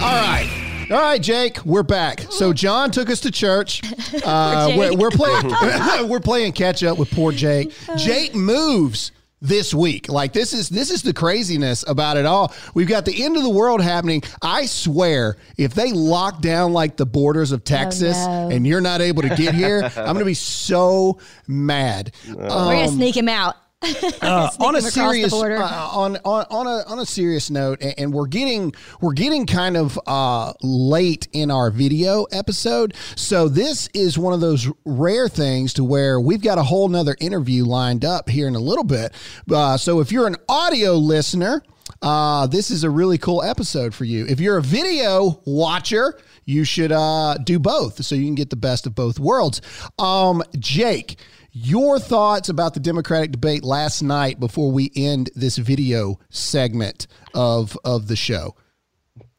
right. 0.00 0.86
All 0.90 0.96
right, 0.98 1.22
Jake, 1.22 1.64
we're 1.64 1.84
back. 1.84 2.20
So 2.30 2.52
John 2.52 2.90
took 2.90 3.10
us 3.10 3.20
to 3.20 3.30
church. 3.30 3.82
Uh, 4.24 4.74
we're, 4.76 4.96
we're 4.96 5.10
playing 5.10 5.46
we're 6.08 6.20
playing 6.20 6.52
catch 6.52 6.82
up 6.82 6.98
with 6.98 7.10
poor 7.12 7.30
Jake. 7.32 7.72
Jake 7.96 8.34
moves 8.34 9.12
this 9.40 9.72
week. 9.72 10.08
Like 10.08 10.32
this 10.32 10.52
is 10.52 10.68
this 10.68 10.90
is 10.90 11.02
the 11.02 11.12
craziness 11.12 11.84
about 11.88 12.16
it 12.16 12.26
all. 12.26 12.52
We've 12.74 12.88
got 12.88 13.04
the 13.04 13.24
end 13.24 13.36
of 13.36 13.42
the 13.42 13.50
world 13.50 13.80
happening. 13.80 14.22
I 14.42 14.66
swear, 14.66 15.36
if 15.56 15.74
they 15.74 15.92
lock 15.92 16.40
down 16.42 16.72
like 16.72 16.96
the 16.96 17.06
borders 17.06 17.52
of 17.52 17.64
Texas 17.64 18.16
no. 18.16 18.50
and 18.50 18.66
you're 18.66 18.80
not 18.80 19.00
able 19.00 19.22
to 19.22 19.34
get 19.34 19.54
here, 19.54 19.82
I'm 19.96 20.04
going 20.04 20.18
to 20.18 20.24
be 20.24 20.34
so 20.34 21.18
mad. 21.46 22.12
We're 22.28 22.48
gonna 22.48 22.88
Um, 22.88 22.94
sneak 22.96 23.16
him 23.16 23.28
out. 23.28 23.56
Uh, 23.82 24.50
on 24.60 24.76
a 24.76 24.82
Sneak 24.82 24.96
'em 24.96 25.04
across 25.04 25.14
the 25.16 25.30
serious 25.30 25.32
uh, 25.32 25.90
on, 25.92 26.16
on 26.24 26.44
on 26.50 26.66
a 26.66 26.84
on 26.86 26.98
a 26.98 27.06
serious 27.06 27.50
note, 27.50 27.80
and, 27.80 27.94
and 27.96 28.12
we're 28.12 28.26
getting 28.26 28.74
we're 29.00 29.14
getting 29.14 29.46
kind 29.46 29.76
of 29.76 29.98
uh, 30.06 30.52
late 30.62 31.28
in 31.32 31.50
our 31.50 31.70
video 31.70 32.24
episode, 32.24 32.94
so 33.16 33.48
this 33.48 33.88
is 33.94 34.18
one 34.18 34.34
of 34.34 34.40
those 34.40 34.70
rare 34.84 35.28
things 35.28 35.72
to 35.74 35.84
where 35.84 36.20
we've 36.20 36.42
got 36.42 36.58
a 36.58 36.62
whole 36.62 36.88
nother 36.88 37.16
interview 37.20 37.64
lined 37.64 38.04
up 38.04 38.28
here 38.28 38.46
in 38.46 38.54
a 38.54 38.60
little 38.60 38.84
bit. 38.84 39.14
Uh, 39.50 39.78
so 39.78 40.00
if 40.00 40.12
you're 40.12 40.26
an 40.26 40.36
audio 40.48 40.94
listener. 40.94 41.62
Uh, 42.02 42.46
this 42.46 42.70
is 42.70 42.82
a 42.82 42.88
really 42.88 43.18
cool 43.18 43.42
episode 43.42 43.92
for 43.94 44.04
you. 44.04 44.24
If 44.26 44.40
you're 44.40 44.56
a 44.56 44.62
video 44.62 45.42
watcher, 45.44 46.18
you 46.46 46.64
should 46.64 46.92
uh, 46.92 47.36
do 47.44 47.58
both 47.58 48.02
so 48.04 48.14
you 48.14 48.24
can 48.24 48.36
get 48.36 48.48
the 48.48 48.56
best 48.56 48.86
of 48.86 48.94
both 48.94 49.18
worlds. 49.18 49.60
Um, 49.98 50.42
Jake, 50.58 51.18
your 51.52 51.98
thoughts 51.98 52.48
about 52.48 52.74
the 52.74 52.80
Democratic 52.80 53.32
debate 53.32 53.64
last 53.64 54.02
night 54.02 54.38
before 54.40 54.70
we 54.70 54.90
end 54.94 55.30
this 55.34 55.56
video 55.58 56.18
segment 56.30 57.06
of 57.34 57.76
of 57.84 58.08
the 58.08 58.16
show. 58.16 58.54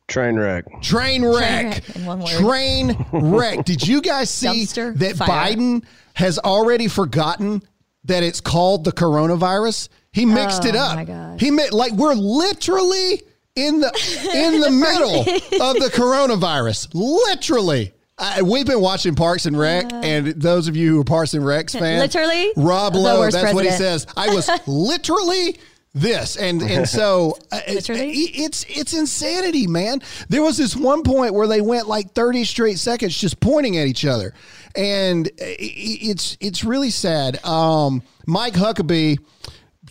Train 0.07 0.35
wreck. 0.35 0.65
Train 0.81 1.23
wreck. 1.23 1.65
wreck 1.87 1.95
in 1.95 2.05
one 2.05 2.19
word. 2.19 2.27
Train 2.29 3.05
wreck. 3.13 3.63
Did 3.63 3.87
you 3.87 4.01
guys 4.01 4.29
see 4.31 4.47
Dumpster 4.65 4.93
that 4.97 5.15
fire. 5.15 5.27
Biden 5.55 5.85
has 6.15 6.37
already 6.39 6.87
forgotten 6.89 7.61
that 8.05 8.21
it's 8.23 8.41
called 8.41 8.83
the 8.83 8.91
coronavirus? 8.91 9.87
He 10.11 10.25
mixed 10.25 10.65
it 10.65 10.75
Oh, 10.75 10.79
up. 10.79 11.07
my. 11.07 11.37
He 11.39 11.49
mi- 11.51 11.69
like 11.69 11.93
we're 11.93 12.13
literally 12.15 13.21
in 13.55 13.79
the 13.79 13.87
in 14.35 14.59
the 14.59 14.71
middle 14.71 15.21
of 15.65 15.75
the 15.79 15.89
coronavirus. 15.93 16.89
Literally. 16.93 17.93
I, 18.21 18.41
we've 18.43 18.65
been 18.65 18.81
watching 18.81 19.15
Parks 19.15 19.45
and 19.47 19.57
Rec, 19.57 19.91
and 19.91 20.27
those 20.27 20.67
of 20.67 20.75
you 20.77 20.93
who 20.95 21.01
are 21.01 21.03
Parks 21.03 21.33
and 21.33 21.45
Rec 21.45 21.69
fans, 21.71 21.99
Literally? 22.01 22.51
Rob 22.55 22.95
Lowe. 22.95 23.29
That's 23.29 23.53
what 23.53 23.65
he 23.65 23.71
says. 23.71 24.05
I 24.15 24.33
was 24.33 24.49
literally 24.67 25.57
this, 25.93 26.37
and 26.37 26.61
and 26.61 26.87
so 26.87 27.37
uh, 27.51 27.59
it- 27.67 27.89
it's 27.89 28.65
it's 28.69 28.93
insanity, 28.93 29.67
man. 29.67 30.01
There 30.29 30.41
was 30.41 30.55
this 30.57 30.75
one 30.75 31.03
point 31.03 31.33
where 31.33 31.47
they 31.47 31.61
went 31.61 31.87
like 31.87 32.13
thirty 32.13 32.43
straight 32.45 32.77
seconds 32.79 33.17
just 33.17 33.39
pointing 33.39 33.77
at 33.77 33.87
each 33.87 34.05
other, 34.05 34.33
and 34.75 35.27
i- 35.41 35.43
i- 35.43 35.57
it's 35.59 36.37
it's 36.39 36.63
really 36.63 36.91
sad. 36.91 37.43
Um, 37.43 38.03
Mike 38.27 38.53
Huckabee 38.53 39.17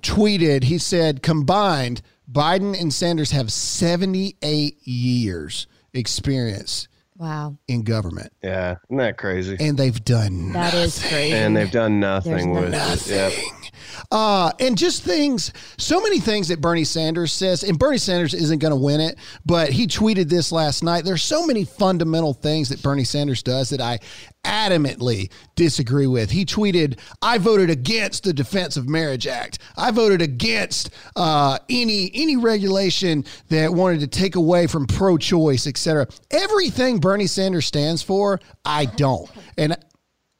tweeted. 0.03 0.65
He 0.65 0.79
said, 0.79 1.23
combined, 1.23 2.01
Biden 2.31 2.81
and 2.81 2.95
Sanders 2.95 3.33
have 3.33 3.53
seventy 3.53 4.37
eight 4.43 4.79
years 4.87 5.67
experience 5.93 6.87
Wow. 7.21 7.59
in 7.69 7.83
government, 7.83 8.33
Yeah, 8.43 8.77
isn't 8.89 8.97
that 8.97 9.19
crazy? 9.19 9.57
and 9.61 9.77
they've 9.77 10.03
done 10.05 10.53
That 10.55 10.73
is 10.73 10.99
crazy. 11.07 11.35
And 11.35 11.55
they've 11.55 11.71
done 11.71 12.01
nothing 12.01 12.33
There's 12.33 12.47
with 12.65 12.71
nothing. 12.73 13.15
it. 13.15 13.33
Yep. 13.37 14.03
Uh, 14.11 14.51
and 14.59 14.77
just 14.79 15.03
things, 15.05 15.53
so 15.79 16.01
many 16.01 16.19
things 16.19 16.49
that 16.49 16.61
Bernie 16.61 16.85
Sanders 16.85 17.33
says, 17.33 17.63
and 17.63 17.79
Bernie 17.79 17.99
Sanders 17.99 18.33
isn't 18.35 18.59
going 18.61 18.71
to 18.73 18.77
win 18.77 19.01
it, 19.01 19.17
but 19.45 19.69
he 19.71 19.87
tweeted 19.87 20.29
this 20.31 20.51
last 20.51 20.83
night. 20.83 21.05
There's 21.05 21.23
so 21.23 21.47
many 21.47 21.65
fundamental 21.65 22.33
things 22.33 22.71
that 22.71 22.83
Bernie 22.83 23.05
Sanders 23.05 23.43
does 23.43 23.69
that 23.71 23.81
I 23.81 23.99
adamantly 24.45 25.31
disagree 25.55 26.07
with. 26.07 26.31
He 26.31 26.45
tweeted, 26.45 26.99
I 27.23 27.39
voted 27.39 27.71
against 27.71 28.25
the 28.25 28.33
Defense 28.33 28.77
of 28.77 28.89
Marriage 28.89 29.27
Act. 29.27 29.59
I 29.77 29.91
voted 29.91 30.23
against 30.23 30.91
uh, 31.17 31.59
any 31.69 32.11
any 32.15 32.37
regulation 32.37 33.25
that 33.49 33.73
wanted 33.73 34.01
to 34.01 34.07
take 34.07 34.37
away 34.37 34.67
from 34.67 34.87
pro-choice, 34.87 35.67
etc. 35.67 36.07
Everything 36.31 36.99
Bernie 36.99 37.27
Sanders 37.27 37.67
stands 37.67 38.03
for, 38.03 38.41
I 38.65 38.87
don't. 38.87 39.31
And 39.59 39.77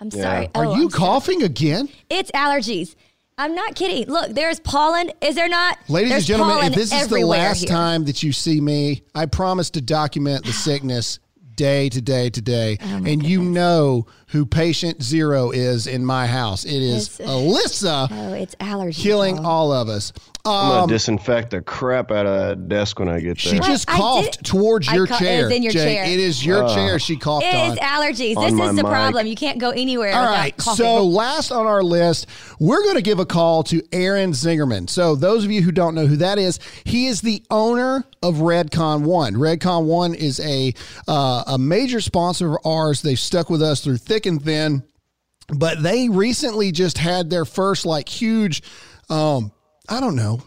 I'm 0.01 0.11
sorry. 0.11 0.49
are 0.55 0.65
Oh, 0.67 0.77
you 0.77 0.85
I'm 0.85 0.91
sorry. 0.91 0.99
coughing 0.99 1.43
again? 1.43 1.89
It's 2.09 2.31
allergies. 2.33 2.95
I'm 3.37 3.55
not 3.55 3.75
kidding. 3.75 4.07
Look, 4.13 4.33
there's 4.35 4.61
pollen. 4.61 5.13
Is 5.23 5.35
there 5.35 5.49
not? 5.49 5.79
Ladies 5.89 6.11
There's 6.11 6.31
and 6.31 6.39
gentlemen, 6.39 6.73
if 6.73 6.75
this 6.75 6.93
is 6.93 7.09
the 7.09 7.25
last 7.25 7.61
here. 7.61 7.69
time 7.69 8.05
that 8.05 8.23
you 8.23 8.33
see 8.33 8.61
me, 8.61 9.03
I 9.15 9.25
promise 9.27 9.71
to 9.71 9.81
document 9.81 10.45
the 10.45 10.53
sickness 10.53 11.21
day 11.61 11.91
to 11.91 12.01
day 12.01 12.31
to 12.31 12.41
day. 12.41 12.79
Oh 12.81 13.05
and 13.05 13.23
you 13.23 13.43
know 13.43 14.07
who 14.31 14.47
patient 14.47 15.03
zero 15.03 15.51
is 15.51 15.87
in 15.87 16.05
my 16.05 16.27
house. 16.27 16.65
It 16.65 16.73
is 16.83 17.19
It's- 17.21 17.31
Alyssa 17.31 18.09
Oh, 18.13 18.33
it's 18.33 18.55
allergies. 18.57 18.97
killing 19.03 19.37
y'all. 19.39 19.73
of 19.73 19.89
us. 19.89 20.13
I'm 20.43 20.51
Um, 20.53 20.71
gonna 20.81 20.93
disinfect 20.95 21.51
the 21.51 21.61
crap 21.61 22.11
out 22.11 22.25
of 22.25 22.41
that 22.49 22.69
desk 22.69 22.99
when 22.99 23.09
I 23.11 23.21
get 23.21 23.27
there. 23.37 23.37
she 23.37 23.51
there. 23.59 23.61
just 23.61 23.87
coughed 23.87 24.39
did- 24.39 24.45
towards 24.47 24.89
I 24.89 24.95
your 24.95 25.07
ca- 25.07 25.19
chair. 25.19 25.47
it's 25.49 25.55
in 25.57 25.63
your 25.63 25.73
Jake. 25.73 25.83
chair. 25.99 26.05
It 26.05 26.19
is 26.19 26.45
your 26.47 26.67
chair 26.75 26.99
she 26.99 27.17
coughed 27.17 27.45
It 27.45 27.55
on. 27.55 27.73
is 27.73 27.79
allergies. 27.79 28.37
On 28.39 28.45
This 28.45 28.55
my 28.55 28.71
is 28.71 28.77
the 28.77 28.83
mic. 28.83 28.91
problem. 28.91 29.27
You 29.27 29.37
can't 29.37 29.59
go 29.59 29.69
anywhere 29.71 30.15
All 30.15 30.25
right. 30.25 30.57
coughing. 30.57 30.77
So 30.87 31.05
last 31.05 31.53
on 31.53 31.67
our 31.67 31.83
list, 31.83 32.27
we're 32.59 32.83
going 32.83 32.95
to 32.95 33.03
give 33.03 33.19
a 33.19 33.27
call 33.27 33.63
to 33.65 33.83
Aaron 33.93 34.33
Singerman. 34.33 34.89
So 34.89 35.15
those 35.15 35.45
of 35.45 35.51
you 35.51 35.61
who 35.61 35.73
don't 35.73 35.95
know 35.95 36.07
who 36.07 36.17
that 36.17 36.39
is, 36.39 36.59
he 36.85 37.07
is 37.07 37.21
the 37.21 37.43
owner 37.51 38.05
of 38.23 38.37
Redcon 38.37 39.03
One. 39.03 39.35
Redcon 39.35 39.85
One 39.85 40.15
is 40.15 40.41
a 40.41 40.73
uh, 41.07 41.45
a 41.49 41.59
major 41.59 42.01
sponsor 42.01 42.53
of 42.55 42.59
ours. 42.65 43.03
They've 43.03 43.19
stuck 43.19 43.51
with 43.51 43.61
us 43.63 43.81
through 43.83 43.99
thick 43.99 44.20
and 44.27 44.43
thin, 44.43 44.83
but 45.49 45.83
they 45.83 46.09
recently 46.09 46.73
just 46.73 46.99
had 46.99 47.31
their 47.31 47.45
first 47.45 47.87
like 47.87 48.09
huge, 48.09 48.63
um, 49.09 49.53
I 49.89 50.01
don't 50.01 50.17
know, 50.17 50.43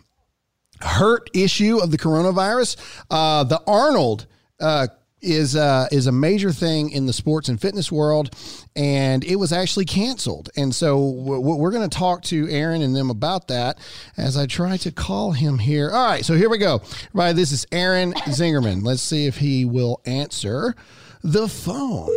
hurt 0.82 1.30
issue 1.34 1.80
of 1.82 1.92
the 1.92 1.98
coronavirus. 1.98 2.78
Uh, 3.10 3.44
the 3.44 3.62
Arnold 3.68 4.28
uh, 4.60 4.88
is 5.24 5.56
uh, 5.56 5.88
is 5.92 6.08
a 6.08 6.12
major 6.12 6.52
thing 6.52 6.92
in 6.92 7.06
the 7.06 7.14
sports 7.14 7.50
and 7.50 7.60
fitness 7.60 7.92
world, 7.92 8.36
and 8.76 9.24
it 9.24 9.38
was 9.38 9.52
actually 9.54 9.86
canceled. 9.86 10.50
And 10.56 10.76
so 10.76 11.14
w- 11.26 11.40
we're 11.40 11.72
going 11.72 11.90
to 11.90 11.98
talk 11.98 12.22
to 12.24 12.50
Aaron 12.50 12.82
and 12.82 12.96
them 12.96 13.10
about 13.10 13.48
that 13.48 13.80
as 14.18 14.38
I 14.38 14.46
try 14.46 14.78
to 14.78 14.92
call 14.92 15.32
him 15.32 15.58
here. 15.58 15.90
All 15.92 16.06
right, 16.06 16.26
so 16.26 16.36
here 16.36 16.50
we 16.50 16.58
go. 16.58 16.82
Right, 17.14 17.34
this 17.34 17.52
is 17.52 17.66
Aaron 17.72 18.14
Singerman. 18.14 18.84
Let's 18.84 19.02
see 19.02 19.26
if 19.26 19.38
he 19.38 19.66
will 19.66 20.02
answer 20.06 20.76
the 21.24 21.48
phone. 21.48 22.10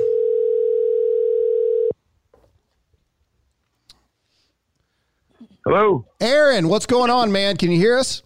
Hello. 5.66 6.06
Aaron, 6.20 6.68
what's 6.68 6.86
going 6.86 7.10
on, 7.10 7.32
man? 7.32 7.56
Can 7.56 7.72
you 7.72 7.76
hear 7.76 7.98
us? 7.98 8.22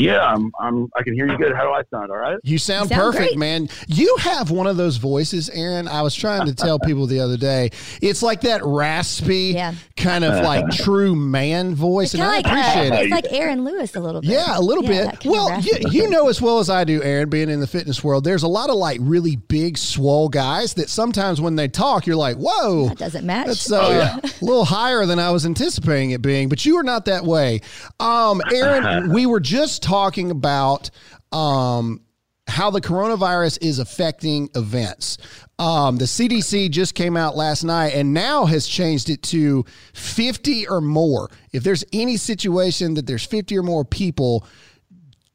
Yeah, 0.00 0.24
I'm, 0.24 0.50
I'm. 0.60 0.88
I 0.96 1.02
can 1.02 1.14
hear 1.14 1.26
you 1.26 1.36
good. 1.36 1.54
How 1.54 1.64
do 1.64 1.70
I 1.70 1.82
sound? 1.90 2.10
All 2.10 2.16
right. 2.16 2.38
You 2.42 2.58
sound, 2.58 2.90
You 2.90 2.96
sound 2.96 3.12
perfect, 3.12 3.28
great. 3.32 3.38
man. 3.38 3.68
You 3.86 4.16
have 4.20 4.50
one 4.50 4.66
of 4.66 4.76
those 4.76 4.96
voices, 4.96 5.50
Aaron. 5.50 5.86
I 5.88 6.02
was 6.02 6.14
trying 6.14 6.46
to 6.46 6.54
tell 6.54 6.78
people 6.78 7.06
the 7.06 7.20
other 7.20 7.36
day. 7.36 7.70
It's 8.00 8.22
like 8.22 8.40
that 8.42 8.64
raspy, 8.64 9.52
Yeah. 9.54 9.74
kind 9.96 10.24
of 10.24 10.42
like 10.44 10.68
true 10.76 11.14
man 11.14 11.74
voice, 11.74 12.14
and 12.14 12.22
I 12.22 12.36
like, 12.36 12.46
uh, 12.46 12.50
appreciate 12.50 12.92
it. 12.92 13.02
It's 13.04 13.10
like 13.10 13.32
Aaron 13.32 13.64
Lewis 13.64 13.94
a 13.94 14.00
little 14.00 14.20
bit. 14.22 14.30
Yeah, 14.30 14.58
a 14.58 14.60
little 14.60 14.84
Yeah, 14.84 15.10
bit. 15.10 15.24
Well, 15.26 15.60
you, 15.60 15.72
you 15.90 16.08
know 16.10 16.28
as 16.28 16.40
well 16.40 16.58
as 16.60 16.70
I 16.70 16.84
do, 16.84 17.02
Aaron, 17.02 17.28
being 17.28 17.50
in 17.50 17.60
the 17.60 17.66
fitness 17.66 18.02
world, 18.02 18.24
there's 18.24 18.42
a 18.42 18.48
lot 18.48 18.70
of 18.70 18.76
like 18.76 18.98
really 19.02 19.36
big, 19.36 19.76
swole 19.76 20.28
guys 20.30 20.74
that 20.74 20.88
sometimes 20.88 21.40
when 21.40 21.56
they 21.56 21.68
talk, 21.68 22.06
you're 22.06 22.16
like, 22.16 22.36
whoa. 22.36 22.88
That 22.88 22.98
doesn't 22.98 23.26
match. 23.26 23.46
That's 23.48 23.70
uh, 23.70 24.18
a 24.22 24.44
little 24.44 24.64
higher 24.64 25.04
than 25.04 25.18
I 25.18 25.30
was 25.30 25.44
anticipating 25.44 26.12
it 26.12 26.22
being, 26.22 26.48
but 26.48 26.64
you 26.64 26.76
are 26.78 26.82
not 26.82 27.04
that 27.04 27.24
way. 27.24 27.60
Um, 27.98 28.40
Aaron, 28.52 29.12
we 29.12 29.26
were 29.26 29.40
just 29.40 29.82
talking 29.82 29.89
about 30.30 30.90
um, 31.32 32.00
how 32.46 32.70
the 32.70 32.80
coronavirus 32.80 33.58
is 33.62 33.78
affecting 33.78 34.48
events. 34.54 35.18
Um, 35.58 35.96
the 35.96 36.04
CDC 36.04 36.70
just 36.70 36.94
came 36.94 37.16
out 37.16 37.36
last 37.36 37.64
night 37.64 37.94
and 37.94 38.14
now 38.14 38.46
has 38.46 38.66
changed 38.66 39.10
it 39.10 39.22
to 39.24 39.64
50 39.94 40.68
or 40.68 40.80
more. 40.80 41.30
If 41.52 41.62
there's 41.62 41.84
any 41.92 42.16
situation 42.16 42.94
that 42.94 43.06
there's 43.06 43.24
50 43.24 43.58
or 43.58 43.62
more 43.62 43.84
people, 43.84 44.46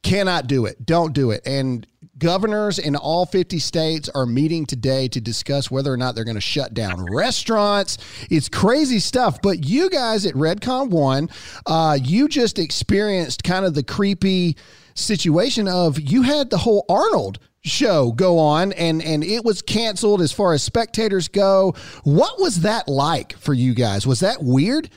cannot 0.04 0.48
do 0.48 0.66
it. 0.66 0.86
Don't 0.86 1.14
do 1.14 1.32
it. 1.32 1.42
And 1.46 1.86
governors 2.18 2.80
in 2.80 2.96
all 2.96 3.26
50 3.26 3.60
states 3.60 4.10
are 4.16 4.26
meeting 4.26 4.66
today 4.66 5.08
to 5.10 5.22
discuss 5.22 5.70
whether 5.70 5.92
or 5.92 5.98
not 5.98 6.16
they're 6.16 6.24
going 6.24 6.36
to 6.36 6.42
shut 6.42 6.74
down 6.74 7.06
restaurants. 7.12 7.98
It's 8.30 8.50
crazy 8.50 9.00
stuff. 9.00 9.42
But 9.42 9.66
you 9.66 9.90
guys 9.90 10.26
at 10.26 10.34
Redcon 10.34 10.90
One, 10.90 11.30
uh, 11.66 11.98
you 12.02 12.28
just 12.28 12.60
experienced 12.60 13.44
kind 13.44 13.66
of 13.66 13.74
the 13.74 13.84
creepy 13.84 14.58
situation 14.94 15.68
of 15.68 16.00
you 16.00 16.22
had 16.22 16.50
the 16.50 16.58
whole 16.58 16.86
Arnold 16.88 17.40
show 17.62 18.12
go 18.12 18.38
on 18.38 18.72
and 18.74 19.02
and 19.02 19.24
it 19.24 19.44
was 19.44 19.64
canceled 19.64 20.22
as 20.22 20.32
far 20.32 20.54
as 20.54 20.62
spectators 20.62 21.28
go 21.28 21.74
what 22.04 22.40
was 22.40 22.62
that 22.62 22.88
like 22.88 23.36
for 23.40 23.56
you 23.56 23.74
guys 23.74 24.06
was 24.06 24.20
that 24.20 24.38
weird 24.44 24.88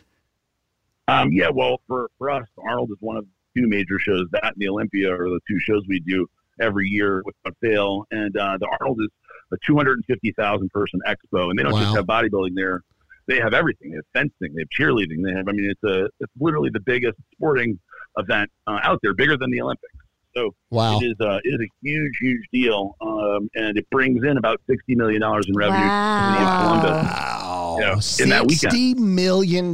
Um, 1.08 1.32
yeah. 1.32 1.48
Well, 1.48 1.80
for 1.86 2.10
for 2.18 2.30
us, 2.30 2.46
Arnold 2.58 2.90
is 2.90 2.98
one 3.00 3.16
of 3.16 3.24
two 3.56 3.66
major 3.66 3.98
shows. 3.98 4.26
That 4.32 4.44
and 4.44 4.54
the 4.58 4.68
Olympia 4.68 5.10
are 5.10 5.30
the 5.30 5.40
two 5.48 5.58
shows 5.58 5.82
we 5.88 6.00
do 6.00 6.28
every 6.60 6.86
year 6.88 7.22
without 7.24 7.56
fail. 7.60 8.04
And 8.10 8.36
uh, 8.36 8.58
the 8.60 8.68
Arnold 8.80 9.00
is 9.02 9.08
a 9.52 9.56
250,000 9.66 10.70
person 10.70 11.00
expo, 11.06 11.50
and 11.50 11.58
they 11.58 11.62
don't 11.62 11.72
Wow. 11.72 11.80
just 11.84 11.96
have 11.96 12.06
bodybuilding 12.06 12.54
there. 12.54 12.82
They 13.26 13.38
have 13.40 13.52
everything. 13.54 13.90
They 13.90 13.96
have 13.96 14.04
fencing. 14.14 14.54
They 14.54 14.62
have 14.62 14.68
cheerleading. 14.70 15.22
They 15.22 15.32
have. 15.32 15.48
I 15.48 15.52
mean, 15.52 15.70
it's 15.70 15.84
a 15.84 16.06
it's 16.20 16.32
literally 16.40 16.70
the 16.70 16.80
biggest 16.80 17.18
sporting 17.34 17.78
event 18.16 18.50
uh, 18.66 18.80
out 18.82 18.98
there, 19.02 19.12
bigger 19.14 19.36
than 19.36 19.50
the 19.50 19.60
Olympics. 19.60 19.92
So 20.36 20.54
wow 20.70 20.98
it 21.00 21.04
is 21.04 21.16
a 21.20 21.40
it 21.42 21.48
is 21.48 21.60
a 21.60 21.68
huge 21.82 22.12
huge 22.20 22.42
deal, 22.52 22.94
um, 23.00 23.48
and 23.54 23.76
it 23.76 23.88
brings 23.90 24.24
in 24.24 24.36
about 24.36 24.60
sixty 24.68 24.94
million 24.94 25.20
dollars 25.20 25.46
in 25.48 25.54
revenue 25.56 25.80
to 25.80 25.86
the 25.88 26.32
city 26.32 26.44
of 26.44 26.62
Columbus. 26.62 26.90
wow 26.90 27.38
Wow. 27.78 27.78
You 27.78 27.84
know, 27.84 28.00
in 28.24 28.28
that 28.30 28.46
weekend. 28.46 28.72
$60 28.72 28.96
million 28.96 29.68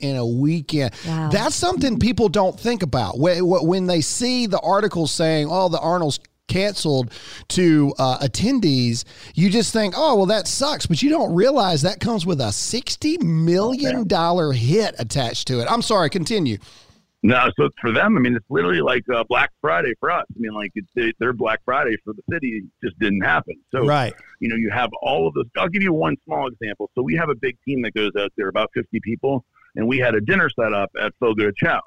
in 0.00 0.16
a 0.16 0.26
weekend. 0.26 0.94
Wow. 1.06 1.28
That's 1.30 1.54
something 1.54 1.98
people 1.98 2.28
don't 2.28 2.58
think 2.58 2.82
about. 2.82 3.18
When 3.18 3.40
when 3.44 3.86
they 3.86 4.00
see 4.00 4.46
the 4.46 4.60
articles 4.60 5.12
saying, 5.12 5.48
oh, 5.50 5.68
the 5.68 5.78
Arnold's 5.78 6.18
canceled 6.48 7.12
to 7.48 7.94
uh, 7.98 8.18
attendees, 8.18 9.04
you 9.34 9.50
just 9.50 9.72
think, 9.72 9.94
oh, 9.96 10.16
well, 10.16 10.26
that 10.26 10.46
sucks. 10.46 10.86
But 10.86 11.02
you 11.02 11.10
don't 11.10 11.34
realize 11.34 11.82
that 11.82 12.00
comes 12.00 12.26
with 12.26 12.40
a 12.40 12.44
$60 12.48 13.22
million 13.22 14.06
hit 14.52 14.94
attached 14.98 15.46
to 15.48 15.60
it. 15.60 15.66
I'm 15.70 15.82
sorry, 15.82 16.10
continue. 16.10 16.58
No, 17.24 17.50
so 17.56 17.68
for 17.80 17.92
them, 17.92 18.16
I 18.16 18.20
mean, 18.20 18.34
it's 18.34 18.50
literally 18.50 18.80
like 18.80 19.04
uh, 19.08 19.22
Black 19.28 19.50
Friday 19.60 19.94
for 20.00 20.10
us. 20.10 20.26
I 20.34 20.38
mean, 20.38 20.54
like 20.54 20.72
it's, 20.74 20.88
they, 20.96 21.12
their 21.20 21.32
Black 21.32 21.60
Friday 21.64 21.96
for 22.04 22.12
the 22.14 22.22
city 22.30 22.64
just 22.82 22.98
didn't 22.98 23.20
happen. 23.20 23.54
So, 23.70 23.86
Right. 23.86 24.12
you 24.40 24.48
know, 24.48 24.56
you 24.56 24.70
have 24.70 24.90
all 25.02 25.28
of 25.28 25.34
this. 25.34 25.44
I'll 25.56 25.68
give 25.68 25.84
you 25.84 25.92
one 25.92 26.16
small 26.24 26.48
example. 26.48 26.90
So 26.96 27.02
we 27.02 27.14
have 27.14 27.28
a 27.28 27.36
big 27.36 27.56
team 27.64 27.82
that 27.82 27.94
goes 27.94 28.10
out 28.18 28.32
there, 28.36 28.48
about 28.48 28.70
50 28.74 28.98
people, 29.00 29.44
and 29.76 29.86
we 29.86 29.98
had 29.98 30.16
a 30.16 30.20
dinner 30.20 30.50
set 30.50 30.72
up 30.72 30.90
at 31.00 31.12
Fogo 31.20 31.52
Chow. 31.52 31.80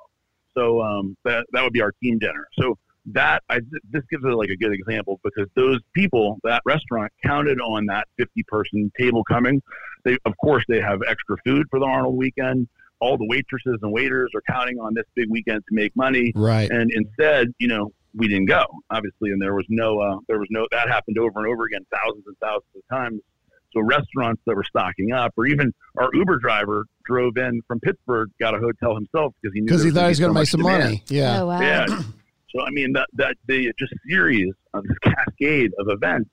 So 0.54 0.82
um, 0.82 1.18
that 1.26 1.46
that 1.52 1.64
would 1.64 1.74
be 1.74 1.82
our 1.82 1.92
team 2.02 2.18
dinner. 2.18 2.48
So 2.58 2.78
that 3.08 3.44
I 3.50 3.60
this 3.92 4.04
gives 4.10 4.24
it 4.24 4.30
like 4.30 4.50
a 4.50 4.56
good 4.56 4.72
example 4.72 5.20
because 5.24 5.48
those 5.56 5.80
people, 5.94 6.40
that 6.44 6.62
restaurant 6.66 7.12
counted 7.24 7.60
on 7.60 7.86
that 7.88 8.08
50 8.18 8.42
person 8.44 8.92
table 8.98 9.24
coming. 9.26 9.62
They 10.06 10.18
of 10.26 10.36
course 10.38 10.64
they 10.68 10.80
have 10.82 11.02
extra 11.08 11.36
food 11.46 11.68
for 11.70 11.80
the 11.80 11.86
Arnold 11.86 12.16
weekend. 12.16 12.68
All 13.00 13.18
the 13.18 13.26
waitresses 13.28 13.80
and 13.82 13.92
waiters 13.92 14.32
are 14.36 14.42
counting 14.50 14.80
on 14.80 14.94
this 14.94 15.06
big 15.16 15.30
weekend 15.30 15.64
to 15.68 15.76
make 15.76 15.96
money. 15.96 16.32
Right. 16.36 16.70
And 16.70 16.92
instead, 16.92 17.54
you 17.60 17.68
know, 17.68 17.92
we 18.16 18.28
didn't 18.28 18.46
go, 18.46 18.66
obviously, 18.90 19.32
and 19.32 19.42
there 19.42 19.54
was 19.54 19.66
no, 19.70 20.00
uh, 20.00 20.18
there 20.28 20.40
was 20.40 20.48
no, 20.50 20.66
that 20.72 20.88
happened 20.88 21.18
over 21.20 21.40
and 21.40 21.48
over 21.48 21.66
again, 21.66 21.86
thousands 21.94 22.24
and 22.28 22.38
thousands 22.42 22.64
of 22.76 22.82
times. 22.90 23.22
So 23.74 23.82
restaurants 23.82 24.42
that 24.46 24.56
were 24.56 24.64
stocking 24.64 25.12
up, 25.12 25.34
or 25.36 25.46
even 25.48 25.74
our 25.98 26.10
Uber 26.14 26.40
driver 26.40 26.86
drove 27.04 27.36
in 27.38 27.62
from 27.68 27.82
Pittsburgh, 27.82 28.30
got 28.40 28.56
a 28.56 28.58
hotel 28.58 28.96
himself 28.96 29.34
because 29.42 29.54
he 29.54 29.60
knew 29.60 29.68
Because 29.68 29.84
he 29.84 29.92
thought 29.92 30.04
he 30.04 30.08
was 30.08 30.20
was 30.20 30.20
going 30.20 30.30
to 30.30 30.34
gonna 30.34 30.40
make 30.40 30.48
some 30.48 30.62
so 30.62 30.68
much 30.68 30.82
money. 30.82 31.04
Yeah. 31.10 31.42
Oh 31.42 31.48
wow. 31.48 31.60
Yeah. 31.60 31.86
So 32.56 32.62
I 32.62 32.70
mean 32.70 32.94
that 32.94 33.08
that 33.14 33.36
the 33.48 33.74
just 33.78 33.94
series 34.08 34.54
of 34.74 34.84
this 34.84 34.98
cascade 35.00 35.72
of 35.78 35.90
events 35.90 36.30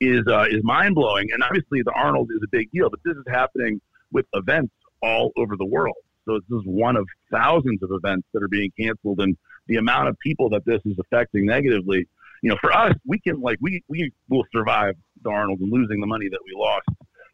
is 0.00 0.22
uh, 0.26 0.46
is 0.48 0.64
mind 0.64 0.94
blowing, 0.94 1.28
and 1.32 1.42
obviously 1.42 1.82
the 1.82 1.92
Arnold 1.92 2.30
is 2.34 2.40
a 2.42 2.48
big 2.50 2.70
deal, 2.70 2.88
but 2.88 3.00
this 3.04 3.14
is 3.14 3.24
happening 3.28 3.78
with 4.10 4.24
events 4.32 4.72
all 5.02 5.32
over 5.36 5.56
the 5.56 5.64
world. 5.64 5.96
So 6.26 6.34
this 6.34 6.58
is 6.58 6.64
one 6.66 6.96
of 6.96 7.06
thousands 7.30 7.82
of 7.82 7.90
events 7.92 8.26
that 8.32 8.42
are 8.42 8.48
being 8.48 8.70
canceled, 8.78 9.20
and 9.20 9.36
the 9.66 9.76
amount 9.76 10.08
of 10.08 10.18
people 10.18 10.48
that 10.50 10.64
this 10.64 10.80
is 10.84 10.98
affecting 10.98 11.46
negatively. 11.46 12.06
You 12.42 12.50
know, 12.50 12.56
for 12.60 12.72
us, 12.72 12.94
we 13.06 13.18
can 13.18 13.40
like 13.40 13.58
we 13.60 13.82
we 13.88 14.12
will 14.28 14.44
survive 14.52 14.94
the 15.22 15.30
Arnold 15.30 15.60
and 15.60 15.72
losing 15.72 16.00
the 16.00 16.06
money 16.06 16.28
that 16.28 16.40
we 16.44 16.52
lost. 16.54 16.88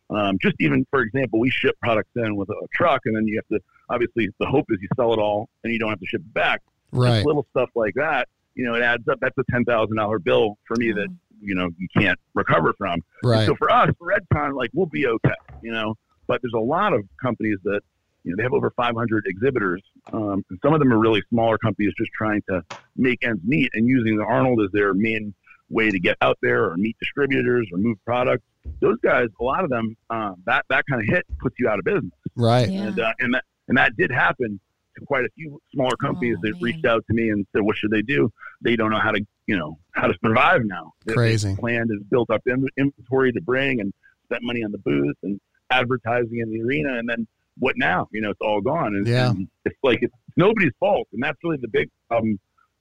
Um, 0.08 0.38
just 0.40 0.54
even 0.60 0.86
for 0.90 1.00
example, 1.00 1.40
we 1.40 1.50
ship 1.50 1.76
products 1.82 2.10
in 2.16 2.36
with 2.36 2.48
a 2.48 2.54
truck, 2.74 3.02
and 3.04 3.16
then 3.16 3.26
you 3.26 3.36
have 3.36 3.58
to 3.58 3.64
obviously 3.88 4.28
the 4.38 4.46
hope 4.46 4.66
is 4.70 4.78
you 4.80 4.88
sell 4.96 5.12
it 5.12 5.18
all 5.18 5.48
and 5.62 5.72
you 5.72 5.78
don't 5.78 5.90
have 5.90 6.00
to 6.00 6.06
ship 6.06 6.20
it 6.20 6.34
back. 6.34 6.62
Right. 6.92 7.16
Just 7.16 7.26
little 7.26 7.46
stuff 7.50 7.70
like 7.74 7.94
that, 7.94 8.28
you 8.56 8.64
know, 8.64 8.74
it 8.74 8.82
adds 8.82 9.06
up. 9.06 9.18
That's 9.20 9.36
a 9.38 9.44
ten 9.50 9.64
thousand 9.64 9.96
dollar 9.96 10.18
bill 10.18 10.58
for 10.66 10.76
me 10.76 10.90
that 10.92 11.08
you 11.40 11.54
know 11.54 11.68
you 11.78 11.86
can't 11.96 12.18
recover 12.34 12.72
from. 12.76 13.00
Right. 13.22 13.46
So 13.46 13.54
for 13.54 13.70
us, 13.70 13.90
for 13.98 14.12
Redcon, 14.12 14.54
like 14.54 14.70
we'll 14.74 14.86
be 14.86 15.06
okay, 15.06 15.34
you 15.62 15.70
know. 15.70 15.94
But 16.26 16.42
there's 16.42 16.54
a 16.54 16.58
lot 16.58 16.92
of 16.92 17.04
companies 17.22 17.58
that 17.64 17.80
you 18.24 18.32
know 18.32 18.36
they 18.36 18.42
have 18.42 18.52
over 18.52 18.70
500 18.70 19.24
exhibitors. 19.26 19.82
Um, 20.12 20.44
and 20.50 20.58
some 20.62 20.72
of 20.74 20.80
them 20.80 20.92
are 20.92 20.98
really 20.98 21.22
smaller 21.30 21.58
companies 21.58 21.92
just 21.98 22.10
trying 22.12 22.42
to 22.48 22.62
make 22.96 23.24
ends 23.24 23.40
meet 23.44 23.70
and 23.74 23.86
using 23.88 24.16
the 24.16 24.24
Arnold 24.24 24.60
as 24.62 24.70
their 24.72 24.94
main 24.94 25.34
way 25.68 25.90
to 25.90 25.98
get 25.98 26.16
out 26.20 26.38
there 26.42 26.64
or 26.70 26.76
meet 26.76 26.96
distributors 27.00 27.68
or 27.72 27.78
move 27.78 27.98
products. 28.04 28.44
Those 28.80 28.98
guys, 29.02 29.28
a 29.40 29.44
lot 29.44 29.64
of 29.64 29.70
them, 29.70 29.96
um, 30.10 30.36
that 30.46 30.64
that 30.70 30.84
kind 30.90 31.00
of 31.02 31.08
hit 31.08 31.24
puts 31.40 31.56
you 31.58 31.68
out 31.68 31.78
of 31.78 31.84
business 31.84 32.12
Right. 32.34 32.68
Yeah. 32.70 32.82
and 32.88 33.00
uh, 33.00 33.12
and 33.20 33.34
that 33.34 33.44
and 33.68 33.78
that 33.78 33.96
did 33.96 34.10
happen 34.10 34.60
to 34.98 35.04
quite 35.04 35.24
a 35.24 35.28
few 35.36 35.60
smaller 35.72 35.96
companies 35.96 36.36
Oh, 36.38 36.42
that 36.42 36.52
man. 36.54 36.62
reached 36.62 36.84
out 36.86 37.04
to 37.08 37.14
me 37.14 37.28
and 37.30 37.46
said, 37.52 37.62
"What 37.62 37.76
should 37.76 37.90
they 37.90 38.02
do?" 38.02 38.32
They 38.62 38.74
don't 38.76 38.90
know 38.90 38.98
how 39.00 39.10
to, 39.12 39.20
you 39.46 39.56
know, 39.56 39.78
how 39.92 40.06
to 40.08 40.14
survive 40.24 40.62
now. 40.64 40.92
They- 41.04 41.12
Crazy. 41.14 41.50
They 41.50 41.56
planned 41.56 41.90
and 41.90 42.08
built 42.10 42.30
up 42.30 42.42
inventory 42.46 43.32
to 43.32 43.40
bring 43.40 43.80
and 43.80 43.92
spent 44.24 44.42
money 44.42 44.64
on 44.64 44.72
the 44.72 44.78
booth 44.78 45.16
and 45.22 45.38
advertising 45.70 46.38
in 46.40 46.50
the 46.50 46.62
arena, 46.62 46.94
and 46.98 47.08
then 47.08 47.26
what 47.58 47.76
now? 47.76 48.08
You 48.12 48.20
know, 48.22 48.30
it's 48.30 48.40
all 48.40 48.60
gone. 48.60 48.94
And, 48.94 49.06
Yeah. 49.06 49.30
and 49.30 49.48
it's 49.64 49.78
like 49.82 49.98
it's 50.02 50.14
nobody's 50.36 50.72
fault, 50.78 51.08
and 51.12 51.22
that's 51.22 51.38
really 51.42 51.58
the 51.60 51.68
big 51.68 51.90
problem 52.08 52.38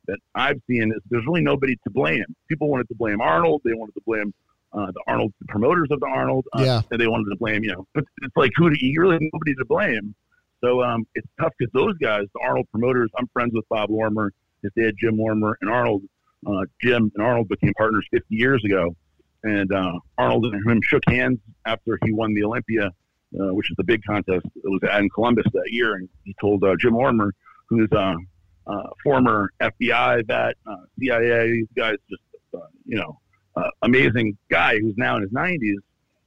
that 0.07 0.19
I've 0.35 0.61
seen 0.67 0.91
is 0.95 1.01
there's 1.09 1.25
really 1.25 1.41
nobody 1.41 1.75
to 1.83 1.89
blame. 1.89 2.25
People 2.47 2.69
wanted 2.69 2.87
to 2.89 2.95
blame 2.95 3.21
Arnold. 3.21 3.61
They 3.65 3.73
wanted 3.73 3.93
to 3.95 4.01
blame. 4.05 4.33
Uh, 4.73 4.87
the 4.91 5.01
Arnold, 5.07 5.31
the 5.39 5.45
promoters 5.47 5.87
of 5.89 6.01
the 6.01 6.05
Arnold, 6.05 6.45
uh, 6.53 6.61
Yeah. 6.61 6.81
and 6.91 6.99
they 6.99 7.07
wanted 7.07 7.29
to 7.29 7.37
blame, 7.37 7.63
you 7.63 7.71
know, 7.71 7.87
but 7.93 8.03
it's 8.23 8.35
like 8.35 8.51
who 8.57 8.69
do 8.69 8.75
you 8.85 8.99
really 8.99 9.17
nobody 9.31 9.55
to 9.55 9.63
blame. 9.63 10.13
So 10.59 10.83
um, 10.83 11.07
it's 11.15 11.27
tough 11.39 11.53
because 11.57 11.71
those 11.71 11.97
guys, 11.97 12.25
the 12.33 12.41
Arnold 12.41 12.67
promoters, 12.71 13.09
I'm 13.17 13.27
friends 13.27 13.53
with 13.53 13.63
Bob 13.69 13.89
Lorimer, 13.89 14.33
his 14.63 14.71
dad 14.77 14.95
Jim 14.99 15.15
Lorimer, 15.17 15.57
and 15.61 15.69
Arnold. 15.71 16.03
Uh, 16.45 16.65
Jim 16.81 17.09
and 17.15 17.25
Arnold 17.25 17.47
became 17.47 17.71
partners 17.77 18.05
50 18.11 18.25
years 18.35 18.65
ago, 18.65 18.93
and 19.45 19.71
uh, 19.71 19.93
Arnold 20.17 20.45
and 20.45 20.69
him 20.69 20.81
shook 20.81 21.03
hands 21.07 21.39
after 21.65 21.97
he 22.03 22.11
won 22.11 22.33
the 22.33 22.43
Olympia, 22.43 22.87
uh, 23.39 23.53
which 23.53 23.69
is 23.69 23.77
the 23.77 23.83
big 23.83 24.03
contest. 24.03 24.45
It 24.45 24.63
was 24.65 24.81
in 24.99 25.09
Columbus 25.09 25.45
that 25.53 25.71
year, 25.71 25.93
and 25.93 26.09
he 26.23 26.35
told 26.41 26.63
uh, 26.63 26.75
Jim 26.79 26.95
Lorimer, 26.95 27.31
who's 27.69 27.89
a 27.91 28.15
uh, 28.67 28.89
former 29.03 29.51
FBI 29.61 30.25
vet, 30.25 30.55
uh, 30.65 30.75
CIA, 30.99 31.51
these 31.51 31.67
guys 31.75 31.97
just 32.09 32.23
uh, 32.55 32.67
you 32.85 32.97
know 32.97 33.19
uh, 33.55 33.69
amazing 33.83 34.35
guy 34.49 34.79
who's 34.79 34.95
now 34.97 35.15
in 35.15 35.21
his 35.21 35.31
90s. 35.31 35.77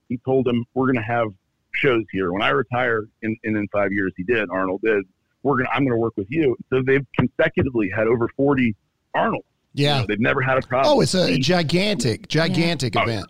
He 0.09 0.19
told 0.25 0.47
him, 0.47 0.64
"We're 0.75 0.87
going 0.87 0.97
to 0.97 1.03
have 1.03 1.29
shows 1.73 2.05
here. 2.12 2.33
When 2.33 2.43
I 2.43 2.51
retire, 2.51 3.09
And, 3.23 3.37
in 3.43 3.57
in 3.57 3.66
five 3.69 3.93
years, 3.93 4.12
he 4.16 4.23
did. 4.23 4.49
Arnold 4.51 4.81
did. 4.85 5.05
We're 5.43 5.59
gonna. 5.59 5.71
I'm 5.71 5.83
going 5.83 5.93
to 5.97 6.01
work 6.01 6.16
with 6.16 6.31
you." 6.31 6.57
So 6.71 6.83
they've 6.83 7.07
consecutively 7.19 7.91
had 7.91 8.07
over 8.07 8.29
40 8.37 8.75
Arnold. 9.14 9.45
Yeah. 9.79 10.05
they've 10.07 10.20
never 10.20 10.41
had 10.43 10.59
a 10.59 10.66
problem. 10.66 10.97
Oh, 10.97 11.01
it's 11.01 11.14
a 11.14 11.39
gigantic, 11.39 12.29
gigantic 12.29 12.95
Oh, 12.97 13.03
event. 13.03 13.26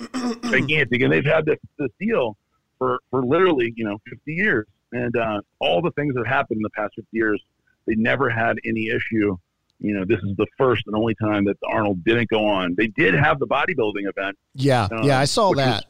gigantic, 0.50 1.02
and 1.02 1.12
they've 1.12 1.24
had 1.24 1.44
this, 1.46 1.58
this 1.78 1.90
deal 2.00 2.36
for 2.78 2.98
for 3.10 3.24
literally 3.24 3.72
you 3.76 3.84
know 3.84 3.98
50 4.08 4.32
years, 4.32 4.66
and 4.92 5.14
uh, 5.16 5.40
all 5.58 5.82
the 5.82 5.90
things 5.92 6.14
that 6.14 6.26
happened 6.26 6.58
in 6.58 6.62
the 6.62 6.70
past 6.70 6.94
50 6.96 7.08
years, 7.12 7.42
they 7.86 7.94
never 7.96 8.30
had 8.30 8.56
any 8.64 8.88
issue. 8.88 9.36
You 9.82 9.94
know, 9.94 10.04
this 10.04 10.18
is 10.22 10.36
the 10.36 10.46
first 10.58 10.82
and 10.86 10.94
only 10.94 11.14
time 11.14 11.44
that 11.46 11.56
Arnold 11.66 12.04
didn't 12.04 12.28
go 12.28 12.46
on. 12.46 12.74
They 12.76 12.88
did 12.88 13.14
have 13.14 13.38
the 13.38 13.46
bodybuilding 13.46 14.06
event, 14.08 14.36
Yeah. 14.54 14.88
uh, 14.92 15.02
Yeah. 15.02 15.18
I 15.18 15.24
saw 15.24 15.50
which 15.50 15.56
was- 15.56 15.64
that. 15.66 15.86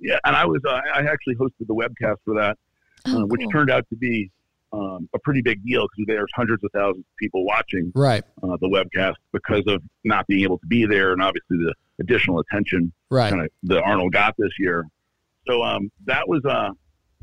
yeah, 0.00 0.18
and 0.24 0.34
I 0.34 0.44
was 0.46 0.60
uh, 0.68 0.80
I 0.94 1.02
actually 1.02 1.36
hosted 1.36 1.66
the 1.68 1.74
webcast 1.74 2.16
for 2.24 2.34
that, 2.34 2.58
Oh, 3.06 3.22
uh, 3.22 3.26
which 3.26 3.40
cool. 3.42 3.50
turned 3.52 3.70
out 3.70 3.86
to 3.90 3.96
be 3.96 4.30
um, 4.72 5.08
a 5.14 5.18
pretty 5.18 5.42
big 5.42 5.64
deal 5.64 5.82
because 5.88 6.04
there's 6.06 6.30
hundreds 6.34 6.62
of 6.64 6.70
thousands 6.72 7.00
of 7.00 7.16
people 7.18 7.44
watching 7.44 7.90
Right. 7.94 8.22
uh, 8.42 8.56
the 8.60 8.68
webcast 8.68 9.14
because 9.32 9.64
of 9.66 9.82
not 10.04 10.26
being 10.26 10.42
able 10.44 10.58
to 10.58 10.66
be 10.66 10.86
there, 10.86 11.12
and 11.12 11.22
obviously 11.22 11.56
the 11.58 11.74
additional 12.00 12.38
attention 12.40 12.92
Right. 13.10 13.30
kind 13.30 13.42
of 13.42 13.48
that 13.64 13.82
Arnold 13.82 14.12
got 14.12 14.34
this 14.38 14.52
year. 14.58 14.86
So 15.48 15.62
um, 15.62 15.90
that 16.06 16.28
was 16.28 16.44
uh, 16.44 16.70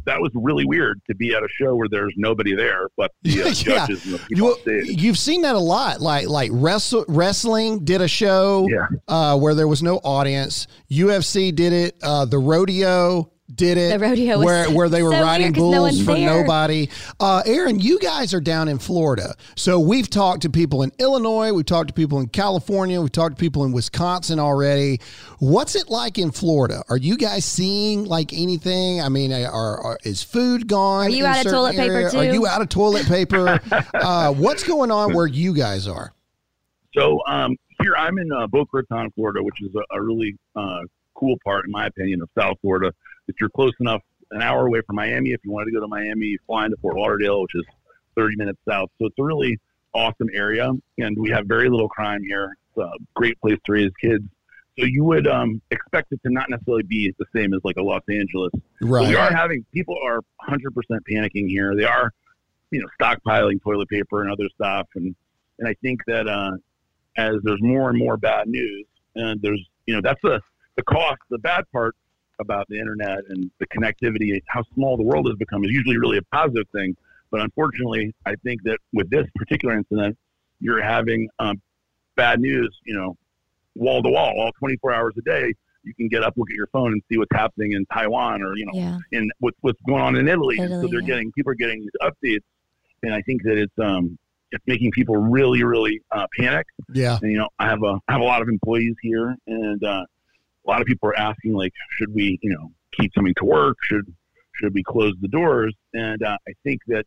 that 0.06 0.20
was 0.22 0.32
really 0.36 0.66
weird 0.66 1.02
to 1.10 1.16
be 1.16 1.34
at 1.34 1.43
a 1.43 1.48
show 1.50 1.76
where 1.76 1.88
there's 1.89 2.14
nobody 2.18 2.56
there 2.56 2.88
but 2.95 3.12
the 3.24 3.41
uh, 3.43 3.48
Yeah. 3.48 3.52
judges 3.54 4.06
and 4.06 4.14
the 4.16 4.20
people 4.20 4.56
you, 4.66 4.84
You've 4.84 5.18
seen 5.18 5.41
that 5.41 5.56
a 5.56 5.60
lot. 5.60 6.02
Like 6.02 6.28
like 6.28 6.50
wrestle, 6.54 7.06
wrestling 7.08 7.84
did 7.86 8.02
a 8.02 8.08
show 8.08 8.68
Yeah. 8.70 8.88
uh, 9.08 9.38
where 9.38 9.54
there 9.56 9.68
was 9.68 9.82
no 9.84 9.98
audience. 9.98 10.68
UFC 10.91 11.54
did 11.54 11.74
it. 11.74 11.95
Uh, 12.02 12.26
the 12.26 12.38
rodeo 12.39 13.32
did 13.54 13.78
it. 13.78 13.98
The 13.98 14.00
rodeo 14.00 14.38
was 14.38 14.45
where 14.45 14.72
where 14.72 14.89
they 14.89 15.04
were 15.04 15.12
so 15.12 15.22
riding 15.22 15.54
bulls 15.54 16.00
no 16.00 16.06
for 16.06 16.14
there. 16.14 16.26
nobody. 16.26 16.89
Uh, 17.20 17.43
Aaron, 17.45 17.80
you 17.80 18.00
guys 18.00 18.34
are 18.34 18.41
down 18.41 18.68
in 18.68 18.78
Florida, 18.78 19.36
so 19.56 19.80
we've 19.80 20.10
talked 20.10 20.41
to 20.41 20.50
people 20.50 20.84
in 20.84 20.91
Illinois. 21.00 21.54
We've 21.54 21.66
talked 21.66 21.88
to 21.89 21.93
people 21.93 22.20
in 22.20 22.28
California. 22.28 23.00
We've 23.00 23.12
talked 23.12 23.38
to 23.38 23.39
people 23.39 23.64
in 23.64 23.72
Wisconsin 23.72 24.39
already. 24.39 25.00
What's 25.39 25.76
it 25.76 25.89
like 25.89 26.18
in 26.18 26.32
Florida? 26.32 26.84
Are 26.89 26.98
you 26.98 27.18
guys 27.18 27.45
seeing 27.45 28.06
like 28.06 28.34
anything? 28.34 29.02
I 29.02 29.10
mean, 29.10 29.32
are, 29.32 29.82
are 29.82 29.98
is 30.04 30.24
food 30.24 30.68
gone? 30.68 31.08
Are 31.08 31.10
you 31.10 31.26
out 31.26 31.38
of 31.38 31.43
certain 31.43 31.52
toilet 31.54 31.76
paper, 31.76 32.10
too? 32.10 32.18
Are 32.18 32.26
you 32.26 32.48
out 32.48 32.62
of 32.62 32.70
toilet 32.70 33.06
paper? 33.06 33.60
uh, 33.93 34.34
what's 34.34 34.64
going 34.64 34.91
on 34.91 35.14
where 35.14 35.28
you 35.28 35.54
guys 35.54 35.88
are? 35.88 36.14
So 36.98 37.20
um, 37.28 37.56
here 37.82 37.95
I'm 37.95 38.18
in 38.18 38.32
uh, 38.32 38.48
Boca 38.48 38.70
Raton, 38.74 39.12
Florida, 39.12 39.43
which 39.43 39.62
is 39.62 39.70
a, 39.76 39.95
a 39.95 40.02
really 40.02 40.36
uh, 40.56 40.80
cool 41.16 41.36
part, 41.43 41.66
in 41.66 41.72
my 41.72 41.86
opinion, 41.86 42.22
of 42.22 42.30
South 42.38 42.58
Florida. 42.62 42.91
If 43.28 43.36
you're 43.39 43.49
close 43.49 43.73
enough, 43.80 44.01
an 44.32 44.41
hour 44.41 44.67
away 44.67 44.82
from 44.82 44.95
Miami, 44.97 45.32
if 45.32 45.39
you 45.43 45.51
wanted 45.51 45.65
to 45.67 45.71
go 45.71 45.80
to 45.82 45.88
Miami, 45.88 46.28
you 46.28 46.39
fly 46.45 46.65
into 46.65 46.78
Fort 46.78 46.97
Lauderdale, 46.97 47.41
which 47.41 47.55
is 47.55 47.63
30 48.15 48.36
minutes 48.36 48.59
south. 48.67 48.89
So 48.99 49.05
it's 49.05 49.15
a 49.19 49.23
really 49.23 49.57
awesome 49.93 50.28
area, 50.34 50.71
and 50.97 51.17
we 51.17 51.30
have 51.30 51.45
very 51.45 51.69
little 51.69 51.88
crime 51.89 52.21
here. 52.23 52.57
It's 52.69 52.78
a 52.84 52.91
great 53.15 53.39
place 53.39 53.57
to 53.65 53.71
raise 53.71 53.91
kids. 54.01 54.25
So 54.80 54.86
you 54.86 55.03
would 55.05 55.28
um, 55.28 55.61
expect 55.71 56.11
it 56.11 56.21
to 56.23 56.30
not 56.32 56.49
necessarily 56.49 56.84
be 56.84 57.13
the 57.17 57.25
same 57.36 57.53
as 57.53 57.61
like 57.63 57.78
a 57.78 57.82
Los 57.82 58.03
Angeles. 58.09 58.51
But 58.53 58.88
Right. 58.88 59.07
we 59.07 59.15
are 59.15 59.34
having 59.34 59.65
people 59.73 59.97
are 60.05 60.19
100% 60.47 60.59
panicking 61.09 61.47
here. 61.47 61.75
They 61.75 61.86
are, 61.86 62.11
you 62.69 62.82
know, 62.82 62.88
stockpiling 62.99 63.61
toilet 63.63 63.89
paper 63.89 64.21
and 64.21 64.32
other 64.32 64.47
stuff, 64.55 64.88
and 64.95 65.15
and 65.59 65.67
I 65.67 65.73
think 65.82 66.01
that 66.05 66.28
uh, 66.28 66.51
as 67.17 67.36
there's 67.43 67.61
more 67.61 67.89
and 67.89 67.97
more 67.97 68.17
bad 68.17 68.47
news, 68.47 68.86
and 69.15 69.41
there's 69.41 69.63
you 69.88 69.95
know 69.95 70.01
that's 70.03 70.21
the 70.21 70.39
the 70.75 70.84
cost. 70.84 71.21
The 71.32 71.39
bad 71.39 71.63
part 71.71 71.95
about 72.39 72.67
the 72.69 72.79
internet 72.79 73.19
and 73.29 73.49
the 73.59 73.67
connectivity, 73.67 74.41
how 74.47 74.63
small 74.73 74.97
the 74.97 75.03
world 75.03 75.27
has 75.27 75.35
become, 75.35 75.63
is 75.63 75.71
usually 75.71 75.97
really 75.97 76.17
a 76.17 76.21
positive 76.35 76.67
thing. 76.71 76.95
But 77.31 77.41
unfortunately, 77.41 78.13
I 78.25 78.35
think 78.35 78.63
that 78.63 78.77
with 78.93 79.09
this 79.09 79.25
particular 79.35 79.75
incident, 79.77 80.17
you're 80.59 80.81
having 80.81 81.29
um, 81.39 81.61
bad 82.15 82.39
news, 82.39 82.75
you 82.85 82.95
know, 82.95 83.17
wall 83.75 84.01
to 84.01 84.09
wall, 84.09 84.33
all 84.39 84.51
24 84.59 84.93
hours 84.93 85.13
a 85.17 85.21
day. 85.21 85.53
You 85.83 85.93
can 85.93 86.07
get 86.07 86.23
up, 86.23 86.33
look 86.35 86.49
at 86.49 86.55
your 86.55 86.67
phone, 86.67 86.91
and 86.91 87.01
see 87.09 87.17
what's 87.17 87.33
happening 87.33 87.71
in 87.73 87.85
Taiwan 87.85 88.41
or 88.41 88.57
you 88.57 88.65
know, 88.65 88.71
Yeah. 88.73 88.97
in 89.11 89.29
what's 89.39 89.57
what's 89.61 89.79
going 89.88 90.01
on 90.01 90.15
in 90.15 90.27
Italy. 90.27 90.57
And 90.57 90.69
so 90.81 90.88
they're 90.88 90.99
yeah. 91.01 91.07
getting 91.07 91.31
people 91.31 91.51
are 91.51 91.55
getting 91.55 91.79
these 91.81 91.89
updates, 92.01 92.43
and 93.03 93.13
I 93.13 93.21
think 93.21 93.43
that 93.43 93.57
it's 93.57 93.77
um 93.79 94.17
it's 94.51 94.63
making 94.67 94.91
people 94.91 95.15
really 95.15 95.63
really 95.63 96.01
uh, 96.11 96.27
panic. 96.38 96.65
Yeah. 96.93 97.19
And 97.21 97.31
you 97.31 97.38
know, 97.38 97.47
I 97.59 97.67
have 97.69 97.83
a 97.83 97.99
I 98.07 98.13
have 98.13 98.21
a 98.21 98.25
lot 98.25 98.41
of 98.41 98.49
employees 98.49 98.95
here, 99.01 99.35
and 99.47 99.81
uh, 99.83 100.03
a 100.68 100.72
lot 100.72 100.82
of 100.82 100.88
people 100.88 101.09
are 101.09 101.18
asking 101.18 101.53
like, 101.53 101.74
should 101.91 102.13
we 102.13 102.38
you 102.41 102.49
know 102.49 102.72
keep 102.99 103.13
coming 103.13 103.34
to 103.38 103.45
work? 103.45 103.78
Should 103.84 104.13
should 104.55 104.74
we 104.74 104.84
close 104.84 105.13
the 105.22 105.28
doors? 105.28 105.74
And 105.93 106.22
uh, 106.24 106.38
I 106.47 106.51
think 106.63 106.82
that 106.88 107.05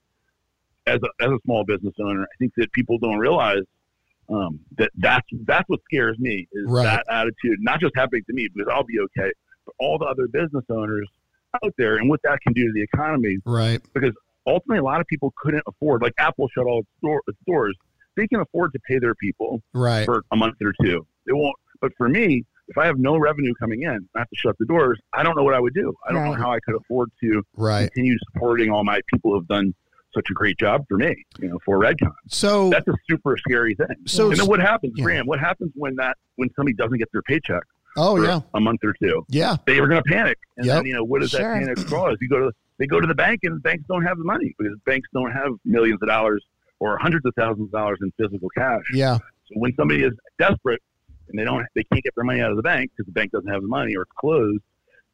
as 0.86 0.98
a, 1.02 1.24
as 1.24 1.30
a 1.30 1.38
small 1.44 1.64
business 1.64 1.94
owner, 2.00 2.22
I 2.22 2.36
think 2.38 2.52
that 2.56 2.72
people 2.72 2.98
don't 2.98 3.18
realize 3.18 3.62
um, 4.28 4.60
that 4.78 4.90
that's 4.96 5.26
that's 5.44 5.68
what 5.68 5.80
scares 5.84 6.18
me 6.18 6.46
is 6.52 6.64
Right. 6.68 6.84
that 6.84 7.04
attitude, 7.10 7.58
not 7.60 7.80
just 7.80 7.92
happening 7.96 8.22
to 8.28 8.32
me 8.32 8.48
because 8.54 8.72
I'll 8.72 8.84
be 8.84 8.98
okay, 9.00 9.30
but 9.66 9.74
all 9.78 9.98
the 9.98 10.06
other 10.06 10.28
business 10.28 10.64
owners 10.70 11.08
out 11.64 11.74
there 11.76 11.96
and 11.96 12.08
what 12.08 12.20
that 12.22 12.40
can 12.42 12.52
do 12.52 12.66
to 12.66 12.72
the 12.72 12.82
economy. 12.82 13.38
Right. 13.44 13.80
Because 13.92 14.12
ultimately, 14.46 14.78
a 14.78 14.84
lot 14.84 15.00
of 15.00 15.06
people 15.08 15.34
couldn't 15.36 15.64
afford, 15.66 16.02
like 16.02 16.12
Apple 16.18 16.48
shut 16.54 16.64
all 16.66 16.80
its 16.80 16.88
store, 16.98 17.20
its 17.26 17.38
stores. 17.42 17.76
They 18.16 18.26
can 18.28 18.40
afford 18.40 18.72
to 18.72 18.78
pay 18.80 18.98
their 18.98 19.14
people 19.16 19.60
Right. 19.72 20.04
for 20.04 20.24
a 20.32 20.36
month 20.36 20.56
or 20.62 20.72
two. 20.84 21.04
They 21.26 21.32
won't. 21.32 21.56
But 21.80 21.92
for 21.96 22.08
me, 22.08 22.44
if 22.70 22.78
I 22.78 22.86
have 22.86 22.98
no 22.98 23.16
revenue 23.18 23.52
coming 23.54 23.82
in, 23.82 24.08
I 24.14 24.20
have 24.20 24.30
to 24.30 24.36
shut 24.36 24.56
the 24.58 24.64
doors. 24.64 24.98
I 25.12 25.22
don't 25.22 25.36
know 25.36 25.42
what 25.42 25.54
I 25.54 25.60
would 25.60 25.74
do. 25.74 25.92
I 26.08 26.12
don't 26.12 26.22
Right. 26.22 26.28
know 26.30 26.34
how 26.42 26.52
I 26.52 26.60
could 26.60 26.76
afford 26.76 27.10
to 27.22 27.42
Right. 27.56 27.90
continue 27.92 28.16
supporting 28.32 28.70
all 28.70 28.84
my 28.84 29.00
people 29.12 29.32
who 29.32 29.38
have 29.38 29.48
done 29.48 29.74
such 30.14 30.28
a 30.30 30.34
great 30.34 30.58
job 30.58 30.84
for 30.88 30.96
me, 30.96 31.14
you 31.40 31.48
know, 31.48 31.58
for 31.64 31.78
Redcon. 31.78 32.12
So 32.28 32.70
That's 32.70 32.86
a 32.88 32.94
super 33.08 33.36
scary 33.36 33.74
thing. 33.74 33.86
so 34.06 34.30
and 34.30 34.38
then 34.40 34.46
what 34.46 34.60
happens, 34.60 34.94
Yeah. 34.96 35.04
Graham? 35.04 35.26
What 35.26 35.40
happens 35.40 35.72
when 35.74 35.96
that 35.96 36.16
when 36.36 36.48
somebody 36.54 36.74
doesn't 36.74 36.98
get 36.98 37.08
their 37.12 37.22
paycheck 37.22 37.62
oh 37.96 38.16
for 38.16 38.24
yeah. 38.24 38.40
a 38.54 38.60
month 38.60 38.80
or 38.84 38.94
two? 39.02 39.24
Yeah. 39.28 39.56
They 39.66 39.78
are 39.78 39.86
going 39.88 40.02
to 40.02 40.08
panic, 40.08 40.38
and 40.56 40.66
Yep. 40.66 40.76
then 40.76 40.86
you 40.86 40.94
know 40.94 41.04
what 41.04 41.20
does 41.20 41.30
Sure. 41.30 41.40
that 41.40 41.60
panic 41.60 41.76
cause? 41.88 42.16
You 42.20 42.28
go 42.28 42.38
to 42.40 42.52
they 42.78 42.86
go 42.86 42.98
to 42.98 43.06
the 43.06 43.14
bank, 43.14 43.40
and 43.42 43.62
banks 43.62 43.84
don't 43.88 44.02
have 44.04 44.16
the 44.16 44.24
money 44.24 44.54
because 44.58 44.74
banks 44.86 45.06
don't 45.12 45.30
have 45.32 45.52
millions 45.66 45.98
of 46.02 46.08
dollars 46.08 46.42
or 46.78 46.96
hundreds 46.96 47.26
of 47.26 47.34
thousands 47.36 47.66
of 47.66 47.72
dollars 47.72 47.98
in 48.00 48.10
physical 48.12 48.48
cash. 48.56 48.82
Yeah. 48.94 49.18
So 49.18 49.54
when 49.56 49.74
somebody 49.76 50.02
is 50.02 50.12
desperate 50.38 50.80
and 51.30 51.38
they 51.38 51.44
don't, 51.44 51.64
they 51.74 51.84
can't 51.84 52.02
get 52.04 52.14
their 52.14 52.24
money 52.24 52.40
out 52.40 52.50
of 52.50 52.56
the 52.56 52.62
bank 52.62 52.90
because 52.96 53.06
the 53.06 53.12
bank 53.12 53.32
doesn't 53.32 53.48
have 53.50 53.62
the 53.62 53.68
money 53.68 53.96
or 53.96 54.02
it's 54.02 54.12
closed, 54.18 54.62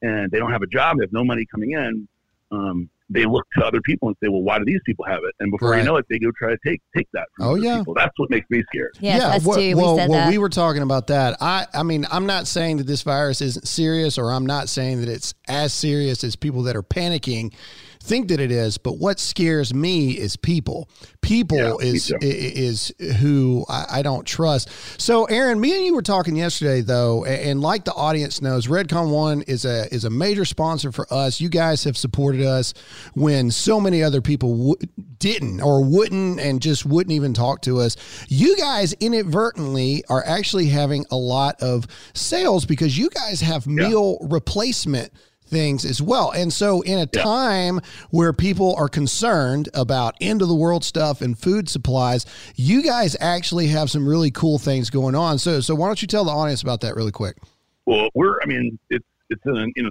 and 0.02 0.30
they 0.30 0.38
don't 0.38 0.52
have 0.52 0.62
a 0.62 0.66
job, 0.66 0.98
they 0.98 1.04
have 1.04 1.12
no 1.12 1.24
money 1.24 1.46
coming 1.50 1.72
in. 1.72 2.08
Um, 2.50 2.88
they 3.08 3.24
look 3.24 3.46
to 3.56 3.64
other 3.64 3.80
people 3.82 4.08
and 4.08 4.16
say, 4.20 4.28
"Well, 4.28 4.42
why 4.42 4.58
do 4.58 4.64
these 4.64 4.80
people 4.84 5.04
have 5.04 5.20
it?" 5.22 5.32
And 5.38 5.52
before 5.52 5.70
Right. 5.70 5.78
you 5.78 5.84
know 5.84 5.96
it, 5.96 6.06
they 6.10 6.18
go 6.18 6.32
try 6.36 6.50
to 6.50 6.58
take 6.66 6.80
take 6.96 7.06
that. 7.12 7.28
From 7.36 7.46
Oh, 7.46 7.50
other 7.52 7.58
yeah. 7.60 7.78
people. 7.78 7.94
that's 7.94 8.12
what 8.18 8.30
makes 8.30 8.50
me 8.50 8.64
scared. 8.72 8.96
Yes, 9.00 9.22
us 9.22 9.44
well, 9.44 9.56
too. 9.58 9.76
well, 9.76 9.96
said 9.96 10.10
well, 10.10 10.18
that. 10.24 10.30
we 10.30 10.38
were 10.38 10.48
talking 10.48 10.82
about 10.82 11.06
that. 11.06 11.36
I, 11.40 11.66
I 11.72 11.84
mean, 11.84 12.04
I'm 12.10 12.26
not 12.26 12.48
saying 12.48 12.78
that 12.78 12.88
this 12.88 13.02
virus 13.02 13.40
isn't 13.40 13.68
serious, 13.68 14.18
or 14.18 14.32
I'm 14.32 14.44
not 14.46 14.68
saying 14.68 15.00
that 15.02 15.08
it's 15.08 15.34
as 15.46 15.72
serious 15.72 16.24
as 16.24 16.34
people 16.34 16.64
that 16.64 16.74
are 16.74 16.82
panicking 16.82 17.52
think 18.00 18.28
that 18.28 18.40
it 18.40 18.50
is. 18.50 18.78
But 18.78 18.98
what 18.98 19.18
scares 19.18 19.74
me 19.74 20.10
is 20.12 20.36
people. 20.36 20.88
People 21.20 21.58
Yeah, 21.58 21.74
is 21.80 22.12
is 22.20 22.92
who 23.18 23.64
I, 23.68 23.86
I 23.90 24.02
don't 24.02 24.24
trust. 24.24 24.68
So, 25.00 25.24
Aaron, 25.24 25.60
me 25.60 25.74
and 25.74 25.84
you 25.84 25.94
were 25.94 26.02
talking 26.02 26.36
yesterday, 26.36 26.82
though, 26.82 27.24
and, 27.24 27.60
like 27.60 27.84
the 27.84 27.94
audience 27.94 28.40
knows, 28.40 28.68
Redcon 28.68 29.10
One 29.10 29.42
is 29.42 29.64
a 29.64 29.92
is 29.92 30.04
a 30.04 30.10
major 30.10 30.44
sponsor 30.44 30.92
for 30.92 31.12
us. 31.12 31.40
You 31.40 31.48
guys 31.48 31.82
have 31.84 31.96
supported 31.96 32.42
us 32.42 32.74
when 33.14 33.50
so 33.50 33.80
many 33.80 34.02
other 34.02 34.20
people 34.20 34.56
w- 34.56 34.76
didn't 35.18 35.60
or 35.60 35.84
wouldn't, 35.84 36.38
and 36.38 36.62
just 36.62 36.86
wouldn't 36.86 37.12
even 37.12 37.34
talk 37.34 37.62
to 37.62 37.80
us. 37.80 37.96
You 38.28 38.56
guys 38.56 38.92
inadvertently 39.00 40.04
are 40.08 40.24
actually 40.24 40.66
having 40.66 41.04
a 41.10 41.16
lot 41.16 41.60
of 41.60 41.86
sales 42.14 42.64
because 42.66 42.96
you 42.96 43.10
guys 43.10 43.40
have 43.40 43.66
meal 43.66 44.18
replacement 44.20 45.12
things 45.46 45.84
as 45.84 46.02
well. 46.02 46.30
And 46.30 46.52
so 46.52 46.80
in 46.82 46.98
a 46.98 47.08
Yeah. 47.12 47.22
time 47.22 47.80
where 48.10 48.32
people 48.32 48.74
are 48.76 48.88
concerned 48.88 49.68
about 49.74 50.14
end 50.20 50.42
of 50.42 50.48
the 50.48 50.54
world 50.54 50.84
stuff 50.84 51.20
and 51.20 51.38
food 51.38 51.68
supplies, 51.68 52.26
you 52.56 52.82
guys 52.82 53.16
actually 53.20 53.68
have 53.68 53.90
some 53.90 54.08
really 54.08 54.30
cool 54.30 54.58
things 54.58 54.90
going 54.90 55.14
on. 55.14 55.38
So 55.38 55.60
so 55.60 55.74
why 55.74 55.86
don't 55.86 56.02
you 56.02 56.08
tell 56.08 56.24
the 56.24 56.30
audience 56.30 56.62
about 56.62 56.80
that 56.82 56.96
really 56.96 57.12
quick? 57.12 57.36
Well, 57.86 58.08
we're. 58.14 58.40
I 58.42 58.46
mean, 58.46 58.78
it's 58.90 59.04
it's 59.30 59.42
an 59.44 59.72
you 59.76 59.82
know, 59.84 59.90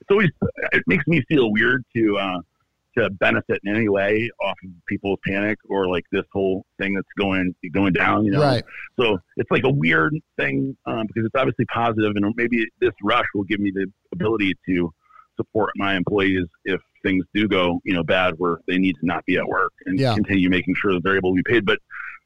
it's 0.00 0.10
always 0.10 0.30
it 0.72 0.82
makes 0.86 1.06
me 1.06 1.22
feel 1.28 1.50
weird 1.52 1.84
to 1.96 2.16
uh, 2.18 2.38
to 2.96 3.10
benefit 3.10 3.60
in 3.64 3.74
any 3.76 3.88
way 3.88 4.30
off 4.40 4.56
of 4.64 4.70
people's 4.88 5.18
panic 5.26 5.58
or 5.68 5.88
like 5.88 6.04
this 6.12 6.24
whole 6.32 6.64
thing 6.78 6.94
that's 6.94 7.06
going 7.18 7.54
going 7.72 7.92
down. 7.92 8.24
You 8.24 8.32
know, 8.32 8.40
Right. 8.42 8.64
So 8.98 9.18
it's 9.36 9.50
like 9.50 9.64
a 9.64 9.70
weird 9.70 10.14
thing 10.38 10.76
um, 10.86 11.06
because 11.06 11.24
it's 11.26 11.34
obviously 11.34 11.64
positive, 11.66 12.12
and 12.16 12.32
maybe 12.36 12.66
this 12.80 12.92
rush 13.02 13.26
will 13.34 13.44
give 13.44 13.60
me 13.60 13.70
the 13.70 13.86
ability 14.12 14.54
to 14.68 14.90
support 15.36 15.70
my 15.76 15.96
employees 15.96 16.46
if 16.64 16.80
things 17.02 17.24
do 17.34 17.46
go, 17.46 17.78
you 17.84 17.92
know, 17.92 18.02
bad 18.02 18.34
where 18.38 18.58
they 18.66 18.78
need 18.78 18.94
to 19.00 19.04
not 19.06 19.24
be 19.26 19.36
at 19.36 19.46
work 19.46 19.72
and 19.84 19.98
Yeah. 19.98 20.14
continue 20.14 20.48
making 20.48 20.74
sure 20.76 20.94
that 20.94 21.02
they're 21.04 21.16
able 21.16 21.36
to 21.36 21.42
be 21.42 21.52
paid. 21.52 21.66
But 21.66 21.78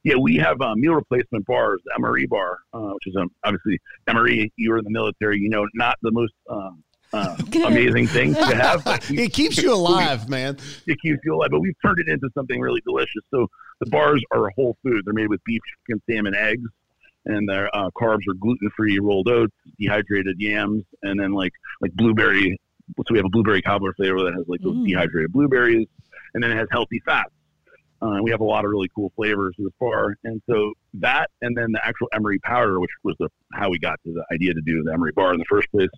yeah, 0.05 0.15
we 0.17 0.37
have 0.37 0.61
uh, 0.63 0.75
meal 0.77 0.95
replacement 0.95 1.45
bars, 1.45 1.81
the 1.85 1.93
MRE 2.01 2.29
bar, 2.29 2.59
uh, 2.73 2.91
which 2.95 3.07
is 3.09 3.17
um, 3.17 3.29
obviously 3.45 3.79
MRE. 4.09 4.49
You 4.57 4.71
were 4.71 4.79
in 4.79 4.85
the 4.85 4.91
military, 4.91 5.39
you 5.41 5.51
know, 5.51 5.67
not 5.75 5.97
the 6.03 6.13
most 6.13 6.33
uh, 6.49 6.71
uh, 7.13 7.37
amazing 7.65 8.07
thing 8.07 8.35
to 8.35 8.55
have, 8.55 8.83
It 9.11 9.33
keeps 9.33 9.59
you 9.59 9.73
alive, 9.75 10.29
man. 10.29 10.57
it 10.87 10.99
keeps 11.01 11.19
you 11.25 11.35
alive. 11.35 11.51
But 11.51 11.61
we've 11.61 11.75
turned 11.85 11.99
it 11.99 12.09
into 12.09 12.29
something 12.35 12.61
really 12.61 12.81
delicious. 12.83 13.23
So 13.31 13.49
the 13.81 13.87
bars 13.91 14.23
are 14.31 14.47
a 14.47 14.53
whole 14.55 14.77
food. 14.83 15.03
They're 15.05 15.15
made 15.15 15.29
with 15.29 15.43
beef, 15.45 15.61
chicken, 15.87 16.01
salmon, 16.09 16.35
eggs, 16.35 16.69
and 17.27 17.49
their 17.49 17.75
uh, 17.77 17.91
carbs 17.91 18.27
are 18.29 18.35
gluten 18.35 18.71
free 18.77 18.99
rolled 18.99 19.29
oats, 19.29 19.55
dehydrated 19.79 20.37
yams, 20.41 20.85
and 21.03 21.19
then 21.19 21.33
like 21.33 21.53
like 21.81 21.93
blueberry. 21.95 22.59
So 22.97 23.05
we 23.11 23.19
have 23.19 23.27
a 23.27 23.31
blueberry 23.31 23.63
cobbler 23.63 23.93
flavor 23.95 24.23
that 24.25 24.35
has 24.35 24.47
like 24.49 24.61
those 24.63 24.75
Mm. 24.77 24.87
dehydrated 24.87 25.33
blueberries, 25.33 25.87
and 26.35 26.43
then 26.43 26.51
it 26.51 26.57
has 26.57 26.69
healthy 26.71 27.01
fats. 27.05 27.31
Uh, 28.03 28.19
we 28.23 28.31
have 28.31 28.41
a 28.41 28.45
lot 28.45 28.65
of 28.65 28.71
really 28.71 28.89
cool 28.95 29.13
flavors 29.15 29.55
in 29.59 29.65
this 29.65 29.75
bar, 29.79 30.17
and 30.25 30.41
so 30.49 30.73
that, 30.95 31.29
and 31.43 31.57
then 31.57 31.71
the 31.73 31.87
actual 31.87 32.09
MRE 32.15 32.41
powder, 32.43 32.81
which 32.81 32.91
was 33.05 33.15
the 33.19 33.29
how 33.53 33.69
we 33.69 33.79
got 33.79 34.01
to 34.05 34.13
the 34.13 34.25
idea 34.33 34.55
to 34.55 34.61
do 34.63 34.83
the 34.83 34.91
MRE 34.93 35.15
bar 35.15 35.33
in 35.33 35.39
the 35.39 35.45
first 35.49 35.71
place, 35.71 35.91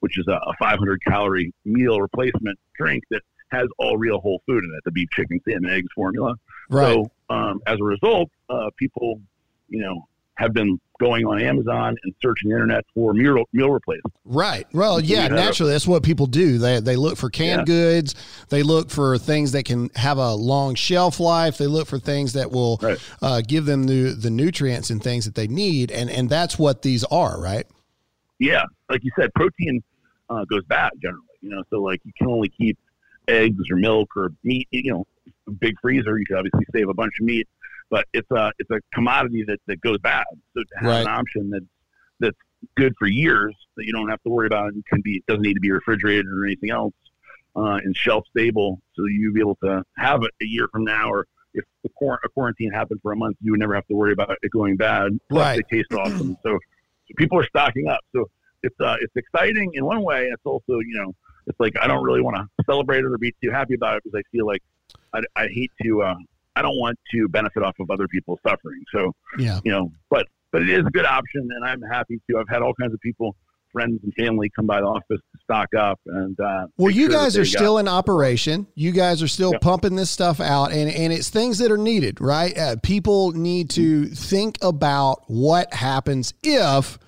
which 0.00 0.18
is 0.18 0.26
a, 0.28 0.32
a 0.32 0.54
500 0.58 1.00
calorie 1.06 1.52
meal 1.64 2.00
replacement 2.00 2.58
drink 2.76 3.04
that 3.10 3.20
has 3.50 3.68
all 3.78 3.98
real 3.98 4.18
whole 4.18 4.40
food 4.46 4.64
in 4.64 4.70
it, 4.76 4.82
the 4.84 4.90
beef, 4.90 5.08
chicken, 5.10 5.38
salmon, 5.46 5.70
eggs 5.70 5.88
formula. 5.94 6.34
Right. 6.70 6.94
So 6.94 7.10
um, 7.28 7.60
as 7.66 7.78
a 7.80 7.84
result, 7.84 8.30
uh, 8.48 8.70
people, 8.78 9.20
you 9.68 9.82
know, 9.82 10.08
have 10.42 10.52
been 10.52 10.78
going 11.00 11.24
on 11.24 11.40
Amazon 11.40 11.96
and 12.02 12.14
searching 12.22 12.50
the 12.50 12.54
internet 12.54 12.84
for 12.94 13.12
meal 13.14 13.44
meal 13.52 13.70
replacement. 13.70 14.14
Right. 14.24 14.66
Well, 14.72 15.00
yeah, 15.00 15.24
you 15.24 15.28
naturally 15.30 15.72
that's 15.72 15.86
what 15.86 16.02
people 16.02 16.26
do. 16.26 16.58
They 16.58 16.80
they 16.80 16.96
look 16.96 17.16
for 17.16 17.30
canned 17.30 17.60
Yeah. 17.68 17.74
goods. 17.74 18.14
They 18.50 18.62
look 18.62 18.90
for 18.90 19.18
things 19.18 19.52
that 19.52 19.64
can 19.64 19.90
have 19.96 20.18
a 20.18 20.34
long 20.34 20.74
shelf 20.74 21.18
life. 21.20 21.58
They 21.58 21.66
look 21.66 21.88
for 21.88 21.98
things 21.98 22.34
that 22.34 22.50
will 22.50 22.78
Right. 22.82 22.98
uh, 23.22 23.42
give 23.46 23.64
them 23.66 23.84
the 23.84 24.12
the 24.14 24.30
nutrients 24.30 24.90
and 24.90 25.02
things 25.02 25.24
that 25.24 25.34
they 25.34 25.48
need. 25.48 25.90
And 25.90 26.10
and 26.10 26.28
that's 26.28 26.58
what 26.58 26.82
these 26.82 27.04
are, 27.04 27.40
right? 27.40 27.66
Yeah, 28.38 28.64
like 28.90 29.02
you 29.04 29.10
said, 29.18 29.30
protein 29.34 29.82
uh, 30.28 30.44
goes 30.44 30.64
bad 30.68 30.90
generally. 31.00 31.26
You 31.40 31.50
know, 31.50 31.62
so 31.70 31.80
like 31.82 32.00
you 32.04 32.12
can 32.16 32.28
only 32.28 32.48
keep 32.48 32.78
eggs 33.28 33.62
or 33.70 33.76
milk 33.76 34.10
or 34.16 34.32
meat. 34.44 34.68
You 34.70 34.92
know, 34.92 35.06
big 35.60 35.74
freezer. 35.82 36.18
You 36.18 36.24
can 36.26 36.36
obviously 36.36 36.64
save 36.74 36.88
a 36.88 36.94
bunch 36.94 37.12
of 37.20 37.26
meat, 37.26 37.48
but 37.92 38.06
it's 38.12 38.30
a 38.32 38.50
it's 38.58 38.70
a 38.70 38.80
commodity 38.92 39.44
that, 39.46 39.60
that 39.68 39.80
goes 39.82 39.98
bad. 39.98 40.24
So 40.56 40.62
to 40.62 40.68
have 40.80 40.88
Right. 40.88 41.00
an 41.02 41.06
option 41.06 41.50
that 41.50 41.62
that's 42.18 42.36
good 42.76 42.94
for 42.98 43.06
years 43.06 43.54
that 43.76 43.84
you 43.86 43.92
don't 43.92 44.08
have 44.08 44.22
to 44.22 44.30
worry 44.30 44.46
about 44.46 44.72
and 44.72 44.84
can 44.86 45.00
be 45.02 45.16
it 45.18 45.26
doesn't 45.26 45.42
need 45.42 45.54
to 45.54 45.60
be 45.60 45.70
refrigerated 45.70 46.26
or 46.26 46.44
anything 46.44 46.70
else 46.70 46.94
uh, 47.54 47.78
and 47.84 47.96
shelf 47.96 48.24
stable, 48.30 48.80
so 48.94 49.04
you 49.06 49.32
be 49.32 49.40
able 49.40 49.58
to 49.62 49.84
have 49.96 50.22
it 50.24 50.30
a 50.42 50.46
year 50.46 50.66
from 50.72 50.82
now 50.84 51.08
or. 51.08 51.26
If 51.54 51.66
the 51.82 51.90
quar- 51.90 52.18
a 52.24 52.30
quarantine 52.30 52.72
happened 52.72 53.00
for 53.02 53.12
a 53.12 53.16
month, 53.16 53.36
you 53.42 53.50
would 53.50 53.60
never 53.60 53.74
have 53.74 53.86
to 53.88 53.94
worry 53.94 54.14
about 54.14 54.38
it 54.40 54.50
going 54.50 54.78
bad. 54.78 55.18
Plus, 55.28 55.38
Right. 55.38 55.62
they 55.70 55.76
taste 55.76 55.92
awesome. 55.92 56.34
So, 56.42 56.52
so 56.52 57.14
people 57.18 57.38
are 57.38 57.44
stocking 57.44 57.88
up. 57.88 58.00
So 58.16 58.30
it's 58.62 58.80
uh, 58.80 58.96
it's 59.02 59.14
exciting 59.16 59.70
in 59.74 59.84
one 59.84 60.00
way. 60.02 60.28
It's 60.28 60.40
also 60.46 60.78
you 60.78 60.94
know 60.98 61.12
it's 61.46 61.60
like 61.60 61.74
I 61.78 61.86
don't 61.86 62.02
really 62.02 62.22
want 62.22 62.36
to 62.36 62.46
celebrate 62.64 63.00
it 63.00 63.04
or 63.04 63.18
be 63.18 63.34
too 63.44 63.50
happy 63.50 63.74
about 63.74 63.98
it 63.98 64.02
because 64.02 64.18
I 64.18 64.22
feel 64.34 64.46
like 64.46 64.62
I, 65.12 65.20
I 65.36 65.48
hate 65.48 65.70
to 65.82 66.00
uh, 66.00 66.14
I 66.56 66.62
don't 66.62 66.78
want 66.78 66.98
to 67.12 67.28
benefit 67.28 67.62
off 67.62 67.74
of 67.80 67.90
other 67.90 68.06
people's 68.08 68.38
suffering. 68.46 68.82
So 68.94 69.12
Yeah. 69.38 69.60
you 69.64 69.72
know, 69.72 69.90
but 70.10 70.26
but 70.52 70.62
it 70.62 70.68
is 70.68 70.80
a 70.86 70.90
good 70.90 71.06
option, 71.06 71.48
and 71.56 71.64
I'm 71.64 71.80
happy 71.82 72.20
to. 72.30 72.38
I've 72.38 72.48
had 72.48 72.60
all 72.60 72.74
kinds 72.74 72.92
of 72.92 73.00
people, 73.00 73.34
friends 73.72 74.00
and 74.04 74.12
family, 74.14 74.50
come 74.54 74.66
by 74.66 74.80
the 74.82 74.86
office 74.86 75.06
to 75.08 75.38
stock 75.42 75.68
up, 75.74 75.98
and 76.04 76.38
uh, 76.38 76.66
Well, 76.76 76.90
you 76.90 77.06
sure 77.10 77.20
guys 77.20 77.38
are 77.38 77.44
still 77.46 77.78
in 77.78 77.88
operation. 77.88 78.66
You 78.74 78.92
guys 78.92 79.22
are 79.22 79.28
still 79.28 79.52
Yeah. 79.52 79.58
pumping 79.62 79.96
this 79.96 80.10
stuff 80.10 80.40
out, 80.40 80.72
and 80.72 80.90
and 80.90 81.10
it's 81.10 81.30
things 81.30 81.56
that 81.58 81.70
are 81.70 81.78
needed, 81.78 82.20
right? 82.20 82.56
Uh, 82.56 82.76
people 82.82 83.32
need 83.32 83.70
to 83.70 84.06
think 84.08 84.58
about 84.60 85.22
what 85.26 85.72
happens 85.72 86.34
if 86.42 86.98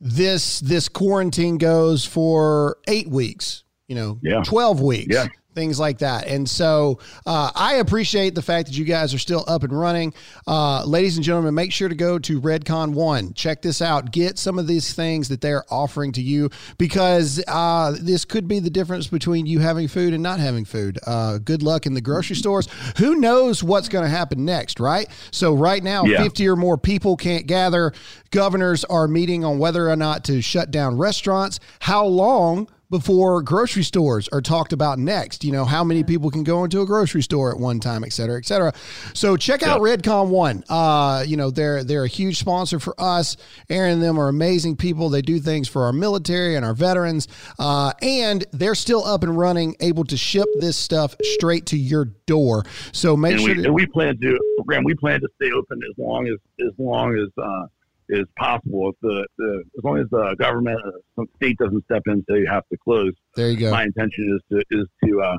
this 0.00 0.58
this 0.60 0.88
quarantine 0.88 1.58
goes 1.58 2.04
for 2.04 2.78
eight 2.88 3.08
weeks, 3.08 3.62
you 3.86 3.94
know, 3.94 4.18
Yeah. 4.22 4.42
twelve 4.42 4.80
weeks. 4.80 5.14
Yeah. 5.14 5.26
Things 5.54 5.78
like 5.78 5.98
that. 5.98 6.26
And 6.26 6.48
so 6.48 6.98
uh, 7.26 7.50
I 7.54 7.74
appreciate 7.74 8.34
the 8.34 8.42
fact 8.42 8.68
that 8.68 8.76
you 8.76 8.84
guys 8.84 9.12
are 9.12 9.18
still 9.18 9.44
up 9.46 9.62
and 9.62 9.78
running. 9.78 10.14
Uh, 10.46 10.84
ladies 10.84 11.16
and 11.16 11.24
gentlemen, 11.24 11.54
make 11.54 11.72
sure 11.72 11.88
to 11.88 11.94
go 11.94 12.18
to 12.20 12.40
Redcon 12.40 12.92
1. 12.94 13.34
Check 13.34 13.60
this 13.62 13.82
out. 13.82 14.12
Get 14.12 14.38
some 14.38 14.58
of 14.58 14.66
these 14.66 14.94
things 14.94 15.28
that 15.28 15.40
they're 15.40 15.64
offering 15.70 16.12
to 16.12 16.22
you 16.22 16.48
because 16.78 17.42
uh, 17.48 17.94
this 18.00 18.24
could 18.24 18.48
be 18.48 18.60
the 18.60 18.70
difference 18.70 19.08
between 19.08 19.46
you 19.46 19.58
having 19.60 19.88
food 19.88 20.14
and 20.14 20.22
not 20.22 20.40
having 20.40 20.64
food. 20.64 20.98
Uh, 21.06 21.38
good 21.38 21.62
luck 21.62 21.86
in 21.86 21.94
the 21.94 22.00
grocery 22.00 22.36
stores. 22.36 22.68
Who 22.98 23.16
knows 23.16 23.62
what's 23.62 23.88
going 23.88 24.04
to 24.04 24.10
happen 24.10 24.44
next, 24.44 24.80
right? 24.80 25.06
So, 25.30 25.54
right 25.54 25.82
now, 25.82 26.04
Yeah. 26.04 26.22
50 26.22 26.48
or 26.48 26.56
more 26.56 26.78
people 26.78 27.16
can't 27.16 27.46
gather. 27.46 27.92
Governors 28.30 28.84
are 28.84 29.06
meeting 29.06 29.44
on 29.44 29.58
whether 29.58 29.90
or 29.90 29.96
not 29.96 30.24
to 30.24 30.40
shut 30.40 30.70
down 30.70 30.96
restaurants. 30.98 31.60
How 31.80 32.06
long? 32.06 32.68
Before 32.92 33.40
grocery 33.40 33.82
stores 33.82 34.28
are 34.32 34.42
talked 34.42 34.72
about 34.72 34.98
next. 34.98 35.42
You 35.44 35.50
know, 35.50 35.64
how 35.64 35.82
many 35.82 36.04
people 36.04 36.30
can 36.30 36.44
go 36.44 36.62
into 36.62 36.82
a 36.82 36.86
grocery 36.86 37.22
store 37.22 37.50
at 37.50 37.58
one 37.58 37.80
time, 37.80 38.04
et 38.04 38.12
cetera, 38.12 38.38
et 38.38 38.44
cetera. 38.44 38.72
So 39.14 39.36
check 39.36 39.62
out 39.62 39.80
Redcon 39.80 40.28
One. 40.28 40.62
Uh, 40.68 41.24
you 41.26 41.38
know, 41.38 41.50
they're 41.50 41.82
they're 41.82 42.04
a 42.04 42.08
huge 42.08 42.38
sponsor 42.38 42.78
for 42.78 42.94
us. 43.00 43.38
Aaron 43.70 43.94
and 43.94 44.02
them 44.02 44.20
are 44.20 44.28
amazing 44.28 44.76
people. 44.76 45.08
They 45.08 45.22
do 45.22 45.40
things 45.40 45.68
for 45.68 45.84
our 45.86 45.92
military 45.92 46.54
and 46.54 46.64
our 46.64 46.74
veterans. 46.74 47.28
Uh, 47.58 47.92
and 48.02 48.44
they're 48.52 48.74
still 48.74 49.04
up 49.04 49.22
and 49.22 49.36
running, 49.36 49.74
able 49.80 50.04
to 50.04 50.16
ship 50.18 50.46
this 50.60 50.76
stuff 50.76 51.16
straight 51.22 51.64
to 51.66 51.78
your 51.78 52.04
door. 52.26 52.64
So 52.92 53.16
make 53.16 53.32
and 53.32 53.40
sure 53.40 53.54
we, 53.56 53.70
we 53.70 53.86
plan 53.86 54.18
to 54.20 54.38
Graham, 54.66 54.84
we 54.84 54.94
plan 54.94 55.20
to 55.20 55.28
stay 55.36 55.50
open 55.50 55.80
as 55.90 55.96
long 55.96 56.28
as 56.28 56.36
as 56.60 56.74
long 56.78 57.16
as 57.16 57.28
uh, 57.42 57.66
is 58.08 58.26
possible. 58.36 58.90
If 58.90 58.96
the, 59.02 59.26
the 59.38 59.64
as 59.78 59.84
long 59.84 59.98
as 59.98 60.06
the 60.10 60.34
government 60.38 60.80
or 60.84 60.92
some 61.16 61.26
state 61.36 61.58
doesn't 61.58 61.84
step 61.84 62.02
in 62.06 62.12
and 62.12 62.24
say 62.28 62.38
you 62.38 62.48
have 62.48 62.66
to 62.70 62.76
close, 62.78 63.12
there 63.36 63.50
you 63.50 63.56
go. 63.56 63.70
my 63.70 63.84
intention 63.84 64.38
is 64.38 64.42
to 64.58 64.64
is 64.70 64.86
to, 65.04 65.20
uh, 65.20 65.36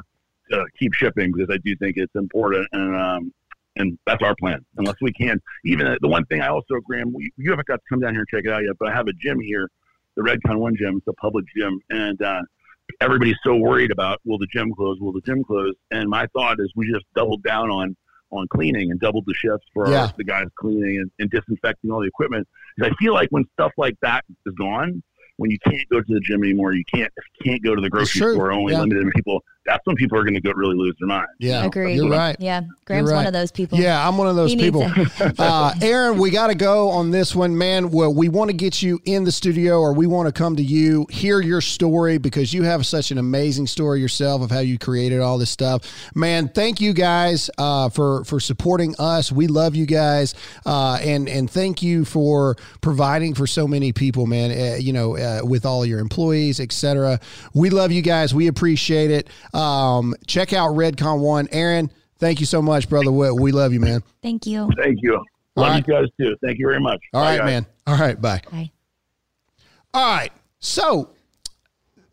to 0.51 0.66
keep 0.78 0.93
shipping 0.93 1.32
because 1.32 1.53
I 1.53 1.57
do 1.64 1.76
think 1.78 1.97
it's 1.97 2.16
important 2.16 2.68
and 2.72 2.95
um, 2.95 3.34
and 3.76 3.97
that's 4.05 4.22
our 4.24 4.36
plan. 4.36 4.64
Unless 4.78 4.97
we 5.01 5.11
can, 5.11 5.41
even 5.66 5.97
the 6.01 6.07
one 6.07 6.26
thing 6.26 6.41
I 6.41 6.47
also 6.47 6.76
Graham, 6.86 7.11
we, 7.14 7.32
you 7.38 7.49
haven't 7.49 7.68
got 7.68 7.78
to 7.78 7.82
come 7.89 7.99
down 7.99 8.14
here 8.14 8.22
and 8.22 8.30
check 8.30 8.45
it 8.45 8.53
out 8.53 8.64
yet, 8.64 8.78
but 8.80 8.89
I 8.89 8.93
have 8.93 9.07
a 9.07 9.14
gym 9.14 9.39
here, 9.39 9.70
the 10.16 10.22
Redcon 10.22 10.57
One 10.57 10.76
gym. 10.76 10.97
It's 10.97 11.07
a 11.07 11.14
public 11.14 11.45
gym, 11.55 11.80
and 11.89 12.22
uh, 12.22 12.41
everybody's 13.01 13.38
so 13.43 13.55
worried 13.55 13.91
about 13.91 14.20
will 14.26 14.38
the 14.38 14.47
gym 14.53 14.74
close? 14.74 14.99
Will 14.99 15.14
the 15.14 15.22
gym 15.22 15.43
close? 15.43 15.74
And 15.91 16.09
my 16.09 16.28
thought 16.28 16.59
is 16.59 16.72
we 16.76 16.91
just 16.91 17.05
doubled 17.16 17.43
down 17.43 17.70
on 17.70 17.95
on 18.38 18.48
cleaning 18.50 18.92
and 18.92 19.00
doubled 19.00 19.26
the 19.28 19.34
shifts 19.34 19.66
for 19.74 19.90
Yeah. 19.90 20.04
our, 20.08 20.14
the 20.18 20.24
guys 20.24 20.48
cleaning 20.60 20.98
and, 21.00 21.12
and 21.20 21.30
disinfecting 21.30 21.92
all 21.92 22.02
the 22.02 22.08
equipment. 22.08 22.48
Because 22.76 22.92
I 22.92 22.96
feel 23.04 23.14
like 23.14 23.30
when 23.30 23.46
stuff 23.54 23.72
like 23.78 23.96
that 24.02 24.26
is 24.46 24.54
gone, 24.56 25.02
when 25.38 25.50
you 25.52 25.58
can't 25.66 25.88
go 25.90 26.00
to 26.02 26.14
the 26.14 26.20
gym 26.20 26.44
anymore, 26.44 26.74
you 26.74 26.84
can't 26.94 27.12
can't 27.44 27.64
go 27.64 27.76
to 27.76 27.82
the 27.82 27.90
grocery 27.90 28.20
store, 28.34 28.52
only 28.52 28.74
Yeah. 28.74 28.82
limited 28.82 29.12
people. 29.16 29.44
That's 29.66 29.86
when 29.86 29.95
people 29.95 30.18
are 30.18 30.24
going 30.24 30.34
to 30.34 30.41
go 30.41 30.51
really 30.51 30.76
lose 30.76 30.95
their 30.99 31.07
mind. 31.07 31.28
Yeah, 31.39 31.66
Agreed. 31.66 31.95
You're 31.95 32.09
right. 32.09 32.36
Yeah, 32.38 32.64
Graham's 32.86 33.09
You're 33.09 33.18
one 33.18 33.28
of 33.28 33.34
those 33.34 33.51
people. 33.51 33.80
Yeah, 33.80 34.05
I'm 34.05 34.18
one 34.18 34.28
of 34.28 34.36
those 34.36 34.51
He 34.51 34.57
people. 34.57 34.86
uh, 35.39 35.74
Aaron, 35.82 36.18
we 36.18 36.32
got 36.32 36.47
to 36.47 36.55
go 36.55 36.89
on 36.89 37.11
this 37.11 37.34
one, 37.34 37.57
man. 37.57 37.89
Well, 37.89 38.14
we 38.14 38.28
want 38.28 38.49
to 38.49 38.55
get 38.55 38.82
you 38.82 38.99
in 39.05 39.24
the 39.24 39.32
studio, 39.32 39.80
or 39.80 39.93
we 39.93 40.05
want 40.05 40.28
to 40.28 40.34
come 40.34 40.57
to 40.57 40.64
you, 40.64 41.07
hear 41.09 41.39
your 41.39 41.61
story 41.61 42.18
because 42.18 42.53
you 42.53 42.64
have 42.64 42.86
such 42.86 43.11
an 43.11 43.18
amazing 43.18 43.68
story 43.68 44.01
yourself 44.01 44.41
of 44.41 44.51
how 44.51 44.59
you 44.59 44.78
created 44.78 45.22
all 45.22 45.38
this 45.38 45.49
stuff. 45.49 45.84
Man, 46.14 46.49
thank 46.49 46.82
you 46.82 46.91
guys 46.93 47.49
uh, 47.57 47.88
for 47.89 48.26
for 48.26 48.41
supporting 48.41 48.95
us. 48.99 49.32
We 49.32 49.47
love 49.47 49.76
you 49.76 49.86
guys, 49.86 50.36
uh, 50.66 50.99
and 51.01 51.30
and 51.30 51.49
thank 51.49 51.82
you 51.82 52.03
for 52.03 52.57
providing 52.82 53.34
for 53.34 53.47
so 53.47 53.66
many 53.66 53.93
people, 53.93 54.26
man. 54.26 54.51
Uh, 54.51 54.76
you 54.76 54.91
know, 54.91 55.18
uh, 55.18 55.39
with 55.43 55.66
all 55.66 55.86
your 55.86 55.99
employees, 55.99 56.59
etc. 56.59 57.20
We 57.53 57.70
love 57.70 57.93
you 57.93 58.01
guys. 58.01 58.34
We 58.34 58.47
appreciate 58.47 59.09
it. 59.09 59.30
Um, 59.54 60.16
check 60.28 60.54
out 60.54 60.72
Redcon 60.76 61.20
One, 61.20 61.47
Aaron. 61.51 61.91
Thank 62.20 62.39
you 62.39 62.45
so 62.45 62.62
much, 62.62 62.89
brother. 62.89 63.12
We, 63.12 63.32
we 63.32 63.51
love 63.51 63.74
you, 63.74 63.80
man. 63.80 64.01
Thank 64.22 64.45
you. 64.47 64.70
Thank 64.82 64.99
you. 65.01 65.24
Love 65.56 65.70
right. 65.70 65.88
you 65.88 65.93
guys 65.93 66.08
too. 66.20 66.36
Thank 66.43 66.58
you 66.58 66.68
very 66.68 66.80
much. 66.80 66.99
All 67.14 67.22
Bye, 67.22 67.32
right, 67.32 67.38
guys. 67.39 67.45
man. 67.45 67.66
All 67.86 67.97
right, 67.97 68.20
bye. 68.20 68.41
Bye. 68.51 68.72
All 69.93 70.16
right. 70.16 70.32
So 70.60 71.10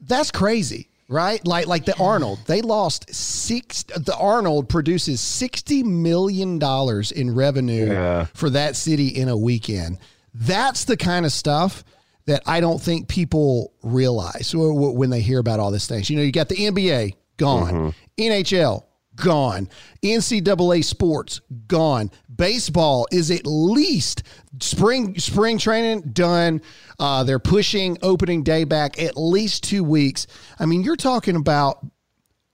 that's 0.01 0.31
crazy, 0.31 0.89
right? 1.09 1.45
Like 1.47 1.67
like 1.67 1.85
the 1.87 1.97
Arnold. 1.99 2.41
They 2.47 2.61
lost 2.61 3.15
six 3.15 3.85
the 3.85 4.17
Arnold 4.19 4.69
produces 4.69 5.21
60 5.21 5.83
million 5.85 6.59
dollars 6.59 7.13
in 7.13 7.35
revenue 7.35 7.87
Yeah. 7.87 8.27
for 8.35 8.51
that 8.51 8.77
city 8.77 9.09
in 9.09 9.29
a 9.29 9.37
weekend. 9.37 9.99
That's 10.35 10.85
the 10.85 10.97
kind 10.97 11.25
of 11.25 11.33
stuff 11.33 11.85
that 12.27 12.43
I 12.47 12.61
don't 12.61 12.81
think 12.81 13.09
people 13.09 13.73
realize 13.83 14.53
wh- 14.53 14.75
wh- 14.77 14.95
when 14.95 15.11
they 15.11 15.21
hear 15.21 15.39
about 15.39 15.59
all 15.61 15.71
these 15.71 15.87
things. 15.87 16.11
You 16.11 16.17
know, 16.17 16.23
you 16.23 16.33
got 16.33 16.49
the 16.49 16.57
NBA 16.57 17.15
gone, 17.41 17.95
NHL 18.19 18.85
gone, 19.17 19.69
NCAA 20.03 20.85
sports 20.85 21.41
gone, 21.67 22.11
baseball 22.35 23.07
is 23.11 23.31
at 23.31 23.47
least 23.47 24.23
spring 24.61 25.19
spring 25.19 25.59
training 25.59 26.11
done. 26.13 26.63
Uh, 26.99 27.25
they're 27.25 27.39
pushing 27.39 27.99
opening 28.03 28.43
day 28.43 28.65
back 28.65 29.01
at 29.01 29.17
least 29.17 29.65
two 29.65 29.85
weeks. 29.85 30.27
I 30.59 30.67
mean, 30.67 30.83
you're 30.83 30.97
talking 30.97 31.37
about 31.37 31.85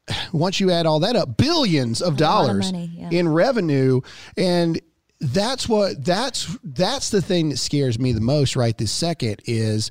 once 0.32 0.60
you 0.60 0.70
add 0.70 0.86
all 0.86 1.00
that 1.00 1.16
up, 1.16 1.36
billions 1.36 2.00
of 2.00 2.08
lot 2.08 2.12
of 2.12 2.18
dollars 2.18 2.72
money, 2.72 2.90
yeah. 2.94 3.08
in 3.10 3.28
revenue, 3.28 4.00
and 4.36 4.80
that's 5.20 5.68
what 5.68 6.04
that's 6.04 6.56
that's 6.62 7.10
the 7.10 7.22
thing 7.22 7.48
that 7.48 7.56
scares 7.58 7.98
me 7.98 8.12
the 8.12 8.20
most 8.20 8.54
right 8.56 8.76
this 8.76 8.92
second 8.92 9.40
is 9.46 9.90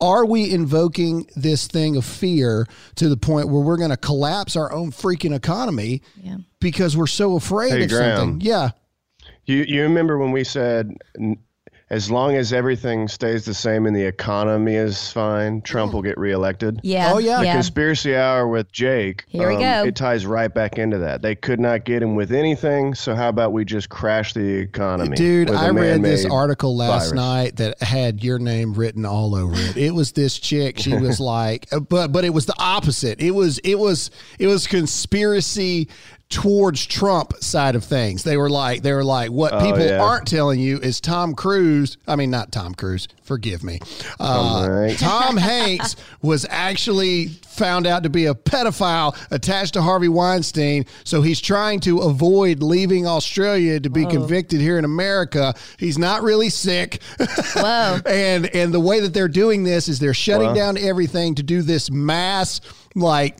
are 0.00 0.26
we 0.26 0.50
invoking 0.52 1.26
this 1.36 1.66
thing 1.68 1.96
of 1.96 2.04
fear 2.04 2.66
to 2.96 3.08
the 3.08 3.16
point 3.16 3.48
where 3.48 3.62
we're 3.62 3.76
going 3.76 3.90
to 3.90 3.96
collapse 3.96 4.56
our 4.56 4.70
own 4.72 4.90
freaking 4.90 5.34
economy 5.34 6.02
Yeah. 6.22 6.38
because 6.60 6.96
we're 6.96 7.06
so 7.06 7.36
afraid 7.36 7.70
Hey, 7.72 7.84
of 7.84 7.90
Graham. 7.90 8.16
something 8.18 8.40
yeah 8.40 8.70
You 9.44 9.64
you 9.68 9.82
remember 9.82 10.18
when 10.18 10.32
we 10.32 10.42
said 10.44 10.92
n- 11.18 11.38
as 11.88 12.10
long 12.10 12.34
as 12.34 12.52
everything 12.52 13.06
stays 13.06 13.44
the 13.44 13.54
same 13.54 13.86
and 13.86 13.94
the 13.94 14.02
economy 14.02 14.74
is 14.74 15.12
fine, 15.12 15.62
Trump 15.62 15.92
will 15.92 16.02
get 16.02 16.18
reelected? 16.18 16.80
Yeah. 16.82 17.12
Oh, 17.12 17.18
yeah. 17.18 17.42
Yeah. 17.42 17.52
Conspiracy 17.52 18.16
hour 18.16 18.48
with 18.48 18.72
Jake. 18.72 19.22
um, 19.32 19.40
Here 19.40 19.48
we 19.48 19.56
go. 19.58 19.84
It 19.84 19.94
ties 19.94 20.26
right 20.26 20.52
back 20.52 20.78
into 20.78 20.98
that. 20.98 21.22
They 21.22 21.36
could 21.36 21.60
not 21.60 21.84
get 21.84 22.02
him 22.02 22.16
with 22.16 22.32
anything, 22.32 22.94
so 22.96 23.14
how 23.14 23.28
about 23.28 23.52
we 23.52 23.64
just 23.64 23.88
crash 23.88 24.32
the 24.34 24.40
economy? 24.40 25.16
Dude, 25.16 25.50
I 25.50 25.68
read 25.70 26.02
this 26.02 26.26
article 26.26 26.76
last 26.76 27.10
virus? 27.10 27.12
night 27.12 27.56
that 27.56 27.80
had 27.80 28.24
your 28.24 28.40
name 28.40 28.74
written 28.74 29.04
all 29.06 29.36
over 29.36 29.54
it. 29.54 29.76
It 29.76 29.94
was 29.94 30.10
this 30.10 30.38
chick. 30.40 30.78
She 30.80 30.94
was 30.96 31.20
like, 31.26 31.68
but 31.88 32.08
but 32.10 32.24
it 32.24 32.30
was 32.34 32.46
the 32.46 32.54
opposite. 32.58 33.20
It 33.20 33.30
was 33.30 33.58
it 33.58 33.76
was 33.78 34.10
it 34.40 34.48
was 34.48 34.66
conspiracy 34.66 35.88
towards 36.28 36.84
Trump 36.84 37.34
side 37.40 37.76
of 37.76 37.84
things. 37.84 38.24
They 38.24 38.36
were 38.36 38.50
like 38.50 38.82
they 38.82 38.92
were 38.92 39.04
like 39.04 39.30
what 39.30 39.52
people 39.62 39.82
Oh, 39.82 39.86
yeah. 39.86 40.02
aren't 40.02 40.26
telling 40.26 40.58
you 40.58 40.78
is 40.80 41.00
Tom 41.00 41.34
Cruise. 41.34 41.98
I 42.08 42.16
mean, 42.16 42.30
not 42.30 42.50
Tom 42.50 42.74
Cruise. 42.74 43.06
Forgive 43.22 43.62
me. 43.62 43.78
Uh, 44.18 44.66
Tom 44.66 44.66
Hanks. 44.86 45.00
Tom 45.00 45.36
Hanks 45.36 45.96
was 46.22 46.44
actually 46.50 47.26
found 47.28 47.86
out 47.86 48.02
to 48.02 48.10
be 48.10 48.26
a 48.26 48.34
pedophile 48.34 49.16
attached 49.30 49.74
to 49.74 49.82
Harvey 49.82 50.08
Weinstein. 50.08 50.84
So 51.04 51.22
he's 51.22 51.40
trying 51.40 51.80
to 51.80 52.00
avoid 52.00 52.60
leaving 52.62 53.06
Australia 53.06 53.78
to 53.80 53.88
be 53.90 54.04
convicted 54.06 54.60
here 54.60 54.78
in 54.78 54.84
America. 54.84 55.54
He's 55.78 55.96
not 55.98 56.22
really 56.22 56.50
sick. 56.50 57.00
Whoa. 57.54 57.98
and 58.06 58.46
and 58.54 58.74
the 58.74 58.80
way 58.80 59.00
that 59.00 59.14
they're 59.14 59.28
doing 59.28 59.62
this 59.62 59.88
is 59.88 60.00
they're 60.00 60.12
shutting 60.14 60.46
Well. 60.48 60.54
down 60.56 60.76
everything 60.78 61.36
to 61.36 61.42
do 61.44 61.62
this 61.62 61.90
mass 61.90 62.60
like 62.94 63.38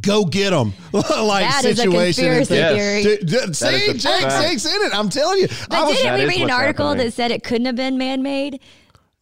go 0.00 0.24
get 0.24 0.50
them 0.50 0.72
like 0.92 1.04
That 1.48 1.64
is 1.64 1.78
a 1.78 1.82
situation. 1.82 2.24
and 2.26 2.36
conspiracy 2.36 2.54
thing. 2.54 2.76
theory. 2.76 3.02
Dude, 3.02 3.26
dude, 3.26 3.56
See, 3.56 3.66
is 3.68 3.88
a 3.88 3.94
Jake 3.98 4.22
fact. 4.22 4.46
Jake's 4.46 4.66
in 4.66 4.82
it. 4.82 4.94
I'm 4.94 5.08
telling 5.08 5.40
you. 5.40 5.48
I 5.50 5.66
But 5.68 5.86
was- 5.88 5.96
didn't 5.96 6.18
we 6.20 6.26
read 6.26 6.42
an 6.42 6.50
article 6.50 6.88
happening. 6.88 7.06
that 7.06 7.12
said 7.12 7.30
it 7.30 7.42
couldn't 7.42 7.66
have 7.66 7.76
been 7.76 7.98
man 7.98 8.22
made? 8.22 8.60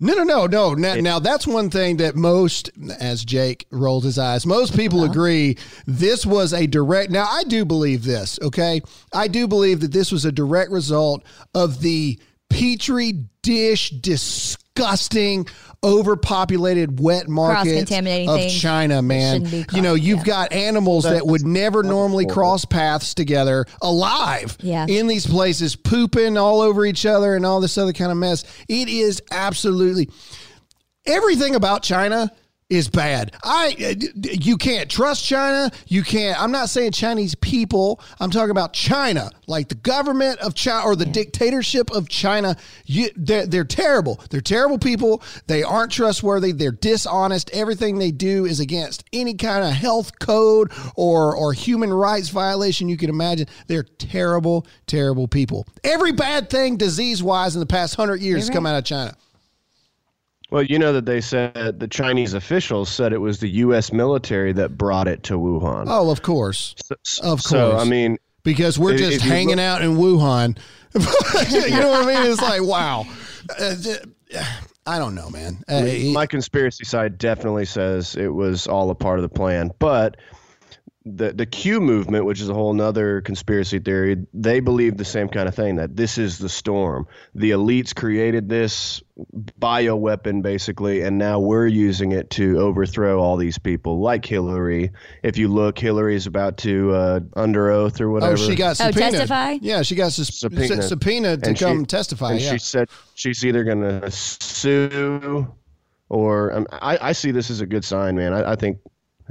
No, 0.01 0.15
no, 0.15 0.23
no, 0.23 0.47
no. 0.47 0.75
Now, 0.75 0.95
now 0.95 1.19
that's 1.19 1.45
one 1.45 1.71
thing 1.71 1.97
that 1.97 2.15
most, 2.15 2.71
as 3.01 3.25
Jake 3.25 3.67
rolls 3.73 4.05
his 4.05 4.17
eyes, 4.17 4.47
most 4.47 4.77
people 4.77 5.01
uh-huh. 5.01 5.11
agree 5.11 5.59
this 5.87 6.25
was 6.25 6.53
a 6.53 6.69
direct. 6.69 7.11
Now, 7.11 7.27
I 7.29 7.43
do 7.43 7.65
believe 7.65 8.05
this. 8.05 8.39
Okay, 8.41 8.81
I 9.13 9.27
do 9.27 9.49
believe 9.49 9.81
that 9.81 9.93
this 9.93 10.13
was 10.13 10.25
a 10.25 10.31
direct 10.31 10.71
result 10.71 11.25
of 11.53 11.81
the 11.81 12.17
petri 12.49 13.25
dish, 13.43 13.91
disgusting, 14.79 15.47
overpopulated 15.83 17.01
wet 17.01 17.29
market 17.29 17.83
of 17.83 17.89
things 17.89 18.61
China. 18.61 19.03
Man, 19.03 19.45
you 19.73 19.83
know, 19.83 19.95
you've 19.95 20.21
yeah. 20.21 20.25
got 20.25 20.53
animals 20.53 21.05
that 21.05 21.27
would 21.27 21.47
never 21.47 21.83
normally 21.83 22.27
cross 22.27 22.65
paths 22.65 23.15
together 23.15 23.65
alive 23.83 24.57
Yeah. 24.61 24.87
in 24.89 25.07
these 25.07 25.27
places, 25.27 25.77
pooping 25.77 26.37
all 26.37 26.61
over 26.61 26.85
each 26.85 27.07
other 27.07 27.35
and 27.35 27.45
all 27.47 27.61
this 27.61 27.79
other 27.79 27.93
kind 27.93 28.11
of 28.11 28.19
mess. 28.19 28.45
It 28.69 28.89
is 28.89 29.23
absolutely 29.31 30.11
everything 31.07 31.55
about 31.55 31.83
China 31.83 32.31
is 32.71 32.89
bad. 32.89 33.35
I 33.43 33.97
you 34.15 34.59
can't 34.59 34.91
trust 34.91 35.25
China. 35.25 35.71
You 35.87 36.03
can't. 36.03 36.41
I'm 36.41 36.53
not 36.53 36.69
saying 36.69 36.93
Chinese 36.93 37.35
people. 37.35 38.01
I'm 38.21 38.31
talking 38.31 38.51
about 38.51 38.75
China, 38.75 39.31
like 39.47 39.69
the 39.69 39.75
government 39.75 40.39
of 40.41 40.55
China 40.55 40.85
or 40.85 40.95
the 40.95 41.07
dictatorship 41.07 41.91
of 41.91 42.09
China. 42.09 42.57
You, 42.85 43.09
they're, 43.17 43.47
they're 43.47 43.65
terrible. 43.65 44.21
They're 44.31 44.43
terrible 44.43 44.79
people. 44.79 45.23
They 45.47 45.63
aren't 45.63 45.93
trustworthy. 45.93 46.53
They're 46.53 46.73
dishonest. 46.73 47.51
Everything 47.51 47.99
they 47.99 48.11
do 48.11 48.45
is 48.45 48.61
against 48.61 49.05
any 49.13 49.35
kind 49.35 49.65
of 49.65 49.71
health 49.71 50.19
code 50.19 50.71
or 50.95 51.35
or 51.35 51.55
human 51.55 51.93
rights 51.93 52.29
violation 52.29 52.89
you 52.89 52.99
can 52.99 53.09
imagine. 53.09 53.47
They're 53.67 53.83
terrible, 53.83 54.67
terrible 54.87 55.27
people. 55.27 55.67
Every 55.85 56.13
bad 56.13 56.51
thing, 56.51 56.77
disease 56.77 57.23
wise, 57.23 57.57
in 57.57 57.61
the 57.61 57.67
past 57.67 57.95
hundred 57.95 58.21
years 58.21 58.43
has 58.43 58.51
come 58.51 58.67
out 58.67 58.77
of 58.77 58.85
China. 58.85 59.17
Well, 60.51 60.63
you 60.63 60.79
know 60.79 60.93
that 60.95 61.05
they 61.05 61.21
said 61.21 61.79
the 61.79 61.89
Chinese 61.89 62.33
officials 62.35 62.89
said 62.89 63.13
it 63.13 63.19
was 63.19 63.39
the 63.41 63.49
U.S. 63.51 63.93
military 63.93 64.53
that 64.55 64.79
brought 64.79 65.07
it 65.07 65.23
to 65.25 65.35
Wuhan. 65.39 65.85
Oh, 65.89 66.11
of 66.11 66.23
course. 66.23 66.75
Of 66.91 66.99
course. 67.23 67.45
So. 67.45 67.77
I 67.77 67.85
mean, 67.85 68.17
because 68.45 68.79
we're 68.79 68.93
If- 68.95 68.99
just 69.01 69.17
if 69.17 69.23
hanging 69.23 69.57
look- 69.57 69.59
out 69.65 69.83
in 69.83 69.97
Wuhan. 69.97 70.57
you 70.95 71.71
know 71.81 71.91
what 71.91 72.09
I 72.09 72.23
mean? 72.23 72.33
It's 72.33 72.41
like, 72.41 72.63
wow. 72.63 73.05
Uh, 73.59 73.75
I 74.87 74.99
don't 74.99 75.15
know, 75.15 75.29
man. 75.29 75.63
Uh, 75.71 75.83
it- 75.85 76.13
my 76.15 76.25
conspiracy 76.25 76.85
side 76.85 77.19
definitely 77.19 77.67
says 77.67 78.17
it 78.17 78.33
was 78.33 78.67
all 78.67 78.89
a 78.91 78.95
part 78.95 79.19
of 79.19 79.23
the 79.23 79.29
plan, 79.29 79.71
but 79.79 80.17
the 81.17 81.33
the 81.33 81.47
Q 81.47 81.81
movement, 81.81 82.25
which 82.25 82.41
is 82.41 82.49
a 82.49 82.55
whole 82.55 82.73
nother 82.75 83.21
conspiracy 83.21 83.79
theory, 83.79 84.27
they 84.35 84.61
believe 84.61 84.97
the 84.97 85.05
same 85.05 85.29
kind 85.29 85.49
of 85.49 85.55
thing 85.55 85.77
that 85.77 85.97
this 85.97 86.19
is 86.19 86.39
the 86.39 86.49
storm. 86.49 87.07
The 87.35 87.51
elites 87.53 87.95
created 87.95 88.49
this 88.49 89.03
bioweapon 89.61 90.43
basically, 90.43 91.03
and 91.03 91.19
now 91.19 91.41
we're 91.41 91.67
using 91.67 92.13
it 92.13 92.31
to 92.31 92.59
overthrow 92.59 93.21
all 93.21 93.37
these 93.37 93.59
people, 93.59 94.01
like 94.01 94.25
Hillary. 94.25 94.91
If 95.23 95.37
you 95.39 95.49
look, 95.49 95.79
Hillary's 95.79 96.27
about 96.27 96.57
to 96.59 96.93
uh, 96.93 97.21
under 97.35 97.71
oath 97.71 98.01
or 98.01 98.11
whatever. 98.11 98.35
oh, 98.35 98.37
she 98.37 98.55
got 98.55 98.77
subpoenaed. 98.77 99.15
Oh, 99.15 99.19
testify? 99.19 99.59
Yeah, 99.61 99.83
she 99.83 99.95
got 99.95 100.13
sus- 100.13 100.35
Subpoenaed. 100.39 100.69
subpoenaed, 100.85 100.89
subpoenaed 100.89 101.43
to 101.43 101.49
And 101.51 101.59
she- 101.59 101.65
come 101.65 101.87
testify. 101.87 102.33
and 102.33 102.41
yeah. 102.41 102.53
she 102.53 102.59
said 102.59 102.89
she's 103.15 103.45
either 103.45 103.65
going 103.65 103.81
to 103.81 104.11
sue 104.11 105.53
or 106.09 106.53
um, 106.55 106.67
I, 106.73 106.99
I 107.09 107.13
see 107.13 107.31
this 107.33 107.51
as 107.51 107.61
a 107.61 107.67
good 107.67 107.85
sign, 107.85 108.17
man. 108.17 108.33
I, 108.33 108.53
I 108.53 108.57
think 108.57 108.79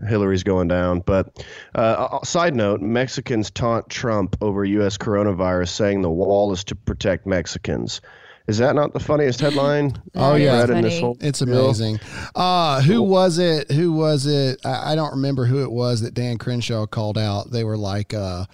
Hillary's 0.06 0.44
going 0.44 0.68
down. 0.68 1.02
But 1.02 1.46
uh, 1.76 2.08
uh, 2.12 2.24
side 2.24 2.56
note 2.56 2.82
Mexicans 2.82 3.52
taunt 3.52 3.90
Trump 3.90 4.36
over 4.42 4.66
U.S. 4.66 4.98
coronavirus, 4.98 5.70
saying 5.70 6.02
the 6.02 6.10
wall 6.10 6.52
is 6.52 6.64
to 6.66 6.76
protect 6.76 7.26
Mexicans. 7.26 8.02
Is 8.48 8.60
that 8.60 8.76
not 8.76 8.94
the 8.94 9.00
funniest 9.00 9.42
headline? 9.42 10.02
Oh, 10.16 10.36
yeah. 10.36 10.60
read 10.62 10.70
in 10.72 10.82
this 10.82 11.00
whole 11.00 11.18
It's 11.20 11.42
amazing. 11.42 12.00
Uh, 12.34 12.82
who 12.82 13.04
was 13.04 13.38
it? 13.38 13.70
Who 13.72 13.92
was 13.92 14.26
it? 14.26 14.60
I, 14.66 14.94
I 14.94 14.96
don't 14.96 15.12
remember 15.12 15.46
who 15.46 15.62
it 15.64 15.72
was 15.72 16.02
that 16.02 16.16
Dan 16.16 16.38
Crenshaw 16.38 16.88
called 16.88 17.18
out. 17.20 17.52
They 17.52 17.64
were 17.64 17.78
like, 17.78 18.16
uh, 18.16 18.46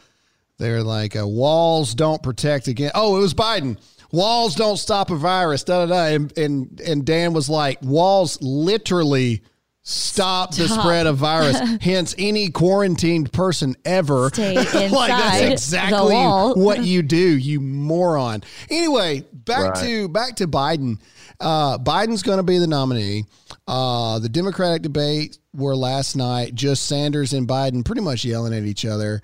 they 0.58 0.72
were 0.72 0.84
like, 0.84 1.16
uh, 1.16 1.26
walls 1.26 1.96
don't 1.96 2.22
protect 2.22 2.68
against. 2.68 2.96
Oh, 2.96 3.18
it 3.18 3.22
was 3.22 3.34
Biden. 3.34 3.78
Walls 4.12 4.56
don't 4.56 4.78
stop 4.78 5.10
a 5.10 5.16
virus. 5.16 5.64
Da 5.64 5.86
da 5.86 5.94
da. 5.94 6.16
And 6.16 6.38
and 6.38 6.82
and 6.82 7.06
Dan 7.06 7.34
was 7.34 7.48
like, 7.48 7.82
walls 7.82 8.38
literally 8.41 9.41
stop, 9.84 10.55
the 10.55 10.67
spread 10.67 11.05
of 11.07 11.17
virus. 11.17 11.59
Hence, 11.81 12.15
any 12.17 12.49
quarantined 12.49 13.31
person 13.31 13.75
ever, 13.86 14.29
Stay 14.29 14.55
like 14.89 15.09
that's 15.09 15.41
inside 15.41 15.45
the 15.47 15.51
exactly 15.51 16.13
wall. 16.15 16.55
what 16.55 16.84
you 16.84 17.01
do, 17.03 17.17
you 17.38 17.59
moron. 17.59 18.43
Anyway, 18.69 19.23
back 19.34 19.75
Right. 19.75 19.84
to 19.86 20.07
back 20.09 20.36
to 20.38 20.47
Biden. 20.47 20.99
Uh, 21.39 21.77
Biden's 21.77 22.23
going 22.23 22.38
to 22.38 22.43
be 22.43 22.57
the 22.57 22.67
nominee. 22.67 23.25
Uh, 23.67 24.19
the 24.19 24.29
Democratic 24.29 24.81
debate 24.81 25.38
were 25.53 25.75
last 25.75 26.15
night. 26.15 26.55
Just 26.55 26.86
Sanders 26.86 27.34
and 27.34 27.47
Biden 27.47 27.84
pretty 27.84 28.01
much 28.01 28.23
yelling 28.23 28.53
at 28.53 28.63
each 28.63 28.86
other. 28.86 29.21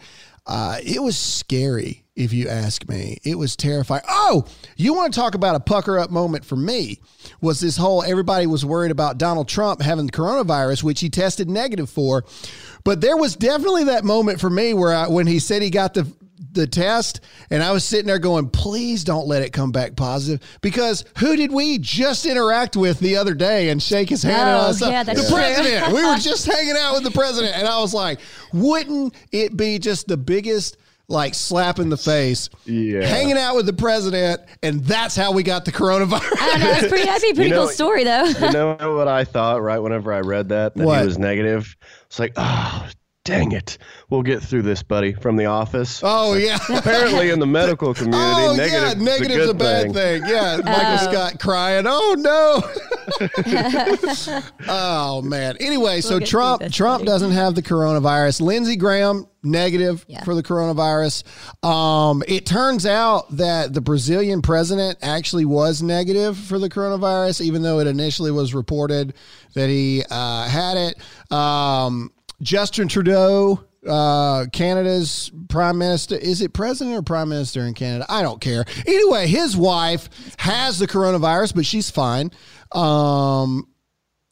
Uh, 0.50 0.80
it 0.84 1.02
was 1.04 1.16
scary, 1.16 2.04
if 2.16 2.34
you 2.34 2.50
ask 2.50 2.90
me. 2.90 3.20
It 3.24 3.36
was 3.36 3.56
terrifying. 3.56 4.02
Oh, 4.10 4.46
you 4.78 4.96
want 4.96 5.14
to 5.14 5.20
talk 5.20 5.36
about 5.36 5.56
a 5.56 5.60
pucker 5.60 6.00
up 6.00 6.10
moment 6.10 6.44
for 6.44 6.56
me? 6.56 7.02
Was 7.40 7.60
this 7.60 7.78
whole 7.78 8.02
everybody 8.02 8.48
was 8.48 8.66
worried 8.66 8.90
about 8.90 9.20
Donald 9.20 9.48
Trump 9.48 9.80
having 9.80 10.08
the 10.08 10.12
coronavirus, 10.12 10.82
which 10.82 11.02
he 11.02 11.10
tested 11.12 11.52
negative 11.52 11.88
for, 11.88 12.26
but 12.84 13.00
there 13.00 13.16
was 13.16 13.36
definitely 13.36 13.84
that 13.84 14.04
moment 14.04 14.42
for 14.42 14.50
me 14.50 14.74
where 14.74 14.92
I, 14.92 15.08
when 15.08 15.28
he 15.28 15.38
said 15.38 15.62
he 15.62 15.70
got 15.70 15.94
the 15.94 16.12
the 16.52 16.66
test 16.66 17.20
and 17.50 17.62
I 17.62 17.72
was 17.72 17.84
sitting 17.84 18.08
there 18.08 18.18
going, 18.20 18.50
please 18.50 19.04
don't 19.04 19.28
let 19.28 19.42
it 19.44 19.52
come 19.52 19.72
back 19.72 19.96
positive 19.96 20.40
because 20.62 21.04
who 21.18 21.36
did 21.36 21.52
we 21.52 21.78
just 21.78 22.26
interact 22.26 22.78
with 22.78 23.00
the 23.00 23.18
other 23.18 23.34
day 23.34 23.70
and 23.70 23.82
shake 23.84 24.10
his 24.10 24.24
hand 24.24 24.42
and 24.42 24.50
all 24.50 24.64
Oh, 24.64 24.68
that 24.70 24.74
stuff? 24.76 24.92
yeah, 24.92 25.04
that's 25.04 25.22
the 25.24 25.28
true. 25.28 25.38
president. 25.38 25.88
we 25.94 26.06
were 26.06 26.16
just 26.20 26.46
hanging 26.46 26.76
out 26.78 26.94
with 26.96 27.04
the 27.04 27.12
president 27.12 27.56
and 27.58 27.68
I 27.68 27.80
was 27.80 27.94
like, 27.94 28.20
wouldn't 28.54 29.14
it 29.32 29.58
be 29.58 29.80
just 29.80 30.08
the 30.08 30.18
biggest 30.18 30.78
like 31.12 31.34
slap 31.34 31.80
in 31.80 31.90
the 31.90 31.98
face 31.98 32.50
Yeah. 32.66 33.02
hanging 33.06 33.36
out 33.38 33.56
with 33.56 33.66
the 33.66 33.74
president 33.74 34.42
and 34.64 34.84
that's 34.86 35.16
how 35.16 35.32
we 35.32 35.42
got 35.44 35.66
the 35.66 35.72
coronavirus. 35.72 36.38
I 36.40 36.50
don't 36.52 36.60
know. 36.62 36.72
It's 36.72 36.88
pretty. 36.88 37.06
That'd 37.06 37.22
be 37.24 37.30
a 37.30 37.34
pretty 37.36 37.50
You 37.50 37.56
know- 37.56 37.62
cool 37.66 37.74
story, 37.74 38.04
though. 38.04 38.26
You 38.26 38.52
know 38.52 38.96
what 38.96 39.08
I 39.08 39.24
thought 39.24 39.62
right 39.62 39.80
whenever 39.80 40.14
I 40.14 40.20
read 40.20 40.50
that 40.50 40.76
that 40.76 40.86
What? 40.86 41.00
he 41.02 41.06
was 41.08 41.18
negative? 41.18 41.76
It's 42.06 42.20
like, 42.20 42.34
oh, 42.38 42.88
dang 43.30 43.52
it, 43.52 43.78
we'll 44.10 44.22
get 44.24 44.42
through 44.42 44.64
this, 44.64 44.84
buddy, 44.84 45.14
from 45.14 45.36
The 45.36 45.46
Office. 45.46 46.02
Oh 46.04 46.34
yeah. 46.34 46.58
Apparently, 46.70 47.30
in 47.30 47.40
the 47.40 47.46
medical 47.46 47.94
community, 47.94 48.24
Oh 48.24 48.56
negative 48.56 48.98
yeah, 48.98 49.04
negative's 49.04 49.44
is 49.44 49.50
a, 49.50 49.54
bad 49.54 49.94
thing. 49.94 50.24
Yeah, 50.26 50.60
Michael 50.64 51.12
Scott 51.12 51.40
crying. 51.40 51.86
Oh 51.88 52.16
no. 52.18 52.62
oh 54.68 55.22
man. 55.22 55.58
Anyway, 55.60 56.02
so 56.02 56.12
We'll 56.12 56.20
get 56.20 56.30
Trump 56.30 56.62
Trump 56.72 57.00
buddy. 57.02 57.06
doesn't 57.08 57.32
have 57.32 57.56
the 57.56 57.62
coronavirus. 57.62 58.42
Lindsey 58.42 58.76
Graham 58.76 59.28
negative 59.44 60.06
Yeah. 60.08 60.24
for 60.24 60.36
the 60.36 60.44
coronavirus. 60.44 61.24
Um, 61.66 62.24
it 62.28 62.46
turns 62.46 62.86
out 62.86 63.36
that 63.38 63.74
the 63.74 63.82
Brazilian 63.82 64.42
president 64.42 64.98
actually 65.02 65.46
was 65.46 65.82
negative 65.82 66.38
for 66.38 66.60
the 66.60 66.70
coronavirus, 66.70 67.42
even 67.42 67.62
though 67.62 67.80
it 67.80 67.88
initially 67.88 68.32
was 68.32 68.54
reported 68.54 69.14
that 69.54 69.70
he 69.70 70.04
uh, 70.10 70.48
had 70.48 70.78
it. 70.78 71.32
Um, 71.32 72.12
Justin 72.42 72.88
Trudeau 72.88 73.64
uh, 73.88 74.46
Canada's 74.52 75.32
prime 75.48 75.78
minister. 75.78 76.16
Is 76.16 76.42
it 76.42 76.54
president 76.54 76.98
or 76.98 77.02
prime 77.02 77.30
minister 77.30 77.62
in 77.62 77.74
Canada? 77.74 78.06
I 78.10 78.22
don't 78.22 78.42
care. 78.42 78.66
Anyway, 78.86 79.28
his 79.28 79.56
wife 79.56 80.10
has 80.38 80.80
the 80.80 80.88
coronavirus, 80.88 81.56
but 81.56 81.66
she's 81.66 81.90
fine. 81.90 82.32
Um, 82.72 83.68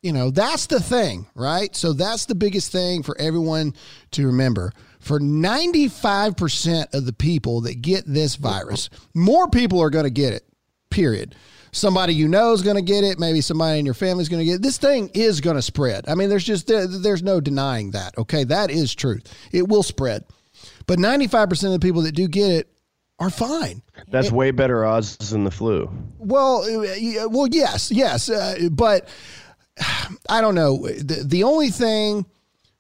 you 0.02 0.14
know, 0.14 0.30
that's 0.32 0.68
the 0.68 0.80
thing, 0.80 1.26
right? 1.36 1.76
So 1.76 1.94
that's 1.94 2.26
the 2.26 2.36
biggest 2.36 2.72
thing 2.72 3.04
for 3.04 3.18
everyone 3.20 3.74
to 4.12 4.28
remember. 4.28 4.72
For 5.00 5.20
95% 5.20 6.94
of 6.94 7.06
the 7.06 7.14
people 7.14 7.62
that 7.62 7.82
get 7.82 8.04
this 8.06 8.36
virus, 8.36 8.90
more 9.14 9.50
people 9.50 9.82
are 9.82 9.90
going 9.90 10.06
to 10.06 10.12
get 10.12 10.34
it, 10.34 10.44
period. 10.90 11.36
Somebody 11.72 12.14
you 12.14 12.28
know 12.28 12.54
is 12.54 12.62
going 12.62 12.76
to 12.76 12.82
get 12.82 13.04
it. 13.04 13.20
Maybe 13.20 13.42
somebody 13.42 13.80
in 13.80 13.86
your 13.86 13.94
family 13.94 14.22
is 14.22 14.30
going 14.30 14.40
to 14.40 14.46
get 14.46 14.56
it. 14.56 14.62
This 14.62 14.78
thing 14.78 15.10
is 15.14 15.42
going 15.42 15.56
to 15.56 15.62
spread. 15.62 16.08
I 16.08 16.16
mean, 16.16 16.30
there's 16.30 16.44
just, 16.44 16.68
there, 16.68 16.88
there's 16.88 17.24
no 17.24 17.40
denying 17.42 17.92
that. 17.92 18.18
Okay. 18.18 18.44
That 18.44 18.72
is 18.72 18.96
truth. 18.96 19.32
It 19.52 19.68
will 19.68 19.84
spread. 19.84 20.24
But 20.86 21.00
95% 21.00 21.66
of 21.66 21.72
the 21.72 21.80
people 21.80 22.04
that 22.04 22.14
do 22.14 22.28
get 22.28 22.52
it 22.52 22.70
are 23.20 23.30
fine. 23.30 23.82
That's 24.08 24.32
way 24.32 24.52
better 24.52 24.86
odds 24.86 25.18
than 25.18 25.44
the 25.44 25.52
flu. 25.52 25.90
Well, 26.20 26.62
uh, 26.62 27.28
well, 27.30 27.48
yes, 27.48 27.92
yes, 27.92 28.30
uh, 28.30 28.70
but 28.72 29.08
I 30.30 30.42
don't 30.42 30.56
know. 30.56 30.88
The, 30.88 31.24
the 31.26 31.44
only 31.44 31.70
thing 31.70 32.26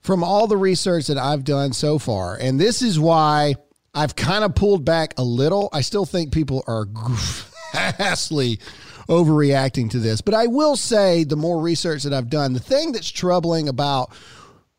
from 0.01 0.23
all 0.23 0.47
the 0.47 0.57
research 0.57 1.07
that 1.07 1.17
I've 1.17 1.43
done 1.43 1.73
so 1.73 1.97
far, 1.99 2.35
and 2.35 2.59
this 2.59 2.81
is 2.81 2.99
why 2.99 3.55
I've 3.93 4.15
kind 4.15 4.43
of 4.43 4.55
pulled 4.55 4.85
back 4.85 5.15
a 5.17 5.23
little. 5.23 5.69
I 5.73 5.81
still 5.81 6.05
think 6.05 6.31
people 6.31 6.63
are 6.67 6.85
vastly 7.97 8.59
overreacting 9.07 9.89
to 9.91 9.99
this, 9.99 10.21
but 10.21 10.34
I 10.34 10.47
will 10.47 10.75
say 10.75 11.23
the 11.23 11.38
more 11.38 11.61
research 11.61 12.03
that 12.03 12.13
I've 12.13 12.30
done, 12.30 12.53
the 12.53 12.59
thing 12.59 12.91
that's 12.91 13.09
troubling 13.09 13.69
about 13.69 14.11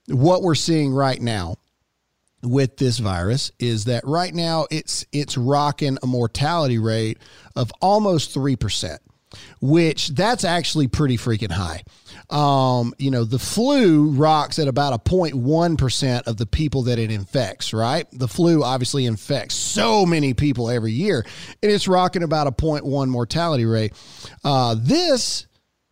what 0.07 0.43
we're 0.43 0.55
seeing 0.55 0.93
right 0.93 1.21
now 1.21 1.57
with 2.43 2.77
this 2.77 2.99
virus 2.99 3.51
is 3.59 3.87
that 3.87 4.07
right 4.07 4.33
now 4.35 4.67
it's 4.71 5.05
it's 5.13 5.37
rocking 5.37 5.99
a 6.03 6.07
mortality 6.07 6.79
rate 6.79 7.19
of 7.57 7.73
almost 7.81 8.35
3% 8.35 8.99
which 9.61 10.09
that's 10.11 10.45
actually 10.45 10.87
pretty 10.87 11.17
freaking 11.17 11.51
high 11.51 11.83
um, 12.31 12.93
you 12.99 13.11
know 13.11 13.25
the 13.25 13.39
flu 13.39 14.11
rocks 14.11 14.59
at 14.59 14.69
about 14.69 14.93
a 14.93 14.99
0.1% 14.99 16.27
of 16.27 16.37
the 16.37 16.47
people 16.47 16.83
that 16.83 16.99
it 16.99 17.11
infects 17.11 17.73
right? 17.73 18.07
The 18.13 18.29
flu 18.29 18.63
obviously 18.63 19.07
infects 19.07 19.55
so 19.55 20.05
many 20.05 20.35
people 20.35 20.69
every 20.69 20.93
year 20.93 21.25
and 21.63 21.73
it's 21.73 21.89
rocking 21.89 22.23
about 22.23 22.47
a 22.47 22.53
0.1 22.53 23.09
mortality 23.09 23.65
rate. 23.65 23.93
Uh, 24.45 24.77
this 24.79 25.47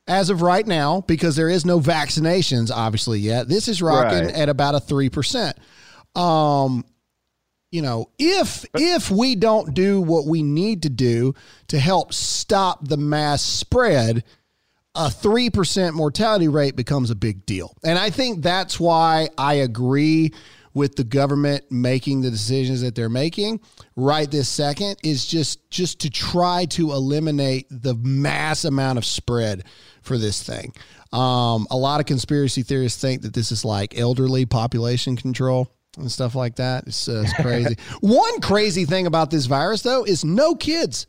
as 0.08 0.30
of 0.30 0.42
right 0.42 0.66
now 0.66 1.00
because 1.00 1.36
there 1.36 1.48
is 1.48 1.64
no 1.64 1.80
vaccinations 1.80 2.70
obviously 2.70 3.18
yet 3.18 3.48
this 3.48 3.66
is 3.66 3.82
rocking 3.82 4.26
Right. 4.26 4.34
at 4.34 4.48
about 4.48 4.74
a 4.76 4.78
3% 4.78 5.54
um 6.14 6.84
you 7.72 7.82
know 7.82 8.08
if 8.18 8.64
if 8.74 9.10
we 9.10 9.34
don't 9.34 9.74
do 9.74 10.00
what 10.00 10.24
we 10.26 10.44
need 10.44 10.82
to 10.84 10.90
do 10.90 11.34
to 11.68 11.78
help 11.80 12.12
stop 12.14 12.86
the 12.86 12.96
mass 12.96 13.42
spread 13.42 14.22
a 14.96 15.08
3% 15.08 15.92
mortality 15.92 16.48
rate 16.48 16.74
becomes 16.74 17.10
a 17.10 17.14
big 17.14 17.44
deal. 17.44 17.76
And 17.84 17.98
I 17.98 18.10
think 18.10 18.42
that's 18.42 18.80
why 18.80 19.28
I 19.36 19.54
agree 19.54 20.32
with 20.72 20.96
the 20.96 21.04
government 21.04 21.64
making 21.70 22.20
the 22.20 22.30
decisions 22.30 22.82
that 22.82 22.94
they're 22.94 23.08
making 23.08 23.58
right 23.96 24.30
this 24.30 24.46
second 24.46 24.94
is 25.02 25.24
just 25.24 25.70
just 25.70 26.00
to 26.00 26.10
try 26.10 26.66
to 26.66 26.92
eliminate 26.92 27.66
the 27.70 27.94
mass 27.94 28.66
amount 28.66 28.98
of 28.98 29.04
spread 29.06 29.64
for 30.02 30.18
this 30.18 30.42
thing. 30.42 30.74
Um, 31.14 31.66
a 31.70 31.76
lot 31.78 32.00
of 32.00 32.04
conspiracy 32.06 32.62
theorists 32.62 33.00
think 33.00 33.22
that 33.22 33.32
this 33.32 33.52
is 33.52 33.64
like 33.64 33.98
elderly 33.98 34.44
population 34.44 35.16
control 35.16 35.72
and 35.96 36.12
stuff 36.12 36.34
like 36.34 36.56
that. 36.56 36.86
It's, 36.86 37.08
uh, 37.08 37.22
it's 37.24 37.32
crazy. 37.34 37.76
One 38.00 38.40
crazy 38.42 38.84
thing 38.84 39.06
about 39.06 39.30
this 39.30 39.46
virus, 39.46 39.80
though, 39.80 40.04
is 40.04 40.26
no 40.26 40.54
kids 40.54 41.06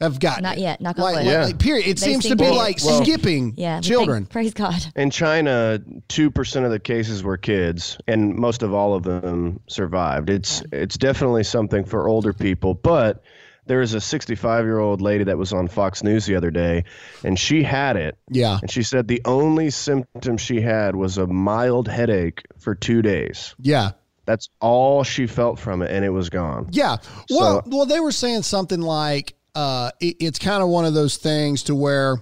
have 0.00 0.18
gotten 0.20 0.42
Not 0.42 0.56
it. 0.58 0.60
yet. 0.62 0.80
Knock 0.80 0.98
on 0.98 1.02
like, 1.04 1.16
wood. 1.16 1.26
Yeah. 1.26 1.44
like, 1.44 1.58
period. 1.58 1.86
It 1.86 1.98
They 2.00 2.06
seems 2.06 2.24
to 2.26 2.36
be 2.36 2.44
to- 2.46 2.54
like 2.54 2.78
Well- 2.84 3.02
skipping 3.04 3.54
Yeah. 3.56 3.80
children. 3.80 4.24
Thank, 4.24 4.30
praise 4.30 4.54
God. 4.54 4.84
In 4.96 5.10
China, 5.10 5.78
two 6.08 6.30
percent 6.30 6.64
of 6.64 6.70
the 6.70 6.78
cases 6.80 7.22
were 7.22 7.36
kids, 7.36 7.98
and 8.08 8.34
most 8.34 8.62
of 8.62 8.72
all 8.74 8.94
of 8.94 9.02
them 9.02 9.60
survived. 9.68 10.30
It's 10.30 10.62
it's 10.72 10.96
definitely 10.96 11.44
something 11.44 11.84
for 11.84 12.08
older 12.08 12.32
people, 12.32 12.74
but 12.74 13.22
there 13.66 13.78
was 13.78 13.94
a 13.94 14.00
65 14.00 14.64
year 14.64 14.78
old 14.78 15.00
lady 15.00 15.24
that 15.24 15.38
was 15.38 15.52
on 15.52 15.68
Fox 15.68 16.02
News 16.02 16.26
the 16.26 16.34
other 16.34 16.50
day, 16.50 16.84
and 17.22 17.38
she 17.38 17.62
had 17.62 17.96
it, 17.96 18.16
yeah. 18.30 18.58
and 18.60 18.70
she 18.70 18.82
said 18.82 19.06
the 19.06 19.20
only 19.26 19.70
symptom 19.70 20.36
she 20.38 20.60
had 20.60 20.96
was 20.96 21.18
a 21.18 21.26
mild 21.26 21.86
headache 21.88 22.42
for 22.58 22.74
two 22.74 23.02
days. 23.02 23.54
Yeah. 23.60 23.90
That's 24.26 24.48
all 24.60 25.02
she 25.02 25.26
felt 25.26 25.58
from 25.58 25.82
it, 25.82 25.90
and 25.90 26.04
it 26.04 26.10
was 26.10 26.30
gone. 26.30 26.68
Yeah. 26.70 26.96
Well, 27.30 27.62
So- 27.62 27.62
well, 27.66 27.86
they 27.86 28.00
were 28.00 28.12
saying 28.12 28.42
something 28.42 28.80
like 28.80 29.34
uh, 29.54 29.90
it, 30.00 30.16
it's 30.20 30.38
kind 30.38 30.62
of 30.62 30.68
one 30.68 30.84
of 30.84 30.94
those 30.94 31.16
things 31.16 31.64
to 31.64 31.74
where 31.74 32.16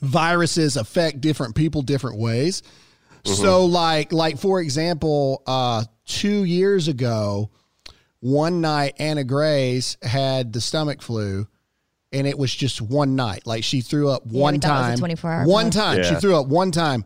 viruses 0.00 0.76
affect 0.76 1.20
different 1.20 1.54
people 1.54 1.82
different 1.82 2.18
ways. 2.18 2.62
So, 3.24 3.66
like, 3.66 4.12
like 4.12 4.38
for 4.38 4.60
example, 4.60 5.42
uh, 5.46 5.84
two 6.06 6.44
years 6.44 6.88
ago, 6.88 7.50
one 8.20 8.60
night 8.60 8.94
Anna 8.98 9.24
Grace 9.24 9.96
had 10.02 10.52
the 10.52 10.60
stomach 10.60 11.02
flu. 11.02 11.46
And 12.10 12.26
it 12.26 12.38
was 12.38 12.54
just 12.54 12.80
one 12.80 13.16
night. 13.16 13.46
Like 13.46 13.62
she 13.64 13.82
threw 13.82 14.08
up 14.08 14.22
Yeah, 14.24 14.40
one 14.40 14.54
we 14.54 14.60
thought 14.60 14.88
it 14.88 14.92
was 14.92 15.00
a 15.00 15.02
time. 15.02 15.16
24-hour 15.16 15.46
one 15.46 15.70
flu. 15.70 15.80
time. 15.82 16.02
She 16.04 16.14
threw 16.14 16.36
up 16.40 16.46
one 16.46 16.70
time. 16.70 17.04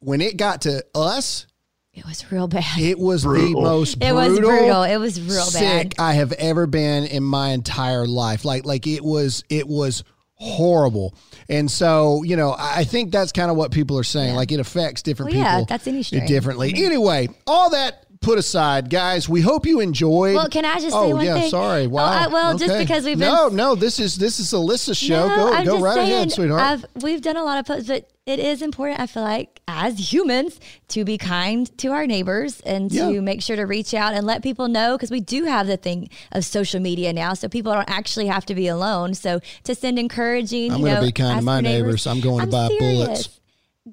When 0.00 0.20
it 0.20 0.36
got 0.36 0.62
to 0.62 0.84
us, 0.94 1.46
It 1.94 2.04
was 2.04 2.30
real 2.32 2.48
bad. 2.48 2.78
it 2.80 2.98
was 2.98 3.22
the 3.22 3.28
Brutal. 3.28 3.62
most 3.62 4.02
It 4.02 4.12
was 4.12 4.38
brutal. 4.38 4.82
It 4.82 4.96
was 4.96 5.20
real 5.20 5.42
sick 5.44 5.60
bad. 5.60 5.94
I 5.98 6.14
have 6.14 6.32
ever 6.32 6.66
been 6.66 7.04
in 7.04 7.22
my 7.22 7.50
entire 7.50 8.06
life. 8.06 8.44
Like 8.44 8.64
like 8.64 8.86
it 8.86 9.04
was 9.04 9.44
it 9.48 9.68
was 9.68 10.02
horrible. 10.34 11.14
And 11.48 11.70
so, 11.70 12.22
you 12.24 12.36
know, 12.36 12.50
I 12.50 12.80
I 12.80 12.84
think 12.84 13.12
that's 13.12 13.30
kind 13.32 13.50
of 13.50 13.56
what 13.56 13.70
people 13.70 13.98
are 13.98 14.04
saying. 14.04 14.34
Like 14.34 14.50
it 14.52 14.60
affects 14.60 15.02
different 15.02 15.32
Well, 15.32 15.40
yeah, 15.40 15.52
people 15.58 15.66
that's 15.66 15.86
any 15.86 16.02
strain. 16.02 16.26
differently. 16.26 16.72
Anyway, 16.76 17.28
all 17.46 17.70
that 17.70 18.06
put 18.20 18.38
aside, 18.38 18.90
guys, 18.90 19.28
we 19.28 19.40
hope 19.42 19.64
you 19.66 19.80
enjoyed. 19.80 20.34
Well, 20.34 20.48
can 20.48 20.64
I 20.64 20.80
just 20.80 20.96
oh, 20.96 21.06
say 21.08 21.12
one 21.12 21.24
yeah, 21.26 21.34
thing? 21.34 21.50
sorry. 21.50 21.86
Oh, 21.86 21.96
I- 21.96 22.26
well, 22.26 22.58
just 22.58 22.76
because 22.78 23.04
we've 23.04 23.18
No, 23.18 23.48
been- 23.48 23.56
no, 23.56 23.74
this 23.76 24.00
is 24.00 24.16
this 24.16 24.40
is 24.40 24.52
Alyssa's 24.52 24.98
show. 24.98 25.28
No, 25.28 25.36
go 25.36 25.52
I'm 25.54 25.64
go 25.64 25.72
just 25.74 25.84
right 25.84 25.94
saying, 25.94 26.12
ahead, 26.12 26.32
sweetheart. 26.32 26.60
I've, 26.62 26.86
we've 27.02 27.20
done 27.22 27.36
a 27.36 27.44
lot 27.44 27.58
of 27.58 27.66
posts, 27.66 27.86
but 27.88 28.10
it 28.26 28.38
is 28.38 28.62
important, 28.62 29.00
I 29.00 29.06
feel 29.06 29.22
like, 29.22 29.60
as 29.68 30.12
humans, 30.12 30.58
to 30.88 31.04
be 31.04 31.18
kind 31.18 31.70
to 31.78 31.88
our 31.88 32.06
neighbors 32.06 32.60
and 32.60 32.90
to 32.90 33.12
Yeah. 33.12 33.20
make 33.20 33.42
sure 33.42 33.54
to 33.56 33.64
reach 33.64 33.92
out 33.92 34.14
and 34.14 34.26
let 34.26 34.42
people 34.42 34.66
know 34.68 34.96
because 34.96 35.10
we 35.10 35.20
do 35.20 35.44
have 35.44 35.66
the 35.66 35.76
thing 35.76 36.08
of 36.32 36.44
social 36.46 36.80
media 36.80 37.12
now, 37.12 37.34
so 37.34 37.48
people 37.48 37.72
don't 37.74 37.90
actually 37.90 38.26
have 38.26 38.46
to 38.46 38.54
be 38.54 38.66
alone. 38.66 39.12
So 39.12 39.40
to 39.64 39.74
send 39.74 39.98
encouraging, 39.98 40.72
I'm 40.72 40.80
gonna 40.82 41.02
be 41.02 41.12
kind 41.12 41.40
to 41.40 41.44
my 41.44 41.56
your 41.56 41.62
neighbors. 41.62 42.06
I'm 42.06 42.20
going 42.20 42.46
to 42.46 42.50
buy 42.50 42.68
serious. 42.68 42.80
bullets. 42.96 43.28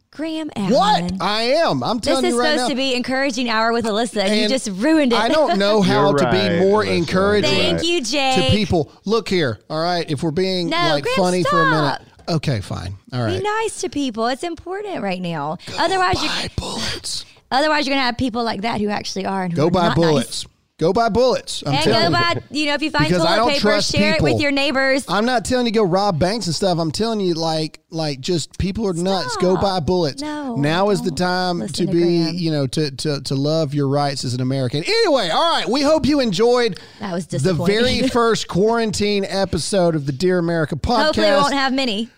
Graham 0.09 0.49
Allen. 0.55 0.71
what? 0.71 1.13
I 1.21 1.41
am. 1.41 1.83
I'm 1.83 1.97
This 1.97 2.05
telling 2.05 2.23
is 2.25 2.33
you 2.33 2.39
right 2.39 2.51
supposed 2.53 2.69
to 2.69 2.77
be 2.77 2.93
encouraging 2.95 3.49
hour 3.49 3.73
with 3.73 3.83
Alyssa, 3.83 4.23
and, 4.23 4.39
you 4.39 4.47
just 4.47 4.69
ruined 4.69 5.11
it. 5.11 5.19
I 5.19 5.27
don't 5.27 5.59
know 5.59 5.81
how 5.81 6.11
You're 6.11 6.19
to 6.19 6.31
be 6.31 6.59
more 6.65 6.85
Alyssa. 6.85 6.97
encouraging. 6.97 7.49
Thank 7.77 7.83
you, 7.83 8.01
Jake. 8.01 8.35
to 8.51 8.55
people. 8.55 8.89
Look 9.03 9.27
here, 9.27 9.59
all 9.69 9.81
right. 9.83 10.09
If 10.09 10.23
we're 10.23 10.31
being 10.31 10.69
No, 10.69 10.77
like 10.77 11.03
Graham, 11.03 11.17
funny 11.17 11.43
for 11.43 11.61
a 11.61 11.65
minute, 11.65 11.95
stop. 11.95 12.10
Okay, 12.27 12.61
fine, 12.61 12.95
all 13.13 13.23
right. 13.23 13.39
Be 13.39 13.43
nice 13.43 13.81
to 13.81 13.89
people. 13.89 14.27
It's 14.27 14.43
important 14.43 15.01
right 15.01 15.21
now. 15.21 15.57
otherwise, 15.77 16.21
you're 16.23 16.49
bullets. 16.55 17.25
otherwise 17.51 17.85
you're 17.87 17.95
gonna 17.95 18.05
have 18.05 18.17
people 18.17 18.43
like 18.43 18.61
that 18.61 18.81
who 18.81 18.89
actually 18.89 19.25
are 19.25 19.43
and 19.43 19.53
who 19.53 19.57
Go 19.57 19.67
are 19.67 19.71
buy 19.71 19.93
bullets. 19.93 20.45
Go 20.81 20.91
buy 20.91 21.09
bullets. 21.09 21.61
I'm 21.63 21.75
And 21.75 21.85
go 21.85 22.03
you. 22.05 22.09
buy, 22.09 22.41
you 22.49 22.65
know, 22.65 22.73
if 22.73 22.81
you 22.81 22.89
find 22.89 23.07
Because 23.07 23.23
toilet 23.23 23.53
paper, 23.53 23.81
share 23.83 24.15
it 24.15 24.21
with 24.23 24.41
your 24.41 24.49
neighbors. 24.49 25.05
I'm 25.07 25.25
not 25.25 25.45
telling 25.45 25.67
you 25.67 25.71
go 25.71 25.83
rob 25.83 26.17
banks 26.17 26.47
and 26.47 26.55
stuff. 26.55 26.79
I'm 26.79 26.89
telling 26.89 27.19
you 27.19 27.35
like 27.35 27.81
like 27.91 28.19
just 28.19 28.57
people 28.57 28.87
are 28.87 28.93
nuts. 28.93 29.37
Go 29.37 29.61
buy 29.61 29.79
bullets. 29.79 30.23
No, 30.23 30.55
now 30.55 30.89
is 30.89 31.03
the 31.03 31.11
time 31.11 31.57
to 31.57 31.65
listen 31.65 31.85
to 31.85 31.93
be 31.93 31.99
Graham. 31.99 32.33
you 32.33 32.49
know 32.49 32.65
to, 32.65 32.89
to 32.89 33.21
to 33.21 33.35
love 33.35 33.75
your 33.75 33.89
rights 33.89 34.25
as 34.25 34.33
an 34.33 34.41
American. 34.41 34.83
Anyway, 34.83 35.29
all 35.29 35.53
right. 35.53 35.69
We 35.69 35.83
hope 35.83 36.07
you 36.07 36.19
enjoyed 36.19 36.79
That 36.99 37.13
was 37.13 37.27
the 37.27 37.53
very 37.53 38.07
first 38.07 38.47
quarantine 38.47 39.23
episode 39.23 39.93
of 39.93 40.07
the 40.07 40.11
Dear 40.11 40.39
America 40.39 40.77
podcast. 40.77 41.05
Hopefully, 41.05 41.27
we 41.27 41.35
won't 41.35 41.53
have 41.53 41.73
many. 41.73 42.09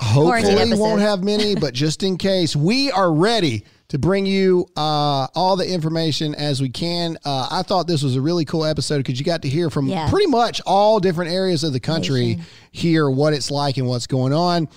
Hopefully, 0.00 0.74
won't 0.74 1.02
have 1.02 1.22
many, 1.22 1.54
but 1.54 1.74
just 1.74 2.02
in 2.02 2.16
case, 2.16 2.56
we 2.56 2.90
are 2.90 3.12
ready 3.12 3.66
to 3.92 3.98
bring 3.98 4.24
you 4.24 4.66
uh, 4.74 5.26
all 5.34 5.54
the 5.54 5.70
information 5.70 6.34
as 6.34 6.62
we 6.62 6.70
can. 6.70 7.18
Uh, 7.26 7.46
I 7.50 7.62
thought 7.62 7.86
this 7.86 8.02
was 8.02 8.16
a 8.16 8.22
really 8.22 8.46
cool 8.46 8.64
episode 8.64 8.96
because 8.96 9.18
you 9.18 9.24
got 9.26 9.42
to 9.42 9.50
hear 9.50 9.68
from 9.68 9.86
Yeah. 9.86 10.08
pretty 10.08 10.28
much 10.28 10.62
all 10.64 10.98
different 10.98 11.30
areas 11.30 11.62
of 11.62 11.74
the 11.74 11.78
country, 11.80 12.36
Nation. 12.36 12.44
hear 12.70 13.10
what 13.10 13.34
it's 13.34 13.50
like 13.50 13.76
and 13.76 13.86
what's 13.86 14.06
going 14.06 14.32
on. 14.32 14.68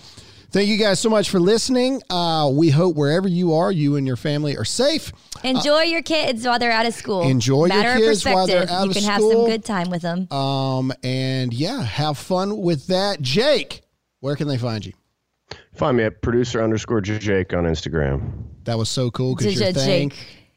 Thank 0.51 0.67
you 0.67 0.75
guys 0.75 0.99
so 0.99 1.09
much 1.09 1.29
for 1.29 1.39
listening. 1.39 2.01
Uh, 2.09 2.49
we 2.53 2.71
hope 2.71 2.97
wherever 2.97 3.29
you 3.29 3.53
are, 3.53 3.71
you 3.71 3.95
and 3.95 4.05
your 4.05 4.17
family 4.17 4.57
are 4.57 4.65
safe. 4.65 5.13
Enjoy 5.45 5.83
your 5.83 6.01
kids 6.01 6.45
while 6.45 6.59
they're 6.59 6.71
out 6.73 6.85
of 6.85 6.93
school. 6.93 7.21
Uh, 7.21 7.29
Enjoy 7.29 7.67
your 7.67 7.67
Matter 7.69 7.97
kids 7.97 8.25
of 8.25 8.33
while 8.33 8.47
they're 8.47 8.69
out 8.69 8.83
you 8.83 8.89
of 8.89 8.95
can 8.97 9.03
have 9.05 9.21
some 9.21 9.45
good 9.45 9.63
time 9.63 9.89
with 9.89 10.01
them. 10.01 10.29
Um, 10.29 10.91
and 11.03 11.53
yeah, 11.53 11.81
have 11.83 12.17
fun 12.17 12.57
with 12.57 12.87
that. 12.87 13.21
Jake, 13.21 13.81
where 14.19 14.35
can 14.35 14.49
they 14.49 14.57
find 14.57 14.85
you? 14.85 14.91
Find 15.75 15.97
me 15.97 16.03
at 16.03 16.21
producer 16.21 16.63
underscore 16.63 17.01
Jake 17.01 17.53
on 17.53 17.65
Instagram. 17.65 18.43
That 18.63 18.77
was 18.77 18.89
so 18.89 19.11
cool 19.11 19.35
because 19.35 19.59
your 19.59 19.71
J- 19.71 19.73
J- 19.73 19.79
thing 19.79 20.09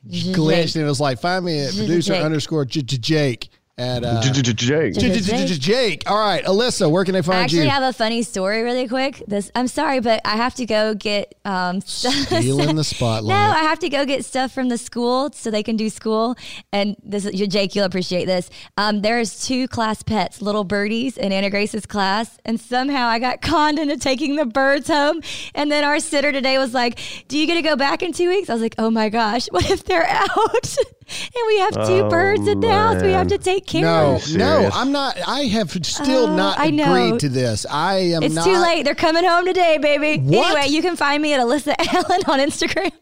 Jake. 0.09 0.37
glitched 0.37 0.77
and 0.77 0.85
it 0.85 0.89
was 0.89 1.01
like, 1.01 1.21
find 1.21 1.45
me 1.45 1.59
at 1.61 1.75
producer 1.75 2.15
underscore 2.15 2.65
J- 2.65 2.83
J- 2.83 2.97
Jake 2.99 3.49
at 3.79 4.05
uh, 4.05 4.21
Jake. 4.21 5.61
Jake. 5.61 6.11
All 6.11 6.19
right, 6.19 6.45
Alyssa, 6.45 6.91
where 6.91 7.05
can 7.05 7.15
I 7.15 7.23
find 7.23 7.35
you? 7.35 7.41
I 7.41 7.45
actually 7.45 7.63
you? 7.63 7.71
have 7.71 7.83
a 7.83 7.93
funny 7.93 8.23
story 8.23 8.63
really 8.63 8.89
quick. 8.89 9.23
This 9.27 9.51
I'm 9.55 9.69
sorry, 9.69 10.01
but 10.01 10.21
I 10.25 10.37
have 10.37 10.55
to 10.57 10.67
go 10.67 10.95
get 10.95 11.35
um 11.45 11.81
stuff. 11.81 12.15
Stealing 12.27 12.77
the 12.77 12.85
spotlight. 12.85 13.29
No. 13.29 13.59
I 13.59 13.63
have 13.63 13.79
to 13.81 13.89
go 13.89 14.05
get 14.05 14.25
stuff 14.25 14.53
from 14.53 14.69
the 14.69 14.79
school 14.79 15.31
so 15.33 15.51
they 15.51 15.63
can 15.63 15.77
do 15.77 15.89
school. 15.91 16.37
And 16.73 16.97
this 17.03 17.25
is 17.25 17.49
Jake, 17.49 17.75
you'll 17.75 17.85
appreciate 17.85 18.27
this. 18.27 18.51
Um, 18.77 19.03
there's 19.03 19.47
two 19.47 19.69
class 19.69 20.03
pets, 20.03 20.43
little 20.43 20.65
birdies 20.65 21.17
in 21.17 21.33
Anna 21.33 21.51
Grace's 21.51 21.87
class, 21.87 22.39
and 22.45 22.61
somehow 22.61 23.07
I 23.07 23.19
got 23.19 23.41
conned 23.41 23.79
into 23.79 23.97
taking 23.97 24.37
the 24.37 24.47
birds 24.47 24.89
home. 24.89 25.23
And 25.55 25.71
then 25.71 25.85
our 25.85 26.01
sitter 26.01 26.33
today 26.33 26.59
was 26.59 26.75
like, 26.75 26.99
"Do 27.29 27.39
you 27.39 27.47
get 27.47 27.55
to 27.55 27.63
go 27.63 27.77
back 27.77 28.03
in 28.03 28.13
two 28.13 28.29
weeks?" 28.29 28.51
I 28.51 28.55
was 28.55 28.63
like, 28.63 28.75
"Oh 28.79 28.91
my 28.91 29.09
gosh, 29.09 29.47
what 29.51 29.71
if 29.71 29.85
they're 29.85 30.09
out?" 30.09 30.77
and 31.09 31.43
we 31.47 31.59
have 31.61 31.73
two 31.87 32.05
Oh, 32.05 32.09
birds 32.11 32.47
in 32.47 32.61
the 32.61 32.71
house 32.71 33.03
we 33.03 33.13
have 33.13 33.29
to 33.29 33.39
take 33.39 33.67
care 33.67 33.83
no, 33.83 34.17
of. 34.17 34.35
no, 34.35 34.57
serious? 34.57 34.75
I'm 34.75 34.93
not. 34.93 35.17
I 35.27 35.41
have 35.45 35.71
still 35.85 36.27
Oh, 36.27 36.37
not 36.37 36.59
I 36.59 36.71
know. 36.71 36.93
agreed 36.95 37.21
to 37.21 37.29
this. 37.29 37.65
I 37.71 37.95
am 38.15 38.23
It's 38.23 38.35
not. 38.35 38.45
too 38.45 38.59
late. 38.59 38.85
They're 38.85 38.95
coming 38.95 39.25
home 39.25 39.45
today, 39.47 39.79
baby. 39.79 40.21
What? 40.23 40.47
Anyway, 40.57 40.69
you 40.75 40.83
can 40.83 40.97
find 40.97 41.23
me 41.23 41.33
at 41.35 41.41
Alyssa 41.41 41.75
Allen 41.95 42.21
on 42.27 42.39
Instagram. 42.41 42.93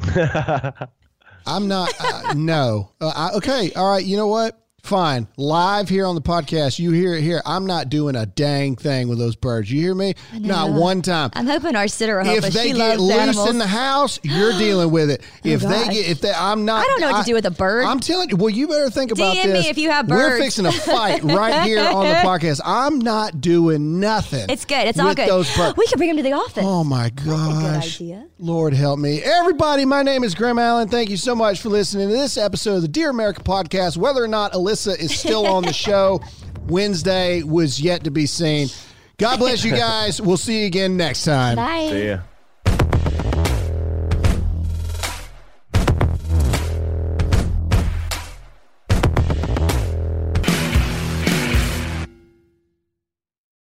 I'm 1.46 1.68
not. 1.68 1.92
Uh, 2.00 2.34
no. 2.34 2.92
Uh, 3.00 3.12
I, 3.14 3.30
okay. 3.36 3.72
All 3.74 3.90
right. 3.90 4.04
You 4.04 4.16
know 4.16 4.26
what? 4.28 4.56
Fine. 4.82 5.28
Live 5.36 5.88
here 5.88 6.06
on 6.06 6.14
the 6.14 6.20
podcast. 6.22 6.78
You 6.78 6.90
hear 6.92 7.14
it 7.14 7.22
here. 7.22 7.42
I'm 7.44 7.66
not 7.66 7.88
doing 7.90 8.16
a 8.16 8.26
dang 8.26 8.76
thing 8.76 9.08
with 9.08 9.18
those 9.18 9.36
birds. 9.36 9.70
You 9.70 9.80
hear 9.80 9.94
me? 9.94 10.14
Not 10.32 10.70
one 10.72 11.02
time. 11.02 11.30
I'm 11.34 11.46
hoping 11.46 11.76
our 11.76 11.86
sitter 11.86 12.16
will 12.18 12.24
help 12.24 12.38
if 12.38 12.44
us. 12.44 12.54
they 12.54 12.68
she 12.68 12.72
get 12.72 12.98
loves 12.98 13.02
loose 13.02 13.12
animals. 13.18 13.50
in 13.50 13.58
the 13.58 13.66
house, 13.66 14.18
you're 14.24 14.52
dealing 14.52 14.90
with 14.90 15.10
it. 15.10 15.22
Oh, 15.22 15.48
if 15.48 15.60
they 15.60 15.68
gosh. 15.68 15.92
get, 15.92 16.08
if 16.08 16.20
they, 16.20 16.32
I'm 16.32 16.64
not. 16.64 16.82
I 16.84 16.88
don't 16.88 17.00
know 17.00 17.10
what 17.12 17.20
to 17.24 17.26
do 17.26 17.34
with 17.34 17.46
a 17.46 17.50
bird. 17.50 17.84
I'm 17.84 18.00
telling 18.00 18.30
you. 18.30 18.36
Well, 18.36 18.50
you 18.50 18.68
better 18.68 18.90
think 18.90 19.10
about 19.12 19.36
DM 19.36 19.44
me 19.46 19.52
this. 19.52 19.66
if 19.68 19.78
you 19.78 19.90
have 19.90 20.08
We're 20.08 20.30
birds. 20.30 20.42
fixing 20.44 20.66
a 20.66 20.72
fight 20.72 21.22
right 21.22 21.62
here 21.66 21.80
on 21.80 22.06
the 22.08 22.14
podcast. 22.24 22.60
I'm 22.64 22.98
not 22.98 23.40
doing 23.40 24.00
nothing. 24.00 24.46
it's 24.48 24.64
good. 24.64 24.88
It's 24.88 24.98
all 24.98 25.08
with 25.08 25.16
good. 25.18 25.28
Those 25.28 25.54
birds. 25.56 25.76
We 25.76 25.86
can 25.86 25.98
bring 25.98 26.08
them 26.08 26.16
to 26.16 26.22
the 26.22 26.32
office. 26.32 26.64
Oh 26.66 26.84
my 26.84 27.06
a 27.06 27.10
good 27.10 27.26
gosh. 27.26 27.96
idea. 28.00 28.26
Lord 28.38 28.72
help 28.72 28.98
me. 28.98 29.22
Everybody, 29.22 29.84
my 29.84 30.02
name 30.02 30.24
is 30.24 30.34
Graham 30.34 30.58
Allen. 30.58 30.88
Thank 30.88 31.10
you 31.10 31.16
so 31.18 31.34
much 31.34 31.60
for 31.60 31.68
listening 31.68 32.08
to 32.08 32.14
this 32.14 32.36
episode 32.38 32.76
of 32.76 32.82
the 32.82 32.88
Dear 32.88 33.10
America 33.10 33.42
podcast. 33.42 33.96
Whether 33.98 34.24
or 34.24 34.28
not 34.28 34.54
Alyssa 34.70 34.98
is 34.98 35.18
still 35.18 35.46
on 35.46 35.64
the 35.64 35.72
show, 35.72 36.20
Wednesday 36.68 37.42
was 37.42 37.80
yet 37.80 38.04
to 38.04 38.10
be 38.10 38.26
seen. 38.26 38.68
God 39.18 39.38
bless 39.38 39.64
you 39.64 39.72
guys. 39.72 40.20
We'll 40.20 40.36
see 40.36 40.60
you 40.60 40.66
again 40.66 40.96
next 40.96 41.24
time. 41.24 41.56
Bye. 41.56 41.88
See 41.90 42.06
ya. 42.08 42.20